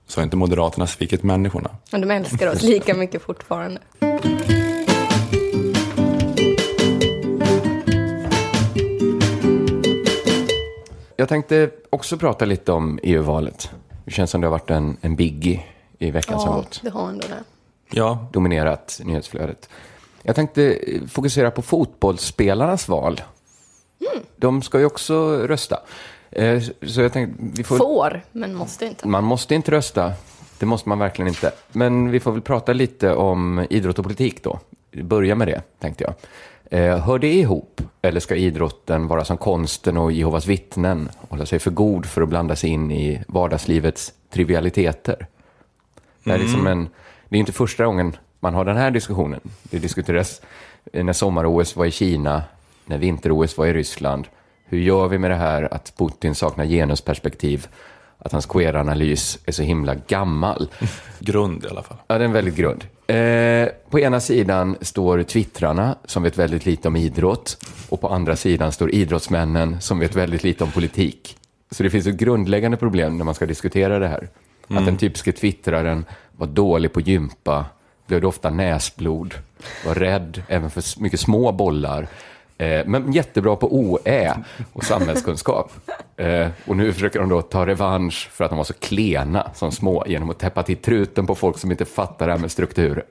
så 0.07 0.19
har 0.19 0.23
inte 0.23 0.37
Moderaterna 0.37 0.87
svikit 0.87 1.23
människorna. 1.23 1.69
Men 1.91 2.01
de 2.01 2.11
älskar 2.11 2.51
oss 2.51 2.61
lika 2.61 2.93
mycket 2.93 3.21
fortfarande. 3.21 3.81
Jag 11.19 11.29
tänkte 11.29 11.69
också 11.89 12.17
prata 12.17 12.45
lite 12.45 12.71
om 12.71 12.99
EU-valet. 13.03 13.69
Det 14.05 14.11
känns 14.11 14.31
som 14.31 14.41
det 14.41 14.47
har 14.47 14.51
varit 14.51 14.69
en, 14.69 14.97
en 15.01 15.15
biggie 15.15 15.63
i 15.97 16.11
veckan 16.11 16.39
som 16.39 16.49
Ja, 16.49 16.55
gått. 16.55 16.79
det 16.83 16.89
har 16.89 17.09
ändå 17.09 17.27
det. 17.27 17.43
Ja, 17.91 18.27
Dominerat 18.31 18.99
nyhetsflödet. 19.03 19.69
Jag 20.23 20.35
tänkte 20.35 20.77
fokusera 21.09 21.51
på 21.51 21.61
fotbollsspelarnas 21.61 22.87
val. 22.87 23.21
De 24.35 24.61
ska 24.61 24.79
ju 24.79 24.85
också 24.85 25.37
rösta. 25.37 25.79
Eh, 26.31 26.61
Så 26.87 27.01
jag 27.01 27.13
tänkte, 27.13 27.43
vi 27.53 27.63
får... 27.63 27.77
Får, 27.77 28.21
men 28.31 28.55
måste 28.55 28.85
inte. 28.85 29.07
Man 29.07 29.23
måste 29.23 29.55
inte 29.55 29.71
rösta. 29.71 30.13
Det 30.59 30.65
måste 30.65 30.89
man 30.89 30.99
verkligen 30.99 31.27
inte. 31.27 31.51
Men 31.71 32.11
vi 32.11 32.19
får 32.19 32.31
väl 32.31 32.41
prata 32.41 32.73
lite 32.73 33.15
om 33.15 33.65
idrott 33.69 33.99
och 33.99 34.05
politik 34.05 34.43
då. 34.43 34.59
Börja 34.91 35.35
med 35.35 35.47
det, 35.47 35.61
tänkte 35.79 36.03
jag. 36.03 36.13
Eh, 36.69 36.97
hör 36.97 37.19
det 37.19 37.33
ihop? 37.33 37.81
Eller 38.01 38.19
ska 38.19 38.35
idrotten 38.35 39.07
vara 39.07 39.25
som 39.25 39.37
konsten 39.37 39.97
och 39.97 40.11
Jehovas 40.11 40.47
vittnen? 40.47 41.09
Hålla 41.29 41.45
sig 41.45 41.59
för 41.59 41.71
god 41.71 42.05
för 42.05 42.21
att 42.21 42.29
blanda 42.29 42.55
sig 42.55 42.69
in 42.69 42.91
i 42.91 43.23
vardagslivets 43.27 44.13
trivialiteter? 44.29 45.27
Det 46.23 46.31
är, 46.31 46.37
liksom 46.37 46.67
en, 46.67 46.89
det 47.29 47.35
är 47.35 47.39
inte 47.39 47.51
första 47.51 47.85
gången 47.85 48.17
man 48.39 48.53
har 48.53 48.65
den 48.65 48.77
här 48.77 48.91
diskussionen. 48.91 49.39
Det 49.63 49.79
diskuteras 49.79 50.41
när 50.93 51.13
sommar-OS 51.13 51.75
var 51.75 51.85
i 51.85 51.91
Kina, 51.91 52.43
när 52.85 52.97
vinter-OS 52.97 53.57
var 53.57 53.65
i 53.65 53.73
Ryssland. 53.73 54.27
Hur 54.65 54.79
gör 54.79 55.07
vi 55.07 55.17
med 55.17 55.31
det 55.31 55.35
här 55.35 55.73
att 55.73 55.93
Putin 55.97 56.35
saknar 56.35 56.65
genusperspektiv? 56.65 57.67
Att 58.19 58.31
hans 58.31 58.45
queer-analys 58.45 59.39
är 59.45 59.51
så 59.51 59.63
himla 59.63 59.95
gammal. 59.95 60.69
grund 61.19 61.65
i 61.65 61.67
alla 61.67 61.83
fall. 61.83 61.97
Ja, 62.07 62.17
den 62.17 62.29
är 62.29 62.33
väldigt 62.33 62.55
grund. 62.55 62.83
Eh, 63.07 63.69
på 63.89 63.99
ena 63.99 64.19
sidan 64.19 64.77
står 64.81 65.23
twittrarna 65.23 65.95
som 66.05 66.23
vet 66.23 66.37
väldigt 66.37 66.65
lite 66.65 66.87
om 66.87 66.95
idrott 66.95 67.57
och 67.89 68.01
på 68.01 68.07
andra 68.07 68.35
sidan 68.35 68.71
står 68.71 68.91
idrottsmännen 68.91 69.81
som 69.81 69.99
vet 69.99 70.15
väldigt 70.15 70.43
lite 70.43 70.63
om 70.63 70.71
politik. 70.71 71.37
Så 71.71 71.83
det 71.83 71.89
finns 71.89 72.07
ett 72.07 72.15
grundläggande 72.15 72.77
problem 72.77 73.17
när 73.17 73.25
man 73.25 73.35
ska 73.35 73.45
diskutera 73.45 73.99
det 73.99 74.07
här. 74.07 74.29
Att 74.67 74.85
den 74.85 74.97
typiska 74.97 75.31
twittraren 75.31 76.05
var 76.31 76.47
dålig 76.47 76.93
på 76.93 77.01
gympa, 77.01 77.65
blev 78.07 78.25
ofta 78.25 78.49
näsblod, 78.49 79.33
var 79.85 79.95
rädd 79.95 80.43
även 80.47 80.69
för 80.69 81.01
mycket 81.01 81.19
små 81.19 81.51
bollar, 81.51 82.07
eh, 82.59 82.85
men 82.85 83.13
jättebra 83.13 83.55
på 83.55 83.75
OÄ 83.75 84.35
och 84.73 84.83
samhällskunskap. 84.83 85.71
Eh, 86.19 86.47
och 86.67 86.77
nu 86.77 86.93
försöker 86.93 87.19
de 87.19 87.29
då 87.29 87.41
ta 87.41 87.65
revansch 87.65 88.29
för 88.31 88.43
att 88.43 88.51
de 88.51 88.57
var 88.57 88.63
så 88.63 88.73
klena 88.73 89.51
som 89.53 89.71
små 89.71 90.03
genom 90.07 90.29
att 90.29 90.39
täppa 90.39 90.63
till 90.63 90.77
truten 90.77 91.27
på 91.27 91.35
folk 91.35 91.57
som 91.57 91.71
inte 91.71 91.85
fattar 91.85 92.27
det 92.27 92.33
här 92.33 92.39
med 92.39 92.51
strukturer. 92.51 93.03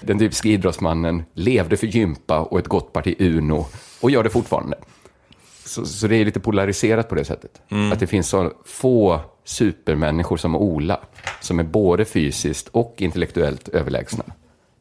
Den 0.00 0.18
typiska 0.18 0.48
idrottsmannen 0.48 1.24
levde 1.32 1.76
för 1.76 1.86
gympa 1.86 2.40
och 2.40 2.58
ett 2.58 2.68
gott 2.68 2.92
parti 2.92 3.16
Uno 3.18 3.66
och 4.00 4.10
gör 4.10 4.22
det 4.22 4.30
fortfarande. 4.30 4.76
Så, 5.64 5.86
så 5.86 6.06
det 6.06 6.16
är 6.16 6.24
lite 6.24 6.40
polariserat 6.40 7.08
på 7.08 7.14
det 7.14 7.24
sättet. 7.24 7.62
Att 7.92 8.00
det 8.00 8.06
finns 8.06 8.28
så 8.28 8.52
få 8.64 9.20
supermänniskor 9.44 10.36
som 10.36 10.56
Ola, 10.56 11.00
som 11.40 11.58
är 11.58 11.64
både 11.64 12.04
fysiskt 12.04 12.68
och 12.68 12.94
intellektuellt 12.98 13.68
överlägsna. 13.68 14.24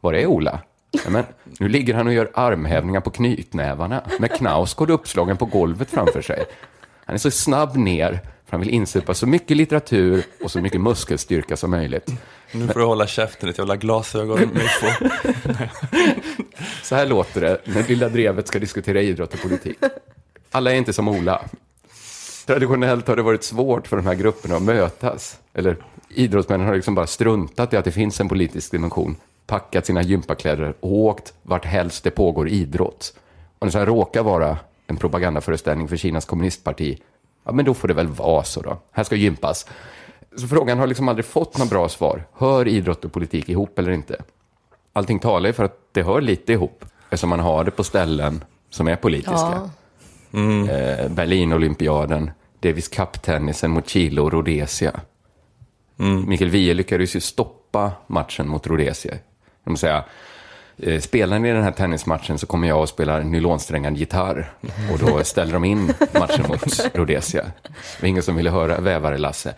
Var 0.01 0.13
är 0.13 0.26
Ola? 0.26 0.59
Ja, 1.04 1.10
men, 1.10 1.24
nu 1.43 1.70
ligger 1.70 1.93
han 1.93 2.08
och 2.08 2.14
gör 2.14 2.32
armhävningar 2.34 3.02
på 3.02 3.10
knytnävarna 3.10 4.04
med 4.20 4.32
Knausgård 4.32 4.89
uppslagen 4.89 5.38
på 5.38 5.46
golvet 5.46 5.89
framför 5.89 6.22
sig. 6.22 6.46
Han 7.06 7.14
är 7.14 7.18
så 7.18 7.32
snabb 7.32 7.78
ner, 7.78 8.12
för 8.12 8.52
han 8.52 8.60
vill 8.60 8.70
insupa 8.70 9.14
så 9.14 9.28
mycket 9.28 9.58
litteratur 9.58 10.24
och 10.43 10.52
så 10.52 10.62
mycket 10.62 10.82
muskelstyrka 10.82 11.58
som 11.58 11.72
möjligt. 11.72 12.12
Nu 12.52 12.68
får 12.68 12.80
du 12.80 12.86
hålla 12.86 13.08
käften, 13.08 13.48
ditt 13.48 13.58
jävla 13.58 13.76
glasögon. 13.76 14.39
Miffo. 14.54 15.10
Så 16.84 16.96
här 16.96 17.06
låter 17.06 17.41
det 17.41 17.62
när 17.66 17.84
Lilla 17.84 18.10
Drevet 18.10 18.48
ska 18.48 18.60
diskutera 18.60 19.02
idrott 19.02 19.34
och 19.34 19.41
politik. 19.41 19.78
Alla 20.52 20.72
är 20.72 20.76
inte 20.76 20.93
som 20.93 21.08
Ola. 21.08 21.41
Traditionellt 22.46 23.08
har 23.08 23.16
det 23.16 23.22
varit 23.22 23.43
svårt 23.43 23.88
för 23.88 23.98
de 23.98 24.06
här 24.06 24.16
grupperna 24.16 24.56
att 24.56 24.62
mötas. 24.62 25.39
Eller 25.54 25.78
idrottsmännen 26.10 26.68
har 26.68 26.76
liksom 26.76 26.96
bara 26.96 27.08
struntat 27.08 27.74
i 27.74 27.78
att 27.78 27.86
det 27.86 27.91
finns 27.91 28.20
en 28.20 28.30
politisk 28.30 28.72
dimension, 28.72 29.16
packat 29.48 29.86
sina 29.86 30.02
gympakläder 30.02 30.74
och 30.80 30.91
åkt 30.91 31.34
vart 31.43 31.66
helst 31.66 32.04
det 32.04 32.12
pågår 32.12 32.50
idrott. 32.50 33.14
Om 33.60 33.68
det 33.68 33.72
så 33.72 33.80
här 33.80 33.86
råkar 33.86 34.24
vara 34.24 34.58
en 34.88 34.98
propagandaföreställning 34.98 35.88
för 35.88 35.98
Kinas 35.98 36.26
kommunistparti, 36.26 37.02
ja 37.43 37.52
men 37.52 37.66
då 37.66 37.74
får 37.74 37.88
det 37.88 37.93
väl 37.93 38.08
vara 38.08 38.43
så 38.43 38.62
då. 38.62 38.78
Här 38.91 39.04
ska 39.04 39.16
gympas. 39.16 39.68
Så 40.38 40.48
frågan 40.48 40.80
har 40.80 40.88
liksom 40.88 41.10
aldrig 41.10 41.26
fått 41.26 41.58
några 41.58 41.70
bra 41.70 41.89
svar. 41.89 42.24
Hör 42.34 42.68
idrott 42.68 43.06
och 43.06 43.14
politik 43.14 43.50
ihop 43.50 43.80
eller 43.80 43.91
inte? 43.91 44.24
Allting 44.93 45.20
talar 45.20 45.50
ju 45.50 45.54
för 45.54 45.64
att 45.64 45.80
det 45.91 46.04
hör 46.04 46.22
lite 46.22 46.54
ihop, 46.54 46.86
eftersom 47.10 47.30
man 47.30 47.39
har 47.39 47.64
det 47.64 47.72
på 47.72 47.84
ställen 47.84 48.43
som 48.70 48.88
är 48.88 48.96
politiska. 48.96 49.70
Ja. 50.32 50.70
Eh, 50.70 51.10
Berlin-olympiaden, 51.10 52.32
Davis 52.60 52.88
Cup-tennisen 52.88 53.72
mot 53.72 53.89
Chile 53.89 54.22
och 54.22 54.32
Rhodesia. 54.32 55.00
Mikael 56.28 56.50
Wiehe 56.50 56.74
lyckades 56.74 57.16
ju 57.16 57.20
stoppa 57.20 57.91
matchen 58.08 58.48
mot 58.48 58.68
Rhodesia. 58.68 59.16
Jag 59.66 59.72
måste 59.72 59.88
säga, 59.88 60.03
eh, 60.78 61.01
spelar 61.01 61.39
ni 61.39 61.51
den 61.51 61.63
här 61.63 61.72
tennismatchen 61.72 62.38
så 62.38 62.47
kommer 62.47 62.68
jag 62.68 62.84
att 62.84 62.89
spela 62.89 63.20
nylonsträngad 63.20 63.97
gitarr. 63.97 64.53
Och 64.91 64.99
då 64.99 65.24
ställer 65.24 65.53
de 65.53 65.63
in 65.66 65.93
matchen 66.13 66.45
mot 66.47 66.95
Rhodesia. 66.95 67.43
Det 67.43 68.01
var 68.01 68.09
ingen 68.09 68.24
som 68.24 68.36
ville 68.36 68.49
höra 68.49 68.80
vävare-Lasse. 68.80 69.49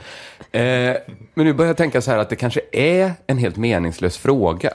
Eh, 0.51 0.95
men 1.34 1.45
nu 1.45 1.53
börjar 1.53 1.70
jag 1.70 1.78
tänka 1.78 2.01
så 2.01 2.12
här 2.12 2.18
att 2.18 2.30
det 2.30 2.36
kanske 2.36 2.62
är 2.72 3.14
en 3.28 3.38
helt 3.38 3.58
meningslös 3.58 4.18
fråga. 4.18 4.74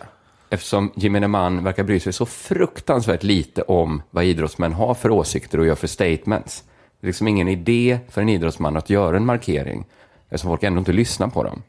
Eftersom 0.51 0.93
gemene 0.95 1.29
man 1.29 1.65
verkar 1.65 1.85
bry 1.85 2.01
sig 2.01 2.13
så 2.13 2.27
fruktansvärt 2.27 3.23
lite 3.23 3.63
om 3.63 4.03
vad 4.11 4.25
idrottsmän 4.25 4.73
har 4.73 4.95
för 4.95 5.11
åsikter 5.11 5.61
och 5.61 5.67
gör 5.67 5.75
för 5.75 5.87
statements. 5.87 6.65
Det 7.01 7.07
är 7.07 7.09
liksom 7.09 7.29
ingen 7.29 7.49
idé 7.49 7.99
för 8.09 8.21
en 8.21 8.29
idrottsman 8.29 8.77
att 8.77 8.91
göra 8.91 9.17
en 9.17 9.27
markering, 9.27 9.85
eftersom 10.25 10.51
folk 10.51 10.63
ändå 10.63 10.79
inte 10.79 10.93
lyssnar 10.93 11.29
på 11.29 11.43
dem. 11.45 11.63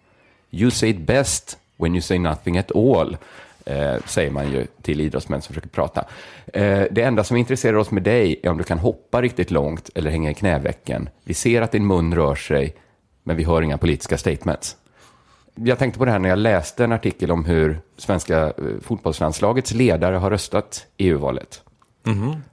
You 0.52 0.72
say 0.72 0.90
it 0.90 1.00
best 1.00 1.58
when 1.78 1.96
you 1.96 2.02
say 2.02 2.20
nothing 2.20 2.58
at 2.58 2.76
all, 2.76 3.18
eh, 3.66 3.96
säger 4.06 4.32
man 4.32 4.52
ju 4.52 4.68
till 4.82 5.02
idrottsmän 5.02 5.42
som 5.42 5.54
försöker 5.54 5.70
prata. 5.70 6.06
Eh, 6.54 6.84
det 6.92 7.02
enda 7.02 7.24
som 7.24 7.38
intresserar 7.38 7.78
oss 7.78 7.92
med 7.92 8.04
dig 8.04 8.40
är 8.44 8.50
om 8.50 8.58
du 8.58 8.64
kan 8.64 8.80
hoppa 8.80 9.22
riktigt 9.22 9.52
långt 9.52 9.90
eller 9.96 10.12
hänga 10.12 10.32
i 10.32 10.34
knävecken. 10.34 11.10
Vi 11.24 11.34
ser 11.34 11.62
att 11.62 11.72
din 11.72 11.88
mun 11.88 12.16
rör 12.16 12.36
sig, 12.36 12.76
men 13.24 13.38
vi 13.38 13.44
hör 13.44 13.62
inga 13.62 13.78
politiska 13.78 14.18
statements. 14.18 14.78
Jag 15.56 15.80
tänkte 15.80 16.00
på 16.00 16.06
det 16.06 16.12
här 16.12 16.20
när 16.20 16.30
jag 16.30 16.40
läste 16.40 16.84
en 16.84 16.92
artikel 16.92 17.32
om 17.32 17.46
hur 17.46 17.80
svenska 17.98 18.44
eh, 18.44 18.54
fotbollslandslagets 18.82 19.74
ledare 19.74 20.16
har 20.16 20.30
röstat 20.30 20.86
i 20.98 21.10
EU-valet. 21.10 21.64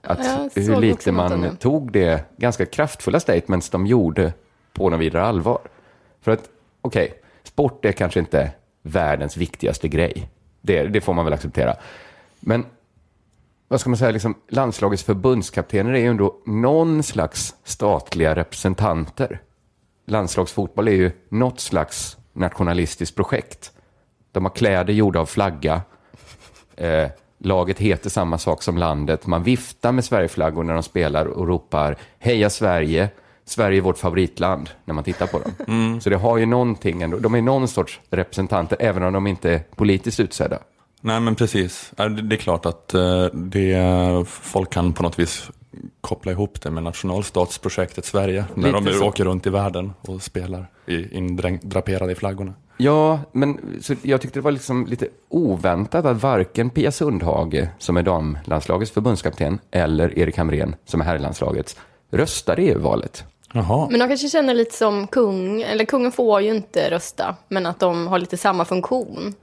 Att 0.01 0.25
jag 0.25 0.51
såg 0.51 0.63
hur 0.63 0.81
lite 0.81 1.11
något 1.11 1.39
man 1.39 1.55
tog 1.55 1.91
det 1.91 2.23
ganska 2.37 2.65
kraftfulla 2.65 3.19
statements 3.19 3.69
de 3.69 3.85
gjorde 3.85 4.33
på 4.73 4.89
någon 4.89 4.99
vidare 4.99 5.23
allvar. 5.23 5.59
För 6.21 6.31
att, 6.31 6.49
okej, 6.81 7.13
sport 7.43 7.85
är 7.85 7.91
kanske 7.91 8.19
inte 8.19 8.51
världens 8.81 9.37
viktigaste 9.37 9.87
grej. 9.87 10.29
Det, 10.61 10.83
det 10.83 11.01
får 11.01 11.13
man 11.13 11.25
väl 11.25 11.33
acceptera. 11.33 11.75
Men 12.39 12.65
vad 13.67 13.79
ska 13.79 13.89
man 13.89 13.97
säga, 13.97 14.11
liksom, 14.11 14.35
landslagets 14.47 15.03
förbundskaptener 15.03 15.93
är 15.93 15.99
ju 15.99 16.07
ändå 16.07 16.35
någon 16.45 17.03
slags 17.03 17.55
statliga 17.63 18.35
representanter. 18.35 19.41
Landslagsfotboll 20.05 20.87
är 20.87 20.91
ju 20.91 21.11
något 21.29 21.59
slags 21.59 22.17
nationalistiskt 22.33 23.15
projekt. 23.15 23.71
De 24.31 24.45
har 24.45 24.51
kläder 24.51 24.93
gjorda 24.93 25.19
av 25.19 25.25
flagga. 25.25 25.81
Eh, 26.75 27.09
laget 27.37 27.79
heter 27.79 28.09
samma 28.09 28.37
sak 28.37 28.63
som 28.63 28.77
landet. 28.77 29.27
Man 29.27 29.43
viftar 29.43 29.91
med 29.91 30.05
Sverigeflaggor 30.05 30.63
när 30.63 30.73
de 30.73 30.83
spelar 30.83 31.25
och 31.25 31.47
ropar 31.47 31.97
Heja 32.19 32.49
Sverige! 32.49 33.09
Sverige 33.45 33.77
är 33.79 33.81
vårt 33.81 33.97
favoritland 33.97 34.69
när 34.85 34.93
man 34.93 35.03
tittar 35.03 35.27
på 35.27 35.39
dem. 35.39 36.01
Så 36.01 36.09
det 36.09 36.15
har 36.15 36.37
ju 36.37 36.45
någonting 36.45 37.01
ändå. 37.01 37.17
De 37.17 37.35
är 37.35 37.41
någon 37.41 37.67
sorts 37.67 37.99
representanter, 38.09 38.77
även 38.79 39.03
om 39.03 39.13
de 39.13 39.27
inte 39.27 39.51
är 39.53 39.59
politiskt 39.75 40.19
utsedda. 40.19 40.59
Nej 41.01 41.19
men 41.19 41.35
precis, 41.35 41.91
det 41.95 42.35
är 42.35 42.37
klart 42.37 42.65
att 42.65 42.93
eh, 42.93 43.25
det, 43.33 43.77
folk 44.27 44.69
kan 44.73 44.93
på 44.93 45.03
något 45.03 45.19
vis 45.19 45.49
koppla 46.01 46.31
ihop 46.31 46.61
det 46.61 46.71
med 46.71 46.83
nationalstatsprojektet 46.83 48.05
Sverige. 48.05 48.45
När 48.53 48.67
Lite 48.67 48.91
de 48.91 48.97
så. 48.99 49.07
åker 49.07 49.25
runt 49.25 49.47
i 49.47 49.49
världen 49.49 49.93
och 50.01 50.21
spelar 50.21 50.67
i- 50.87 51.17
indraperade 51.17 52.11
i 52.11 52.15
flaggorna. 52.15 52.53
Ja, 52.77 53.19
men 53.31 53.59
så 53.81 53.95
jag 54.01 54.21
tyckte 54.21 54.39
det 54.39 54.43
var 54.43 54.51
liksom 54.51 54.85
lite 54.85 55.07
oväntat 55.29 56.05
att 56.05 56.21
varken 56.23 56.69
Pia 56.69 56.91
Sundhage, 56.91 57.67
som 57.79 57.97
är 57.97 58.03
damlandslagets 58.03 58.91
förbundskapten, 58.91 59.59
eller 59.71 60.19
Erik 60.19 60.37
Hamrén, 60.37 60.75
som 60.85 61.01
är 61.01 61.05
herrlandslagets, 61.05 61.77
röstade 62.11 62.61
i 62.61 62.69
EU-valet. 62.69 63.23
Jaha. 63.53 63.87
Men 63.89 63.99
de 63.99 64.07
kanske 64.07 64.29
känner 64.29 64.53
lite 64.53 64.75
som 64.75 65.07
kung, 65.07 65.61
eller 65.61 65.85
kungen 65.85 66.11
får 66.11 66.41
ju 66.41 66.55
inte 66.55 66.91
rösta, 66.91 67.35
men 67.47 67.65
att 67.65 67.79
de 67.79 68.07
har 68.07 68.19
lite 68.19 68.37
samma 68.37 68.65
funktion. 68.65 69.35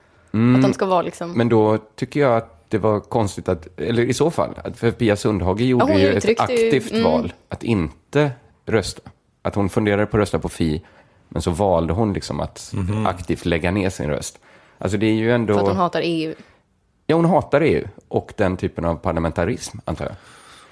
Att 0.56 0.62
de 0.62 0.72
ska 0.72 0.86
vara 0.86 1.02
liksom... 1.02 1.32
Men 1.32 1.48
då 1.48 1.78
tycker 1.78 2.20
jag 2.20 2.36
att 2.36 2.70
det 2.70 2.78
var 2.78 3.00
konstigt 3.00 3.48
att, 3.48 3.80
eller 3.80 4.02
i 4.02 4.14
så 4.14 4.30
fall, 4.30 4.54
för 4.74 4.90
Pia 4.90 5.16
Sundhage 5.16 5.60
gjorde 5.60 5.84
hon 5.84 6.00
ju 6.00 6.08
ett 6.08 6.16
uttryckte 6.16 6.52
ju- 6.52 6.66
aktivt 6.66 6.92
mm. 6.92 7.04
val 7.04 7.32
att 7.48 7.62
inte 7.62 8.30
rösta. 8.66 9.02
Att 9.42 9.54
hon 9.54 9.68
funderade 9.68 10.06
på 10.06 10.16
att 10.16 10.20
rösta 10.20 10.38
på 10.38 10.48
Fi, 10.48 10.82
men 11.28 11.42
så 11.42 11.50
valde 11.50 11.92
hon 11.92 12.12
liksom 12.12 12.40
att 12.40 12.74
aktivt 13.06 13.46
lägga 13.46 13.70
ner 13.70 13.90
sin 13.90 14.10
röst. 14.10 14.38
Alltså 14.78 14.98
det 14.98 15.06
är 15.06 15.14
ju 15.14 15.32
ändå... 15.32 15.54
För 15.54 15.60
att 15.60 15.68
hon 15.68 15.76
hatar 15.76 16.00
EU. 16.04 16.34
Ja, 17.06 17.16
hon 17.16 17.24
hatar 17.24 17.60
EU 17.60 17.88
och 18.08 18.34
den 18.36 18.56
typen 18.56 18.84
av 18.84 18.94
parlamentarism, 18.94 19.78
antar 19.84 20.04
jag. 20.04 20.14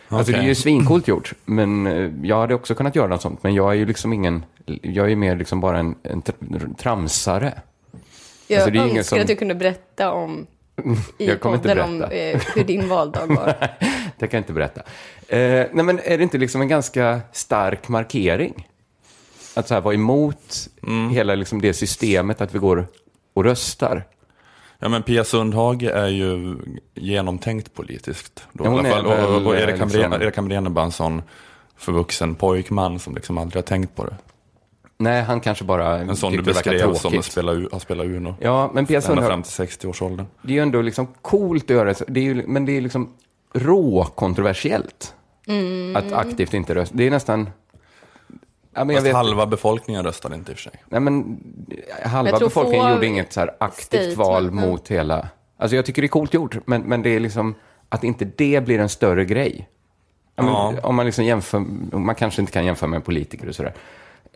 Alltså 0.09 0.32
det 0.32 0.38
är 0.38 0.42
ju 0.42 0.54
svincoolt 0.54 1.09
gjort, 1.09 1.32
men 1.44 1.86
eh, 1.86 2.11
jag 2.22 2.40
hade 2.40 2.54
också 2.54 2.74
kunnat 2.74 2.96
göra 2.96 3.07
något 3.07 3.22
sånt. 3.22 3.42
Men 3.42 3.54
jag 3.54 3.70
är 3.70 3.74
ju 3.74 3.86
liksom 3.86 4.12
ingen, 4.12 4.44
jag 4.82 5.04
är 5.04 5.11
ju 5.11 5.16
mer 5.16 5.36
liksom 5.36 5.61
bara 5.61 5.78
en, 5.78 5.94
en 6.02 6.22
tr- 6.22 6.76
tramsare. 6.76 7.52
Jag 8.46 8.57
Alltså, 8.57 8.70
det 8.70 8.78
är 8.78 8.80
önskar 8.80 8.90
ingen 8.92 9.04
som- 9.04 9.20
att 9.20 9.26
du 9.26 9.36
kunde 9.36 9.54
berätta 9.54 10.12
om 10.12 10.46
i 11.18 11.26
Jag 11.28 11.40
kommer 11.40 11.57
inte 11.57 11.68
podden 11.68 11.84
om 11.84 11.98
berätta. 11.98 12.14
eh, 12.16 12.40
hur 12.54 12.64
din 12.64 12.88
valdag 12.88 13.26
var. 13.26 13.54
Det 14.18 14.26
kan 14.26 14.38
jag 14.38 14.40
inte 14.42 14.52
berätta. 14.52 14.80
Eh, 15.28 15.66
nej, 15.72 15.84
men 15.84 15.98
är 16.04 16.16
det 16.18 16.22
inte 16.22 16.38
liksom 16.38 16.61
en 16.61 16.68
ganska 16.68 17.20
stark 17.32 17.88
markering? 17.88 18.68
Att 19.54 19.68
så 19.68 19.74
här 19.74 19.80
vara 19.80 19.94
emot 19.94 20.68
hela 21.12 21.34
liksom 21.34 21.61
det 21.61 21.72
systemet 21.74 22.40
att 22.40 22.54
vi 22.54 22.59
går 22.59 22.86
och 23.34 23.44
röstar. 23.44 24.04
Ja 24.79 24.89
men 24.89 25.03
Pia 25.03 25.24
Sundhage 25.24 25.83
är 25.83 26.09
ju 26.09 26.57
genomtänkt 26.95 27.74
politiskt. 27.74 28.45
Då, 28.53 28.64
Ja, 28.64 28.74
i 28.74 28.79
alla 28.79 28.89
fall. 28.89 29.07
är 29.07 29.37
Och, 29.37 29.47
och, 29.47 29.57
Erik, 29.57 29.81
liksom- 29.81 30.03
Hamrén, 30.03 30.33
Hamrén 30.37 30.66
är 30.66 30.70
bara 30.70 30.85
en 30.85 30.93
sån 30.93 31.22
förvuxen 31.77 32.35
pojkman 32.35 32.99
som 32.99 33.14
liksom 33.14 33.39
aldrig 33.39 33.57
har 33.57 33.66
tänkt 33.66 33.97
på 33.97 34.05
det. 34.05 34.16
Nej, 34.99 35.22
han 35.22 35.41
kanske 35.41 35.64
bara 35.64 35.99
En 35.99 36.16
sån 36.16 36.33
du 36.33 36.43
beskrev 36.43 36.95
som 36.95 37.18
att 37.18 37.24
spela, 37.24 37.53
har 37.53 37.79
spelat 37.79 38.07
Uno. 38.07 38.35
Ja, 38.41 38.70
men 38.74 38.87
Pia 38.87 39.01
Sundhage, 39.01 39.27
fram 39.29 39.43
till 39.43 39.53
60-årsåldern. 39.53 40.27
det 40.43 40.53
är 40.53 40.55
ju 40.55 40.61
ändå 40.62 40.83
liksom 40.83 41.07
coolt 41.22 41.64
att 41.64 41.70
göra 41.70 41.85
det. 41.85 42.05
det 42.09 42.20
är 42.20 42.24
ju, 42.24 42.45
men 42.47 42.66
det 42.66 42.77
är 42.77 42.81
liksom 42.81 43.09
råkontroversiellt 43.55 45.14
att 45.95 46.12
aktivt 46.12 46.55
inte 46.55 46.74
rösta. 46.74 46.97
Det 46.97 47.07
är 47.07 47.11
nästan... 47.11 47.51
Ja, 48.77 48.85
men 48.85 48.95
jag 48.95 49.03
Fast 49.03 49.07
vet, 49.07 49.14
halva 49.16 49.47
befolkningen 49.47 50.05
röstade 50.05 50.35
inte 50.35 50.53
i 50.53 50.55
och 50.55 50.59
för 50.59 50.62
sig. 50.70 50.83
nej, 50.89 51.01
men, 51.01 51.41
halva 52.03 52.31
Jag 52.31 52.39
tror 52.39 52.49
befolkningen 52.49 52.93
gjorde 52.93 53.07
inget 53.07 53.33
så 53.33 53.41
här 53.41 53.57
aktivt 53.61 54.16
val 54.16 54.51
men- 54.51 54.68
mot 54.68 54.89
hela... 54.89 55.29
Alltså 55.59 55.77
jag 55.77 55.85
tycker 55.87 56.03
det 56.03 56.07
är 56.07 56.09
coolt 56.09 56.35
gjort, 56.35 56.57
men, 56.66 56.83
men 56.83 57.03
det 57.03 57.11
är 57.11 57.20
liksom 57.20 57.55
att 57.89 58.05
inte 58.05 58.24
det 58.24 58.64
blir 58.64 58.79
en 58.79 58.89
större 58.89 59.24
grej. 59.24 59.68
Ja, 60.37 60.43
men, 60.43 60.53
Ja. 60.53 60.74
Om 60.83 60.95
man 60.97 61.07
liksom 61.07 61.24
jämför, 61.24 61.59
man 61.99 62.14
kanske 62.14 62.41
inte 62.41 62.53
kan 62.53 62.64
jämföra 62.64 62.91
med 62.91 63.05
politiker 63.05 63.49
och 63.49 63.55
sådär. 63.55 63.74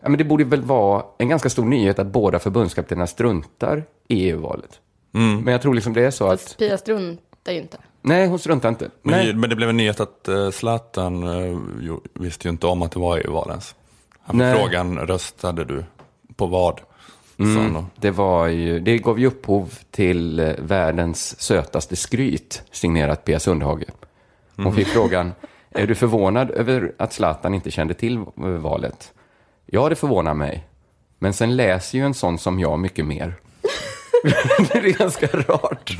Ja, 0.01 0.09
men 0.09 0.17
det 0.17 0.23
borde 0.23 0.43
väl 0.43 0.61
vara 0.61 1.03
en 1.17 1.29
ganska 1.29 1.49
stor 1.49 1.65
nyhet 1.65 1.99
att 1.99 2.07
båda 2.07 2.39
förbundskaptenerna 2.39 3.07
struntar 3.07 3.83
i 4.07 4.29
EU-valet. 4.29 4.79
Mm. 5.13 5.41
Men 5.41 5.51
jag 5.51 5.61
tror 5.61 5.73
liksom 5.73 5.93
det 5.93 6.05
är 6.05 6.11
så 6.11 6.27
att, 6.27 6.41
Fast 6.41 6.57
Pia 6.57 6.77
struntar 6.77 7.51
ju 7.51 7.57
inte. 7.57 7.77
nej, 8.01 8.27
hon 8.27 8.39
struntar 8.39 8.69
inte. 8.69 8.89
Men, 9.01 9.39
men 9.39 9.49
det 9.49 9.55
blev 9.55 9.69
en 9.69 9.77
nyhet 9.77 9.99
att 9.99 10.29
uh, 10.29 10.51
Zlatan 10.51 11.23
eh, 11.23 11.57
jo, 11.81 12.01
visste 12.13 12.47
ju 12.47 12.51
inte 12.51 12.67
om 12.67 12.81
att 12.81 12.91
det 12.91 12.99
var 12.99 13.17
EU-val 13.17 13.49
ens. 13.49 13.75
Han 14.23 14.33
fick 14.33 14.41
Nej. 14.41 14.55
frågan, 14.55 14.99
röstade 14.99 15.65
du 15.65 15.83
på 16.35 16.47
vad? 16.47 16.81
Mm, 17.39 17.85
det, 17.95 18.11
var 18.11 18.47
ju, 18.47 18.79
det 18.79 18.97
gav 18.97 19.19
ju 19.19 19.27
upphov 19.27 19.73
till 19.91 20.39
eh, 20.39 20.53
världens 20.59 21.41
sötaste 21.41 21.95
skryt, 21.95 22.63
signerat 22.71 23.25
Pia 23.25 23.39
Sundhage. 23.39 23.83
Hon 24.55 24.75
fick 24.75 24.87
frågan, 24.87 25.31
är 25.69 25.87
du 25.87 25.95
förvånad 25.95 26.51
över 26.51 26.91
att 26.97 27.13
Zlatan 27.13 27.53
inte 27.53 27.71
kände 27.71 27.93
till 27.93 28.17
eh, 28.17 28.43
valet? 28.43 29.13
Ja, 29.65 29.89
det 29.89 29.95
förvånar 29.95 30.33
mig. 30.33 30.67
Men 31.19 31.33
sen 31.33 31.55
läser 31.55 31.97
ju 31.97 32.05
en 32.05 32.13
sån 32.13 32.37
som 32.37 32.59
jag 32.59 32.79
mycket 32.79 33.05
mer. 33.05 33.35
det 34.57 34.75
är 34.75 34.97
ganska 34.97 35.27
rart. 35.27 35.97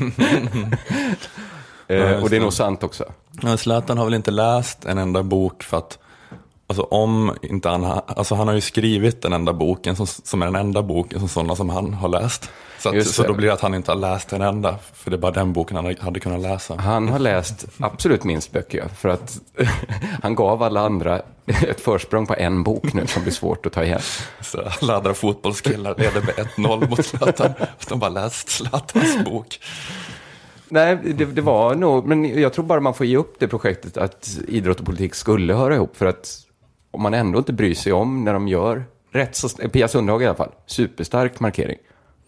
eh, 1.88 2.22
och 2.22 2.30
det 2.30 2.36
är 2.36 2.40
nog 2.40 2.52
sant 2.52 2.82
också. 2.82 3.12
Ja, 3.42 3.56
Zlatan 3.56 3.98
har 3.98 4.04
väl 4.04 4.14
inte 4.14 4.30
läst 4.30 4.84
en 4.84 4.98
enda 4.98 5.22
bok 5.22 5.62
för 5.62 5.78
att 5.78 5.98
Alltså 6.72 6.82
om 6.82 7.36
inte 7.42 7.68
han, 7.68 7.84
ha- 7.84 8.04
alltså 8.06 8.34
han 8.34 8.48
har 8.48 8.54
ju 8.54 8.60
skrivit 8.60 9.22
den 9.22 9.32
enda 9.32 9.52
boken 9.52 9.96
som, 9.96 10.06
som 10.06 10.42
är 10.42 10.46
den 10.46 10.56
enda 10.56 10.82
boken 10.82 11.18
som 11.18 11.28
sådana 11.28 11.56
som 11.56 11.68
han 11.68 11.94
har 11.94 12.08
läst. 12.08 12.50
Så, 12.78 12.88
att, 12.88 13.06
så 13.06 13.22
då 13.22 13.34
blir 13.34 13.46
det 13.46 13.54
att 13.54 13.60
han 13.60 13.74
inte 13.74 13.90
har 13.90 13.96
läst 13.96 14.32
en 14.32 14.42
enda, 14.42 14.78
för 14.94 15.10
det 15.10 15.16
är 15.16 15.18
bara 15.18 15.32
den 15.32 15.52
boken 15.52 15.76
han 15.76 15.94
hade 16.00 16.20
kunnat 16.20 16.40
läsa. 16.40 16.76
Han 16.76 17.08
har 17.08 17.18
läst 17.18 17.66
absolut 17.78 18.24
minst 18.24 18.52
böcker, 18.52 18.88
för 18.88 19.08
att 19.08 19.40
han 20.22 20.34
gav 20.34 20.62
alla 20.62 20.80
andra 20.80 21.22
ett 21.46 21.80
försprång 21.80 22.26
på 22.26 22.34
en 22.34 22.62
bok 22.62 22.92
nu 22.92 23.06
som 23.06 23.22
blir 23.22 23.32
svårt 23.32 23.66
att 23.66 23.72
ta 23.72 23.84
igen. 23.84 24.00
Så 24.40 24.62
alla 24.80 24.96
andra 24.96 25.14
fotbollskillar 25.14 25.94
leder 25.98 26.20
med 26.20 26.34
1-0 26.56 26.90
mot 26.90 27.06
Zlatan, 27.06 27.52
de 27.88 27.98
bara 27.98 28.10
läst 28.10 28.48
Zlatans 28.48 29.24
bok. 29.24 29.58
Nej, 30.68 30.98
det, 31.04 31.24
det 31.24 31.42
var 31.42 31.74
nog, 31.74 32.06
men 32.06 32.40
jag 32.40 32.52
tror 32.52 32.64
bara 32.64 32.80
man 32.80 32.94
får 32.94 33.06
ge 33.06 33.16
upp 33.16 33.34
det 33.38 33.48
projektet 33.48 33.96
att 33.96 34.38
idrott 34.48 34.80
och 34.80 34.86
politik 34.86 35.14
skulle 35.14 35.54
höra 35.54 35.74
ihop. 35.74 35.96
För 35.96 36.06
att 36.06 36.38
om 36.92 37.02
man 37.02 37.14
ändå 37.14 37.38
inte 37.38 37.52
bryr 37.52 37.74
sig 37.74 37.92
om 37.92 38.24
när 38.24 38.32
de 38.32 38.48
gör 38.48 38.84
rätt 39.12 39.36
så, 39.36 39.48
Pia 39.48 39.88
Sundhage 39.88 40.22
i 40.22 40.26
alla 40.26 40.34
fall, 40.34 40.52
superstark 40.66 41.40
markering. 41.40 41.78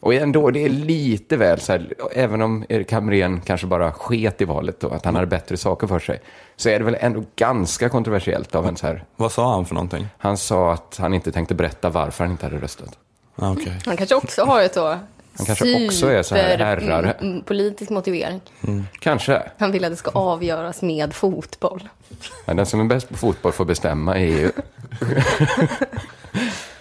Och 0.01 0.15
ändå, 0.15 0.51
det 0.51 0.65
är 0.65 0.69
lite 0.69 1.37
väl 1.37 1.61
så 1.61 1.73
här, 1.73 1.95
även 2.12 2.43
om 2.43 2.65
Erik 2.69 2.93
Hamrén 2.93 3.41
kanske 3.41 3.67
bara 3.67 3.93
sket 3.93 4.41
i 4.41 4.45
valet 4.45 4.85
och 4.85 4.95
att 4.95 5.05
han 5.05 5.15
hade 5.15 5.27
bättre 5.27 5.57
saker 5.57 5.87
för 5.87 5.99
sig, 5.99 6.21
så 6.57 6.69
är 6.69 6.79
det 6.79 6.85
väl 6.85 6.97
ändå 7.01 7.25
ganska 7.37 7.89
kontroversiellt 7.89 8.55
av 8.55 8.67
en 8.67 8.77
så 8.77 8.87
här, 8.87 9.05
Vad 9.17 9.33
sa 9.33 9.55
han 9.55 9.65
för 9.67 9.75
någonting? 9.75 10.07
han 10.19 10.37
sa 10.37 10.73
att 10.73 10.97
han 11.01 11.15
inte 11.15 11.33
tänkte 11.33 11.55
berätta 11.55 11.91
varför 11.91 12.25
han 12.25 12.31
inte 12.31 12.47
hade 12.47 12.59
röstat. 12.59 12.99
Ah, 13.37 13.53
okej. 13.53 13.79
Han 13.87 13.97
kanske 13.97 14.15
också 14.15 14.45
har 14.45 14.62
ett 14.62 14.75
så 14.75 14.99
Han 15.37 15.47
kanske 15.47 15.87
också 15.87 16.07
är 16.07 16.22
så 16.22 16.35
här 16.35 16.51
super- 16.51 16.64
herrare. 16.64 17.12
mm, 17.12 17.43
politisk 17.43 17.91
motivering. 17.91 18.41
Kanske. 18.99 19.43
Han 19.59 19.72
vill 19.72 19.85
att 19.85 19.91
det 19.91 19.97
ska 19.97 20.11
avgöras 20.11 20.82
med 20.82 21.14
fotboll. 21.14 21.89
Men 22.47 22.57
den 22.57 22.66
som 22.66 22.80
är 22.80 22.85
bäst 22.85 23.09
på 23.09 23.14
fotboll 23.16 23.53
får 23.53 23.64
bestämma 23.64 24.18
i 24.18 24.32
EU. 24.32 24.51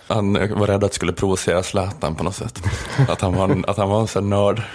Han 0.07 0.33
var 0.33 0.67
rädd 0.67 0.83
att 0.83 0.91
det 0.91 0.95
skulle 0.95 1.13
provocera 1.13 1.63
Zlatan 1.63 2.15
på 2.15 2.23
något 2.23 2.35
sätt. 2.35 2.63
Att 3.09 3.21
han 3.21 3.35
var 3.35 3.49
en, 3.49 3.65
att 3.67 3.77
han 3.77 3.89
var 3.89 4.01
en 4.01 4.07
sån 4.07 4.29
nörd. 4.29 4.61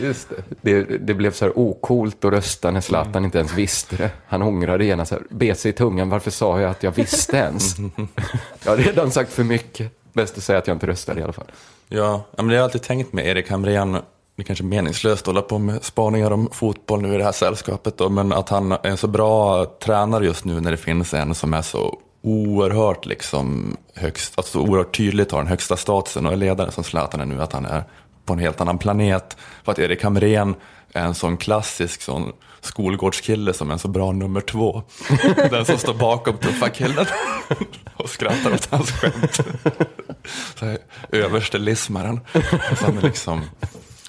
Just 0.00 0.28
det. 0.28 0.36
det. 0.60 0.98
Det 0.98 1.14
blev 1.14 1.32
så 1.32 1.44
här 1.44 1.58
ocoolt 1.58 2.24
att 2.24 2.32
rösta 2.32 2.70
när 2.70 2.80
Zlatan 2.80 3.24
inte 3.24 3.38
ens 3.38 3.54
visste 3.54 3.96
det. 3.96 4.10
Han 4.26 4.42
ångrade 4.42 4.84
gärna 4.84 5.04
så 5.04 5.14
här, 5.14 5.24
bet 5.30 5.58
sig 5.58 5.70
i 5.70 5.72
tungan, 5.74 6.08
varför 6.08 6.30
sa 6.30 6.60
jag 6.60 6.70
att 6.70 6.82
jag 6.82 6.92
visste 6.92 7.36
ens? 7.36 7.76
jag 8.64 8.70
har 8.70 8.76
redan 8.76 9.10
sagt 9.10 9.32
för 9.32 9.44
mycket. 9.44 9.92
Bäst 10.16 10.38
att 10.38 10.44
säga 10.44 10.58
att 10.58 10.66
jag 10.66 10.74
inte 10.74 10.86
röstar 10.86 11.18
i 11.18 11.22
alla 11.22 11.32
fall. 11.32 11.44
Ja, 11.88 12.22
men 12.36 12.46
det 12.46 12.52
har 12.52 12.56
jag 12.56 12.64
alltid 12.64 12.82
tänkt 12.82 13.12
med 13.12 13.26
Erik 13.26 13.50
Hamrén. 13.50 13.92
Det 13.92 14.42
är 14.42 14.42
kanske 14.42 14.64
är 14.64 14.66
meningslöst 14.66 15.22
att 15.22 15.26
hålla 15.26 15.42
på 15.42 15.58
med 15.58 15.84
spaningar 15.84 16.30
om 16.30 16.48
fotboll 16.52 17.02
nu 17.02 17.14
i 17.14 17.18
det 17.18 17.24
här 17.24 17.32
sällskapet 17.32 17.98
då, 17.98 18.08
men 18.08 18.32
att 18.32 18.48
han 18.48 18.72
är 18.72 18.86
en 18.86 18.96
så 18.96 19.06
bra 19.06 19.64
tränare 19.64 20.24
just 20.24 20.44
nu 20.44 20.60
när 20.60 20.70
det 20.70 20.76
finns 20.76 21.14
en 21.14 21.34
som 21.34 21.54
är 21.54 21.62
så 21.62 21.98
oerhört 22.22 23.06
liksom 23.06 23.76
högst, 23.94 24.32
alltså 24.36 24.58
oerhört 24.58 24.96
tydligt 24.96 25.30
har 25.30 25.38
den 25.38 25.48
högsta 25.48 25.76
statusen 25.76 26.26
och 26.26 26.32
är 26.32 26.36
ledare 26.36 26.72
som 26.72 26.84
Zlatan 26.84 27.20
är 27.20 27.24
nu, 27.24 27.42
att 27.42 27.52
han 27.52 27.66
är 27.66 27.84
på 28.24 28.32
en 28.32 28.38
helt 28.38 28.60
annan 28.60 28.78
planet. 28.78 29.36
För 29.64 29.72
att 29.72 29.78
Erik 29.78 30.02
Hamrén 30.02 30.54
är 30.96 31.04
en 31.04 31.14
sån 31.14 31.36
klassisk 31.36 32.02
sån 32.02 32.32
skolgårdskille 32.60 33.52
som 33.52 33.68
är 33.68 33.72
en 33.72 33.78
så 33.78 33.88
bra 33.88 34.12
nummer 34.12 34.40
två. 34.40 34.82
Den 35.50 35.64
som 35.64 35.78
står 35.78 35.94
bakom 35.94 36.38
tuffa 36.38 36.68
killen 36.68 37.06
och 37.94 38.08
skrattar 38.08 38.54
åt 38.54 38.70
hans 38.70 38.90
skämt. 38.90 39.40
Här, 40.60 40.78
överste 41.12 41.58
lismaren. 41.58 42.20
Han, 42.80 42.98
är 42.98 43.02
liksom, 43.02 43.42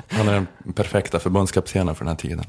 han 0.10 0.28
är 0.28 0.34
den 0.34 0.48
perfekta 0.74 1.20
förbundskaptenen 1.20 1.96
för 1.96 2.06
den 2.06 2.10
här 2.10 2.16
tiden. 2.16 2.46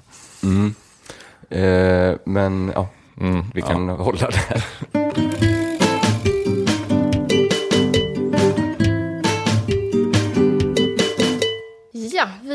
Eh, 1.50 2.16
men 2.24 2.72
ja, 2.74 2.88
Mm, 3.20 3.44
vi 3.54 3.62
kan 3.62 3.88
hålla 3.88 4.30
där. 4.30 4.64
Ja, 4.92 5.07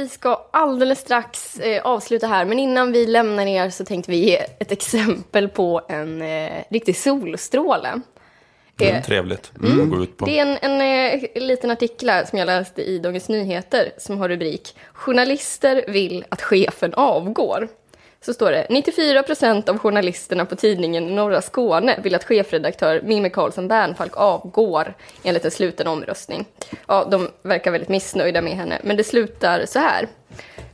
vi 0.04 0.10
ska 0.10 0.46
alldeles 0.52 1.00
strax 1.00 1.60
eh, 1.60 1.82
avsluta 1.86 2.28
här, 2.28 2.46
men 2.46 2.60
innan 2.60 2.92
vi 2.92 3.06
lämnar 3.06 3.46
er 3.46 3.70
så 3.70 3.86
tänkte 3.86 4.12
vi 4.12 4.18
ge 4.18 4.36
ett 4.36 4.72
exempel 4.72 5.50
på 5.50 5.82
en 5.90 6.22
eh, 6.22 6.64
riktig 6.70 6.98
solstråle. 6.98 7.90
Mm, 7.90 8.96
Eh, 8.96 9.04
trevligt 9.04 9.52
att 9.56 9.90
gå 9.90 10.04
ut 10.04 10.18
på. 10.18 10.26
Det 10.26 10.40
är 10.40 10.42
en, 10.42 10.58
en 10.62 11.22
eh, 11.22 11.44
liten 11.44 11.72
artikel 11.72 12.10
här 12.10 12.26
som 12.26 12.40
jag 12.40 12.46
läste 12.46 12.82
i 12.82 13.00
Dagens 13.00 13.30
Nyheter 13.30 13.92
som 13.98 14.18
har 14.18 14.30
rubrik 14.30 14.76
“Journalister 14.94 15.86
vill 15.88 16.26
att 16.30 16.42
chefen 16.42 16.94
avgår”. 16.94 17.68
Så 18.26 18.34
står 18.34 18.52
det 18.52 18.68
94 18.70 19.24
procent 19.24 19.70
av 19.70 19.78
journalisterna 19.78 20.46
på 20.46 20.56
tidningen 20.56 21.16
Norra 21.16 21.42
Skåne 21.42 22.00
vill 22.04 22.16
att 22.16 22.24
chefredaktör 22.24 23.02
Mimmi 23.04 23.30
Karlsson 23.30 23.68
Bernfalk 23.68 24.18
avgår 24.18 24.94
enligt 25.24 25.46
en 25.46 25.52
sluten 25.52 25.88
omröstning. 25.88 26.46
Ja, 26.88 27.08
de 27.12 27.30
verkar 27.42 27.72
väldigt 27.72 27.90
missnöjda 27.90 28.42
med 28.42 28.54
henne, 28.54 28.80
men 28.84 28.98
det 28.98 29.04
slutar 29.04 29.66
så 29.66 29.80
här. 29.80 30.08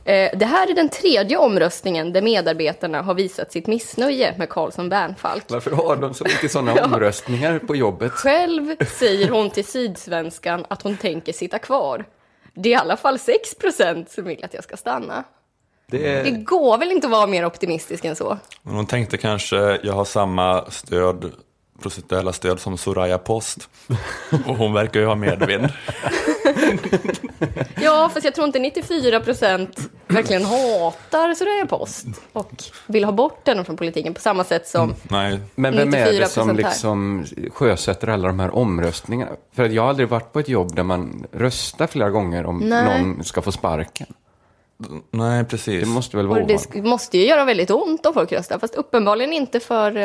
Eh, 0.04 0.30
Det 0.38 0.44
här 0.46 0.70
är 0.70 0.74
den 0.74 0.88
tredje 0.88 1.36
omröstningen 1.36 2.12
där 2.12 2.22
medarbetarna 2.22 3.02
har 3.02 3.14
visat 3.14 3.52
sitt 3.52 3.66
missnöje 3.66 4.34
med 4.38 4.48
Karlsson 4.48 4.88
Bernfalk. 4.88 5.44
Varför 5.48 5.70
har 5.70 5.96
de 5.96 6.14
så 6.14 6.24
mycket 6.24 6.52
sådana 6.52 6.84
omröstningar 6.84 7.58
på 7.58 7.76
jobbet? 7.76 8.12
Själv 8.12 8.76
säger 8.98 9.28
hon 9.28 9.50
till 9.50 9.64
Sydsvenskan 9.66 10.64
att 10.68 10.82
hon 10.82 10.96
tänker 10.96 11.32
sitta 11.32 11.58
kvar. 11.58 12.04
Det 12.54 12.68
är 12.68 12.72
i 12.72 12.74
alla 12.76 12.96
fall 12.96 13.18
6 13.18 13.54
procent 13.54 14.10
som 14.10 14.24
vill 14.24 14.44
att 14.44 14.54
jag 14.54 14.64
ska 14.64 14.76
stanna. 14.76 15.24
Det 15.90 15.98
Det 15.98 16.28
är, 16.28 16.44
går 16.44 16.78
väl 16.78 16.92
inte 16.92 17.06
att 17.06 17.10
vara 17.10 17.26
mer 17.26 17.44
optimistisk 17.44 18.04
än 18.04 18.16
så? 18.16 18.38
Men 18.62 18.74
hon 18.74 18.86
tänkte 18.86 19.16
kanske, 19.16 19.78
jag 19.82 19.92
har 19.92 20.04
samma 20.04 20.70
stöd, 20.70 21.32
procentuella 21.82 22.32
stöd 22.32 22.60
som 22.60 22.78
Soraya 22.78 23.18
Post. 23.18 23.68
Och 24.46 24.56
hon 24.56 24.72
verkar 24.72 25.00
ju 25.00 25.06
ha 25.06 25.14
medvind. 25.14 25.68
Ja, 27.82 28.10
fast 28.14 28.24
jag 28.24 28.34
tror 28.34 28.46
inte 28.46 28.58
94 28.58 29.20
procent 29.20 29.78
verkligen 30.08 30.44
hatar 30.44 31.34
Soraya 31.34 31.66
Post 31.66 32.06
och 32.32 32.52
vill 32.86 33.04
ha 33.04 33.12
bort 33.12 33.48
henne 33.48 33.64
från 33.64 33.76
politiken 33.76 34.14
på 34.14 34.20
samma 34.20 34.44
sätt 34.44 34.68
som... 34.68 34.94
Nej, 35.02 35.40
men 35.54 35.76
vem 35.76 35.94
är 35.94 36.12
det 36.12 36.26
som 36.26 36.50
94% 36.50 36.52
här. 36.52 36.54
liksom 36.56 37.26
sjösätter 37.52 38.08
alla 38.08 38.28
de 38.28 38.40
här 38.40 38.54
omröstningarna? 38.54 39.32
För 39.52 39.64
att 39.64 39.72
jag 39.72 39.82
har 39.82 39.88
aldrig 39.88 40.08
varit 40.08 40.32
på 40.32 40.40
ett 40.40 40.48
jobb 40.48 40.76
där 40.76 40.82
man 40.82 41.26
röstar 41.32 41.86
flera 41.86 42.10
gånger 42.10 42.46
om 42.46 42.58
Nej. 42.58 42.84
någon 42.84 43.24
ska 43.24 43.42
få 43.42 43.52
sparken. 43.52 44.06
Nej 45.10 45.44
precis. 45.44 45.84
Det 45.84 45.88
måste 45.90 46.16
väl 46.16 46.26
vara 46.26 46.42
Och 46.42 46.48
det 46.72 46.82
måste 46.82 47.18
ju 47.18 47.26
göra 47.26 47.44
väldigt 47.44 47.70
ont 47.70 48.06
om 48.06 48.14
folk 48.14 48.32
röstar, 48.32 48.58
fast 48.58 48.74
uppenbarligen 48.74 49.32
inte 49.32 49.60
för... 49.60 49.88
eh, 49.90 50.02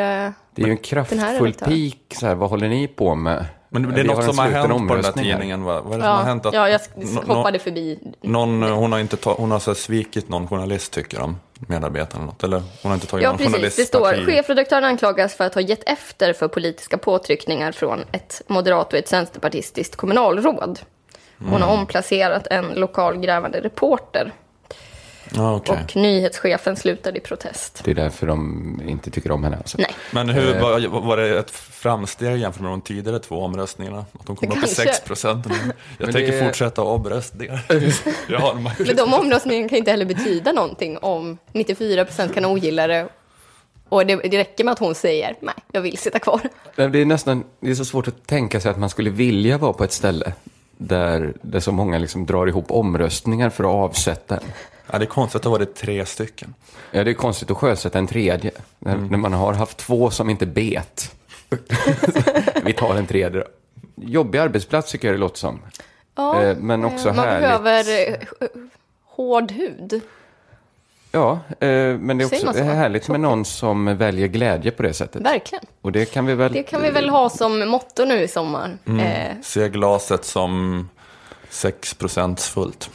Det 0.54 0.62
är 0.62 0.66
ju 0.66 0.70
en 0.70 0.70
här 0.70 0.76
kraftfull 0.76 1.52
peak, 1.52 2.18
så 2.20 2.26
här, 2.26 2.34
vad 2.34 2.50
håller 2.50 2.68
ni 2.68 2.88
på 2.88 3.14
med? 3.14 3.44
Men 3.68 3.82
det, 3.82 3.92
det 3.92 4.00
är 4.00 4.04
något 4.04 4.24
som 4.24 4.38
har 4.38 4.48
hänt 4.48 4.88
på 4.88 4.94
den 4.94 5.02
där 5.02 5.12
tidningen 5.12 5.64
va? 5.64 5.80
Vad 5.80 5.92
är 5.94 5.98
det 5.98 6.02
som 6.04 6.12
har 6.12 6.18
Ja, 6.20 6.24
hänt? 6.24 6.46
Att 6.46 6.54
ja, 6.54 6.68
jag 6.68 6.80
hoppade 7.26 7.58
förbi. 7.58 7.98
Någon, 8.22 8.62
eh, 8.62 8.70
hon 8.74 8.92
har, 8.92 8.98
inte 8.98 9.16
ta, 9.16 9.34
hon 9.34 9.50
har 9.50 9.58
så 9.58 9.70
här 9.70 9.76
svikit 9.76 10.28
någon 10.28 10.48
journalist 10.48 10.92
tycker 10.92 11.18
de, 11.18 11.36
medarbetarna 11.54 12.22
eller 12.22 12.26
något. 12.32 12.44
Eller 12.44 12.58
hon 12.82 12.90
har 12.90 12.94
inte 12.94 13.06
tagit 13.06 13.22
Ja, 13.24 13.28
någon 13.30 13.38
precis. 13.38 13.52
journalist 13.54 13.76
Det 13.76 13.84
står 13.84 14.00
parti. 14.10 14.26
chefredaktören 14.26 14.84
anklagas 14.84 15.34
för 15.34 15.44
att 15.44 15.54
ha 15.54 15.60
gett 15.60 15.82
efter 15.88 16.32
för 16.32 16.48
politiska 16.48 16.98
påtryckningar 16.98 17.72
från 17.72 18.00
ett 18.12 18.42
moderat 18.46 18.92
och 18.92 18.98
ett 18.98 19.08
centerpartistiskt 19.08 19.96
kommunalråd. 19.96 20.78
Hon 21.38 21.48
Mm. 21.48 21.62
har 21.62 21.74
omplacerat 21.74 22.46
en 22.46 22.66
lokal 22.74 23.16
grävande 23.18 23.60
reporter 23.60 24.32
Okej. 25.38 25.78
och 25.84 25.96
nyhetschefen 25.96 26.76
slutade 26.76 27.18
i 27.18 27.20
protest. 27.20 27.80
Det 27.84 27.90
är 27.90 27.94
därför 27.94 28.26
de 28.26 28.80
inte 28.88 29.10
tycker 29.10 29.30
om 29.30 29.44
henne. 29.44 29.56
Alltså. 29.56 29.78
Nej, 29.78 29.90
Men 30.10 30.28
hur, 30.28 30.60
var, 30.60 31.00
var 31.00 31.16
det 31.16 31.38
ett 31.38 31.50
framsteg 31.50 32.36
jämfört 32.36 32.62
med 32.62 32.70
de 32.70 32.80
tidigare 32.80 33.18
två 33.18 33.36
omröstningarna? 33.44 33.98
Att 33.98 34.26
de 34.26 34.36
kom 34.36 34.48
upp 34.48 34.56
i 34.56 34.60
Kanske. 34.60 34.82
6 34.82 35.00
procent? 35.00 35.46
Jag 35.98 36.12
tänker 36.12 36.32
det- 36.32 36.44
fortsätta 36.46 36.82
omröstningar. 36.82 37.64
Men 38.86 38.96
de 38.96 39.14
omröstningarna 39.14 39.68
kan 39.68 39.78
inte 39.78 39.90
heller 39.90 40.04
betyda 40.04 40.52
någonting 40.52 40.98
om 40.98 41.38
94 41.52 42.04
procent 42.04 42.34
kan 42.34 42.44
ogilla 42.44 42.86
det 42.86 43.08
och 43.88 44.06
det, 44.06 44.16
det 44.16 44.38
räcker 44.38 44.64
med 44.64 44.72
att 44.72 44.78
hon 44.78 44.94
säger 44.94 45.34
nej, 45.40 45.54
jag 45.72 45.80
vill 45.80 45.98
sitta 45.98 46.18
kvar. 46.18 46.40
Men 46.76 46.92
Det 46.92 46.98
är 47.00 47.04
nästan 47.04 47.44
det 47.60 47.70
är 47.70 47.74
så 47.74 47.84
svårt 47.84 48.08
att 48.08 48.26
tänka 48.26 48.60
sig 48.60 48.70
att 48.70 48.78
man 48.78 48.90
skulle 48.90 49.10
vilja 49.10 49.58
vara 49.58 49.72
på 49.72 49.84
ett 49.84 49.92
ställe 49.92 50.32
där, 50.78 51.34
där 51.42 51.60
så 51.60 51.72
många 51.72 51.98
liksom 51.98 52.26
drar 52.26 52.46
ihop 52.46 52.70
omröstningar 52.70 53.50
för 53.50 53.64
att 53.64 53.70
avsätta 53.90 54.36
en. 54.36 54.42
Ja, 54.92 54.98
det 54.98 55.04
är 55.04 55.06
konstigt 55.06 55.36
att 55.36 55.42
det 55.42 55.48
var 55.48 55.58
det 55.58 55.74
tre 55.74 56.06
stycken. 56.06 56.54
Ja, 56.90 57.04
det 57.04 57.10
är 57.10 57.14
konstigt 57.14 57.50
att 57.50 57.56
sjösätta 57.56 57.98
en 57.98 58.06
tredje, 58.06 58.50
när, 58.78 58.94
Mm. 58.94 59.06
när 59.08 59.18
man 59.18 59.32
har 59.32 59.52
haft 59.52 59.76
två 59.78 60.10
som 60.10 60.30
inte 60.30 60.46
bet. 60.46 61.14
Vi 62.64 62.72
tar 62.72 62.94
en 62.94 63.06
tredje 63.06 63.40
då. 63.40 63.46
Jobbig 63.94 64.38
arbetsplats 64.38 64.92
tycker 64.92 65.08
jag 65.08 65.14
det 65.14 65.18
låter 65.20 65.38
som. 65.38 65.60
Ja, 66.14 66.42
Eh, 66.42 66.56
men 66.56 66.84
också 66.84 67.06
man 67.08 67.16
härligt. 67.18 67.40
behöver 67.42 68.08
eh, 68.10 68.48
hård 69.04 69.52
hud. 69.52 70.00
Ja, 71.12 71.32
eh, 71.50 71.68
men 71.68 71.68
det 71.68 72.12
är 72.12 72.14
man 72.14 72.24
också 72.24 72.52
så? 72.52 72.62
härligt 72.62 73.08
med 73.08 73.20
någon 73.20 73.44
som 73.44 73.96
väljer 73.96 74.26
glädje 74.26 74.70
på 74.70 74.82
det 74.82 74.94
sättet. 74.94 75.22
Verkligen. 75.22 75.64
Och 75.80 75.92
det 75.92 76.04
kan 76.04 76.26
vi 76.26 76.34
väl... 76.34 76.52
Det 76.52 76.62
kan 76.62 76.82
vi 76.82 76.90
väl 76.90 77.08
ha 77.08 77.28
som 77.30 77.68
motto 77.68 78.04
nu 78.04 78.20
i 78.22 78.28
sommar. 78.28 78.78
Mm. 78.86 79.00
Eh, 79.00 79.36
Se 79.42 79.68
glaset 79.68 80.24
som 80.24 80.88
6 81.50 81.94
procent 81.94 82.40
fullt. 82.40 82.90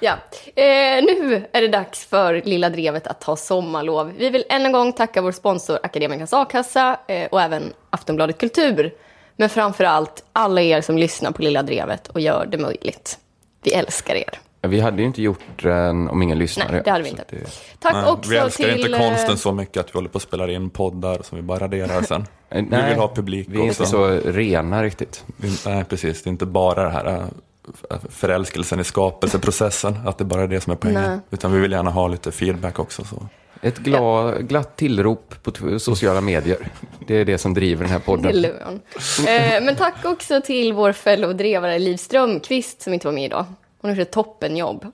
Ja. 0.00 0.12
eh, 0.56 1.04
nu 1.04 1.44
är 1.52 1.60
det 1.62 1.68
dags 1.68 2.06
för 2.06 2.42
Lilla 2.44 2.70
Drevet 2.70 3.06
att 3.06 3.20
ta 3.20 3.36
sommarlov. 3.36 4.12
Vi 4.16 4.30
vill 4.30 4.44
än 4.48 4.66
en 4.66 4.72
gång 4.72 4.92
tacka 4.92 5.22
vår 5.22 5.32
sponsor 5.32 5.78
Akademikernas 5.82 6.32
A-kassa 6.32 6.98
eh, 7.06 7.28
och 7.30 7.40
även 7.40 7.72
Aftonbladet 7.90 8.38
Kultur. 8.38 8.94
Men 9.36 9.48
framför 9.48 9.84
allt 9.84 10.24
alla 10.32 10.60
er 10.62 10.80
som 10.80 10.98
lyssnar 10.98 11.30
på 11.30 11.42
Lilla 11.42 11.62
Drevet 11.62 12.08
och 12.08 12.20
gör 12.20 12.46
det 12.50 12.58
möjligt. 12.58 13.18
Vi 13.62 13.72
älskar 13.72 14.14
er. 14.14 14.38
Vi 14.62 14.80
hade 14.80 15.00
ju 15.02 15.06
inte 15.06 15.22
gjort 15.22 15.62
den 15.62 16.08
om 16.08 16.22
ingen 16.22 16.38
lyssnare. 16.38 16.72
Nej, 16.72 16.82
det 16.84 16.90
hade 16.90 17.04
vi 17.04 17.10
inte. 17.10 17.24
det- 17.30 17.46
Tack 17.78 17.94
Nej, 17.94 18.06
också 18.06 18.30
vi 18.30 18.36
älskar 18.36 18.64
till... 18.64 18.80
inte 18.86 18.92
eh, 19.04 19.08
konsten 19.08 19.38
så 19.38 19.52
mycket 19.52 19.76
att 19.80 19.88
vi 19.88 19.92
håller 19.98 20.08
på 20.08 20.16
att 20.18 20.22
spela 20.22 20.50
in 20.50 20.70
poddar 20.70 21.18
som 21.22 21.36
vi 21.36 21.42
bara 21.42 21.58
raderar 21.58 22.02
sen. 22.02 22.26
Eh, 22.52 22.56
vi 22.62 22.68
nej, 22.70 22.90
vill 22.90 22.98
ha 22.98 23.08
publik 23.14 23.46
Vi 23.50 23.56
är 23.58 23.70
också. 23.70 23.82
inte 23.82 23.90
så 24.24 24.30
rena 24.30 24.82
riktigt. 24.82 25.24
Det- 25.36 25.66
Nej, 25.70 25.84
precis. 25.84 26.22
Det 26.22 26.28
är 26.28 26.32
inte 26.32 26.46
bara 26.46 26.84
det 26.84 26.90
här 26.90 27.06
äh, 27.06 27.24
förälskelsen 28.10 28.80
i 28.80 28.84
skapelseprocessen, 28.84 29.96
att 30.06 30.18
det 30.18 30.24
bara 30.24 30.42
är 30.42 30.48
det 30.48 30.60
som 30.60 30.70
är 30.70 30.78
Nej. 30.82 30.94
poängen. 30.94 31.20
Utan 31.30 31.52
vi 31.52 31.60
vill 31.60 31.72
gärna 31.72 31.90
ha 31.90 32.08
lite 32.08 32.32
feedback 32.32 32.78
också. 32.78 33.04
Så. 33.04 33.28
Ett 33.62 33.78
gla, 33.78 34.34
glatt 34.38 34.76
tillrop 34.76 35.34
på 35.42 35.78
sociala 35.78 36.20
medier. 36.20 36.58
Det 37.06 37.14
är 37.14 37.24
det 37.24 37.38
som 37.38 37.54
driver 37.54 37.84
den 37.84 37.92
här 37.92 37.98
podden. 38.00 38.44
Eh, 38.44 39.62
men 39.62 39.76
tack 39.76 40.04
också 40.04 40.40
till 40.40 40.72
vår 40.72 40.92
fellow-drevare 40.92 41.78
Liv 41.78 41.96
Strömqvist 41.96 42.82
som 42.82 42.94
inte 42.94 43.06
var 43.06 43.12
med 43.12 43.24
idag. 43.24 43.44
Hon 43.80 43.90
har 43.90 43.96
gjort 43.96 44.06
ett 44.06 44.12
toppenjobb. 44.12 44.86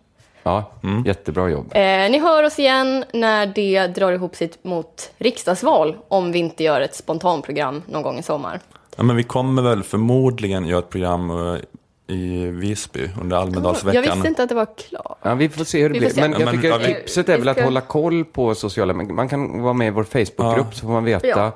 Ja, 0.43 0.73
jättebra 1.07 1.49
jobb. 1.49 1.67
Eh, 1.75 1.81
ni 1.83 2.19
hör 2.19 2.43
oss 2.43 2.59
igen 2.59 3.05
när 3.13 3.47
det 3.47 3.87
drar 3.87 4.13
ihop 4.13 4.37
sig 4.37 4.51
mot 4.63 5.11
riksdagsval 5.19 5.97
om 6.09 6.33
vi 6.33 6.39
inte 6.39 6.65
gör 6.65 6.81
ett 6.81 6.95
spontanprogram 6.95 7.83
någon 7.87 8.03
gång 8.03 8.19
i 8.19 8.23
sommar. 8.23 8.61
Ja, 8.97 9.03
men 9.03 9.17
vi 9.17 9.23
kommer 9.23 9.63
väl 9.63 9.83
förmodligen 9.83 10.67
göra 10.67 10.79
ett 10.79 10.91
program 10.91 11.31
äh, 11.31 11.61
i 12.09 12.47
Visby 12.47 13.11
under 13.21 13.37
Almedalsveckan. 13.37 14.05
Jag 14.05 14.13
visste 14.15 14.29
inte 14.29 14.43
att 14.43 14.49
det 14.49 14.55
var 14.55 14.69
klart. 14.77 15.19
Ja, 15.23 15.35
vi 15.35 15.49
får 15.49 15.65
se 15.65 15.83
hur 15.83 15.89
det 15.91 15.99
blir. 15.99 16.13
Men 16.21 16.33
jag 16.33 16.45
Men- 16.45 16.55
tycker 16.55 16.69
ja, 16.69 16.75
att 16.77 16.83
vi- 16.89 16.95
tipset 16.95 17.29
är 17.29 17.39
väl 17.39 17.49
att 17.49 17.61
hålla 17.61 17.81
koll 17.81 18.25
på 18.25 18.55
sociala 18.55 18.93
medier. 18.95 19.15
Man 19.15 19.29
kan 19.29 19.63
vara 19.63 19.73
med 19.73 19.87
i 19.87 19.91
vår 19.91 20.05
Facebookgrupp 20.05 20.75
så 20.75 20.81
får 20.81 20.93
man 20.93 21.05
veta. 21.05 21.27
Ja. 21.29 21.53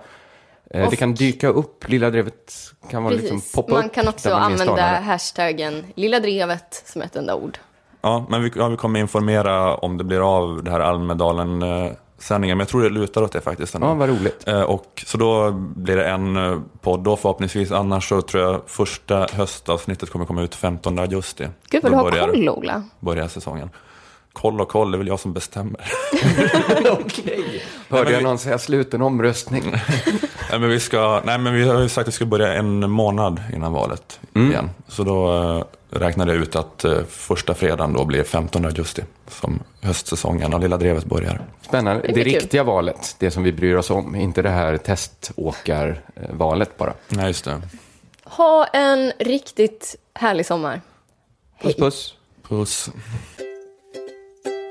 Eh, 0.71 0.91
Det 0.91 0.97
kan 0.97 1.15
dyka 1.15 1.49
upp, 1.49 1.89
Lilla 1.89 2.11
Drevet 2.11 2.53
kan 2.91 3.03
vara 3.05 3.15
liksom 3.15 3.43
poppa 3.55 3.75
Man 3.75 3.85
upp 3.85 3.93
kan 3.95 4.09
också 4.09 4.29
man 4.31 4.43
använda 4.43 4.83
hashtaggen 4.83 5.85
Lilla 5.95 6.21
Drevet 6.21 6.83
som 6.87 7.03
ett 7.03 7.17
enda 7.17 7.35
ord. 7.35 7.59
Ja, 8.03 8.27
men 8.29 8.43
vi, 8.43 8.51
ja, 8.57 8.69
vi 8.69 8.77
kommer 8.77 9.01
informera 9.01 9.75
om 9.77 9.99
det 9.99 10.05
blir 10.05 10.37
av 10.37 10.65
det 10.65 10.71
här 10.71 10.81
Almedalen-sändningen. 12.21 12.57
Men 12.59 12.63
jag 12.63 12.69
tror 12.69 12.83
det 12.83 12.89
lutar 12.89 13.23
åt 13.23 13.33
det 13.33 13.41
faktiskt. 13.41 13.75
ändå. 13.75 13.87
Ja, 13.87 13.95
vad 13.95 14.09
roligt. 14.09 14.49
Eh, 14.49 14.61
Och, 14.63 15.03
så 15.07 15.19
då 15.19 15.51
blir 15.53 15.97
det 15.97 16.05
en 16.09 16.37
eh, 16.37 16.59
podd 16.81 17.01
då 17.05 17.17
förhoppningsvis. 17.17 17.73
Annars 17.73 18.09
så 18.09 18.23
tror 18.23 18.43
jag 18.43 18.61
första 18.67 19.27
höstavsnittet 19.33 20.11
kommer 20.11 20.25
komma 20.27 20.43
ut 20.43 20.55
15 20.55 20.99
augusti. 20.99 21.49
Gud 21.71 21.83
vad 21.83 21.93
Då 21.93 21.97
du 21.99 22.05
har 22.05 22.11
börjar, 22.11 22.27
koll 22.29 22.49
Ola. 22.49 22.83
börjar 23.01 23.29
säsongen. 23.29 23.71
koll 24.33 24.61
och 24.61 24.69
koll, 24.69 24.91
det 24.91 24.97
är 24.97 24.99
väl 24.99 25.09
jag 25.09 25.21
som 25.21 25.33
bestämmer. 25.33 25.81
Okej. 26.91 27.63
Hörde 27.89 28.13
jag 28.13 28.23
någon 28.23 28.39
säga 28.39 28.59
sluten 28.59 29.03
omröstning? 29.03 29.63
nej, 30.51 30.61
men 30.61 30.69
vi 30.69 30.81
ska, 30.81 31.23
nej, 31.25 31.39
men 31.39 31.55
vi 31.55 31.69
har 31.69 31.81
ju 31.81 31.89
sagt 31.89 32.03
att 32.05 32.09
vi 32.09 32.17
ska 32.17 32.25
börja 32.27 32.55
en 32.55 32.91
månad 32.91 33.43
innan 33.55 33.73
valet 33.73 34.21
igen. 34.35 34.71
Så 34.89 35.03
då 35.05 35.33
eh, 35.33 35.65
räknade 35.91 36.33
jag 36.35 36.43
ut 36.43 36.57
att 36.57 36.85
eh, 36.85 36.99
första 37.09 37.55
fredagen 37.55 37.93
då 37.93 38.05
blir 38.05 38.25
15 38.25 38.65
augusti 38.65 39.03
som 39.29 39.61
höstsäsongen 39.81 40.55
av 40.55 40.61
Lilla 40.61 40.77
Drevet 40.77 41.05
börjar. 41.05 41.41
Spännande. 41.63 42.01
Det 42.03 42.07
Det, 42.09 42.13
blir 42.15 42.25
kul. 42.25 42.33
riktiga 42.33 42.65
valet, 42.65 43.17
det 43.19 43.31
som 43.31 43.43
vi 43.43 43.53
bryr 43.53 43.75
oss 43.77 43.91
om, 43.91 44.17
inte 44.17 44.43
det 44.43 44.51
här 44.51 44.77
teståkarvalet 44.77 46.77
bara. 46.79 46.95
Nej, 47.09 47.27
just 47.27 47.45
det. 47.45 47.61
Ha 48.25 48.67
en 48.67 49.13
riktigt 49.19 49.97
härlig 50.15 50.47
sommar. 50.47 50.81
Puss 51.63 51.77
puss. 51.77 52.15
Puss. 52.49 52.91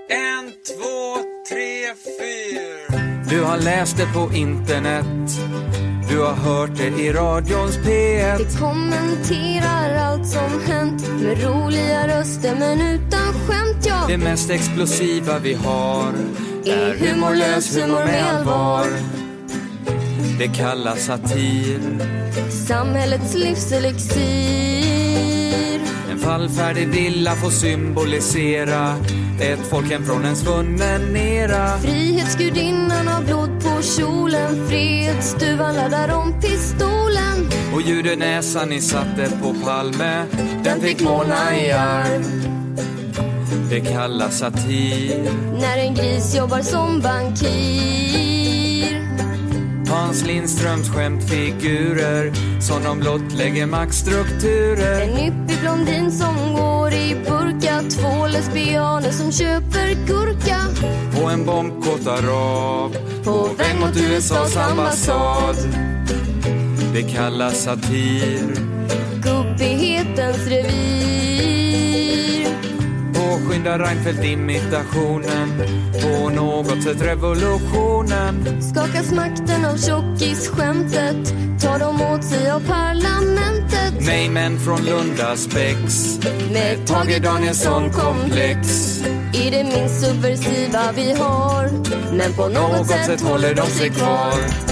En, 0.10 0.52
två, 0.52 1.16
tre, 1.50 1.86
fyra. 2.20 3.00
Du 3.30 3.44
har 3.44 3.58
läst 3.58 3.98
det 3.98 4.06
på 4.14 4.30
internet. 4.36 5.06
Du 6.10 6.20
har 6.20 6.34
hört 6.34 6.78
det 6.78 7.02
i 7.02 7.12
radions 7.12 7.78
P1. 7.78 8.38
Vi 8.38 8.58
kommenterar 8.60 9.96
allt 9.96 10.28
som 10.28 10.62
hänt 10.68 11.08
med 11.22 11.44
roliga 11.44 12.08
röster 12.08 12.56
men 12.60 12.82
utan 12.82 13.34
skämt 13.34 13.86
ja. 13.86 14.06
Det 14.08 14.18
mest 14.18 14.50
explosiva 14.50 15.40
vi 15.40 15.54
har 15.54 16.14
Är 16.66 16.94
humorlös 16.94 17.78
humor 17.78 18.06
med 18.06 18.36
allvar. 18.36 18.86
Det 20.40 20.48
kallas 20.48 21.06
satir. 21.06 21.80
Samhällets 22.68 23.36
livselixir. 23.36 24.89
Fallfärdig 26.30 26.88
villa 26.88 27.36
får 27.36 27.50
symbolisera 27.50 28.96
ett 29.42 29.60
folkhem 29.70 30.06
från 30.06 30.26
en 30.26 30.36
svunnen 30.36 31.16
era. 31.16 31.78
Frihetsgudinnan 31.78 33.08
har 33.08 33.24
blod 33.24 33.64
på 33.64 33.82
kjolen. 33.82 34.68
Frihetsduvan 34.68 35.76
laddar 35.76 36.14
om 36.16 36.42
pistolen. 36.42 37.50
Och 37.74 37.82
judenäsan 37.82 38.70
ni 38.70 38.82
satte 38.82 39.30
på 39.42 39.54
Palme, 39.66 40.26
den 40.64 40.82
fick 40.82 41.02
måna 41.02 41.58
i 41.58 41.72
arv. 41.72 42.24
Det 43.70 43.80
kallas 43.80 44.40
satir. 44.40 45.32
När 45.62 45.78
en 45.78 45.96
gris 45.96 46.36
jobbar 46.36 46.62
som 46.62 47.00
bankir. 47.02 48.39
Hans 49.90 50.26
Lindströms 50.26 50.90
skämtfigurer 50.90 52.32
som 52.62 52.84
de 52.84 53.00
blottlägger 53.00 53.66
maktstrukturer. 53.66 55.02
En 55.02 55.18
yppig 55.18 55.60
blondin 55.62 56.12
som 56.12 56.54
går 56.54 56.94
i 56.94 57.16
burka. 57.16 57.82
Två 57.90 58.28
lesbianer 58.28 59.12
som 59.12 59.32
köper 59.32 60.08
gurka. 60.08 60.58
På 61.16 61.28
en 61.30 61.46
bombkåt 61.46 62.08
arab 62.08 62.94
På 63.24 63.50
väg 63.58 63.80
mot 63.80 63.98
USAs 63.98 64.58
ambassad. 64.58 65.56
Det 66.94 67.02
kallas 67.02 67.64
satir. 67.64 68.56
Gubbighetens 69.24 70.48
revir. 70.48 72.48
Påskynda 73.14 73.80
Reinfeldt-imitationen. 73.80 75.79
På 76.02 76.30
något 76.30 76.84
sätt 76.84 77.02
revolutionen. 77.02 78.62
Skakas 78.62 79.12
makten 79.12 79.66
av 79.66 79.78
tjockisskämtet. 79.78 81.34
Tar 81.62 81.80
de 81.80 82.02
åt 82.02 82.24
sig 82.24 82.52
av 82.52 82.60
parlamentet. 82.60 83.94
Nej, 84.00 84.30
men 84.30 84.60
från 84.60 84.86
Lunda 84.86 85.36
spex. 85.36 86.20
Med 86.52 86.88
Tage 86.88 87.22
Danielsson-komplex. 87.22 89.00
Är 89.34 89.52
det 89.52 89.64
minst 89.64 90.06
subversiva 90.06 90.92
vi 90.96 91.14
har. 91.14 91.70
Men 92.18 92.34
på 92.34 92.48
något, 92.48 92.88
sätt 92.88 93.22
håller 93.22 93.56
de 93.56 93.66
sig 93.66 93.90
kvar. 93.90 94.69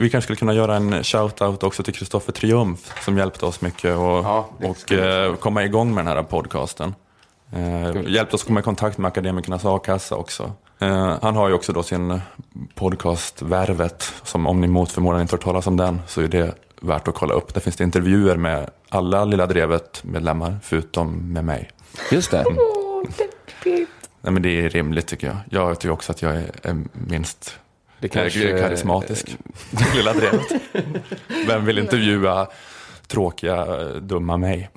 Vi 0.00 0.10
kanske 0.10 0.26
skulle 0.26 0.36
kunna 0.36 0.54
göra 0.54 0.76
en 0.76 1.02
shout-out 1.02 1.64
också 1.64 1.82
till 1.82 1.94
Kristoffer 1.94 2.32
Triumf 2.32 3.04
som 3.04 3.18
hjälpte 3.18 3.46
oss 3.46 3.60
mycket 3.60 3.96
och, 3.96 4.24
Ja, 4.24 4.48
och 4.62 4.92
eh, 4.92 5.34
komma 5.34 5.64
igång 5.64 5.94
med 5.94 6.06
den 6.06 6.16
här 6.16 6.22
podcasten. 6.22 6.94
Eh, 7.52 8.12
hjälpte 8.12 8.36
oss 8.36 8.44
komma 8.44 8.60
i 8.60 8.62
kontakt 8.62 8.98
med 8.98 9.08
Akademikernas 9.08 9.64
a-kassa 9.64 10.16
också. 10.16 10.52
Eh, 10.78 11.16
han 11.22 11.36
har 11.36 11.48
ju 11.48 11.54
också 11.54 11.72
då 11.72 11.82
sin 11.82 12.20
podcast 12.74 13.42
Värvet, 13.42 14.12
som 14.22 14.46
om 14.46 14.60
ni 14.60 14.66
mot 14.66 14.92
förmodan 14.92 15.20
inte 15.20 15.34
hört 15.34 15.44
talas 15.44 15.66
om 15.66 15.76
den, 15.76 16.00
så 16.06 16.20
är 16.20 16.28
det 16.28 16.54
värt 16.80 17.08
att 17.08 17.14
kolla 17.14 17.34
upp. 17.34 17.54
Där 17.54 17.60
finns 17.60 17.76
det 17.76 17.84
intervjuer 17.84 18.36
med 18.36 18.70
alla 18.88 19.24
Lilla 19.24 19.46
Drevet-medlemmar, 19.46 20.58
förutom 20.62 21.32
med 21.32 21.44
mig. 21.44 21.70
Just 22.10 22.30
det. 22.30 22.44
Nej, 24.20 24.32
men 24.32 24.42
det 24.42 24.60
är 24.60 24.68
rimligt 24.68 25.06
tycker 25.06 25.26
jag. 25.26 25.36
Jag 25.50 25.80
tycker 25.80 25.92
också 25.92 26.12
att 26.12 26.22
jag 26.22 26.36
är, 26.36 26.50
är 26.62 26.76
minst 26.92 27.58
Det 28.00 28.08
kanske... 28.08 28.58
karismatisk. 28.60 29.36
Lilla 29.94 30.12
Drevet. 30.12 30.52
Vem 31.46 31.64
vill 31.64 31.78
intervjua 31.78 32.46
tråkiga, 33.06 33.66
dumma 34.00 34.36
mig? 34.36 34.70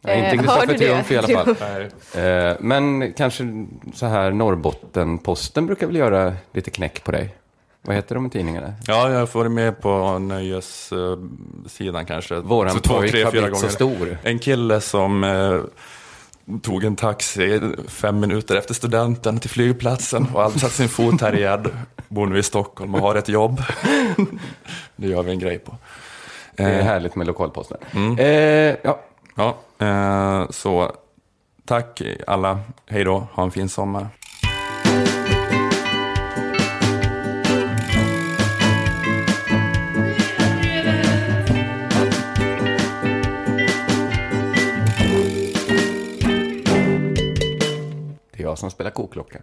Nej, 0.00 0.20
Eh, 0.20 0.24
inte 0.24 0.36
Kristoffer? 0.44 0.78
Triumf 0.78 1.10
i 1.10 1.16
alla 1.16 1.54
fall. 1.54 1.80
Eh, 2.24 2.52
Men 2.60 3.12
kanske 3.12 3.66
så 3.94 4.06
här 4.06 4.30
Norrbottenposten 4.30 5.66
brukar 5.66 5.86
väl 5.86 5.96
göra 5.96 6.34
lite 6.52 6.70
knäck 6.70 7.04
på 7.04 7.12
dig? 7.12 7.34
Vad 7.82 7.96
heter 7.96 8.14
de 8.14 8.30
tidningarna? 8.30 8.74
Ja, 8.86 9.10
jag 9.10 9.28
får 9.30 9.38
vara 9.40 9.48
med 9.48 9.80
på 9.80 10.18
nöjessidan 10.18 12.06
kanske. 12.06 12.34
Våran 12.40 12.72
Så 12.72 12.80
två, 12.80 12.94
pojk 12.94 13.10
tre, 13.10 13.24
har 13.24 13.30
fyra 13.30 13.40
blivit 13.42 13.58
så 13.58 13.68
stor. 13.68 14.18
En 14.22 14.38
kille 14.38 14.80
som 14.80 15.24
eh, 15.24 15.60
tog 16.62 16.84
en 16.84 16.96
taxi 16.96 17.60
fem 17.88 18.20
minuter 18.20 18.56
efter 18.56 18.74
studenten 18.74 19.38
till 19.38 19.50
flygplatsen 19.50 20.26
och 20.34 20.42
aldrig 20.42 20.60
satt 20.62 20.72
sin 20.72 20.88
fot 20.88 21.20
här 21.20 21.34
igen. 21.36 21.66
Bor 22.08 22.26
nu 22.26 22.38
i 22.38 22.42
Stockholm 22.42 22.94
och 22.94 23.00
har 23.00 23.14
ett 23.14 23.28
jobb. 23.28 23.62
det 24.96 25.06
gör 25.06 25.22
vi 25.22 25.30
en 25.30 25.38
grej 25.38 25.58
på. 25.58 25.76
Det 26.56 26.62
är 26.62 26.78
Eh, 26.78 26.84
härligt 26.84 27.14
med 27.14 27.26
lokalposten. 27.26 27.78
Mm. 27.92 28.18
Eh, 28.18 28.76
ja, 28.82 29.00
Ja, 29.36 29.56
eh, 29.78 30.50
så 30.50 30.92
tack 31.64 32.02
alla. 32.26 32.60
Hej 32.86 33.04
då, 33.04 33.26
ha 33.32 33.42
en 33.42 33.50
fin 33.50 33.68
sommar. 33.68 34.08
Som 48.56 48.70
spelar 48.70 48.90
koklocka. 48.90 49.42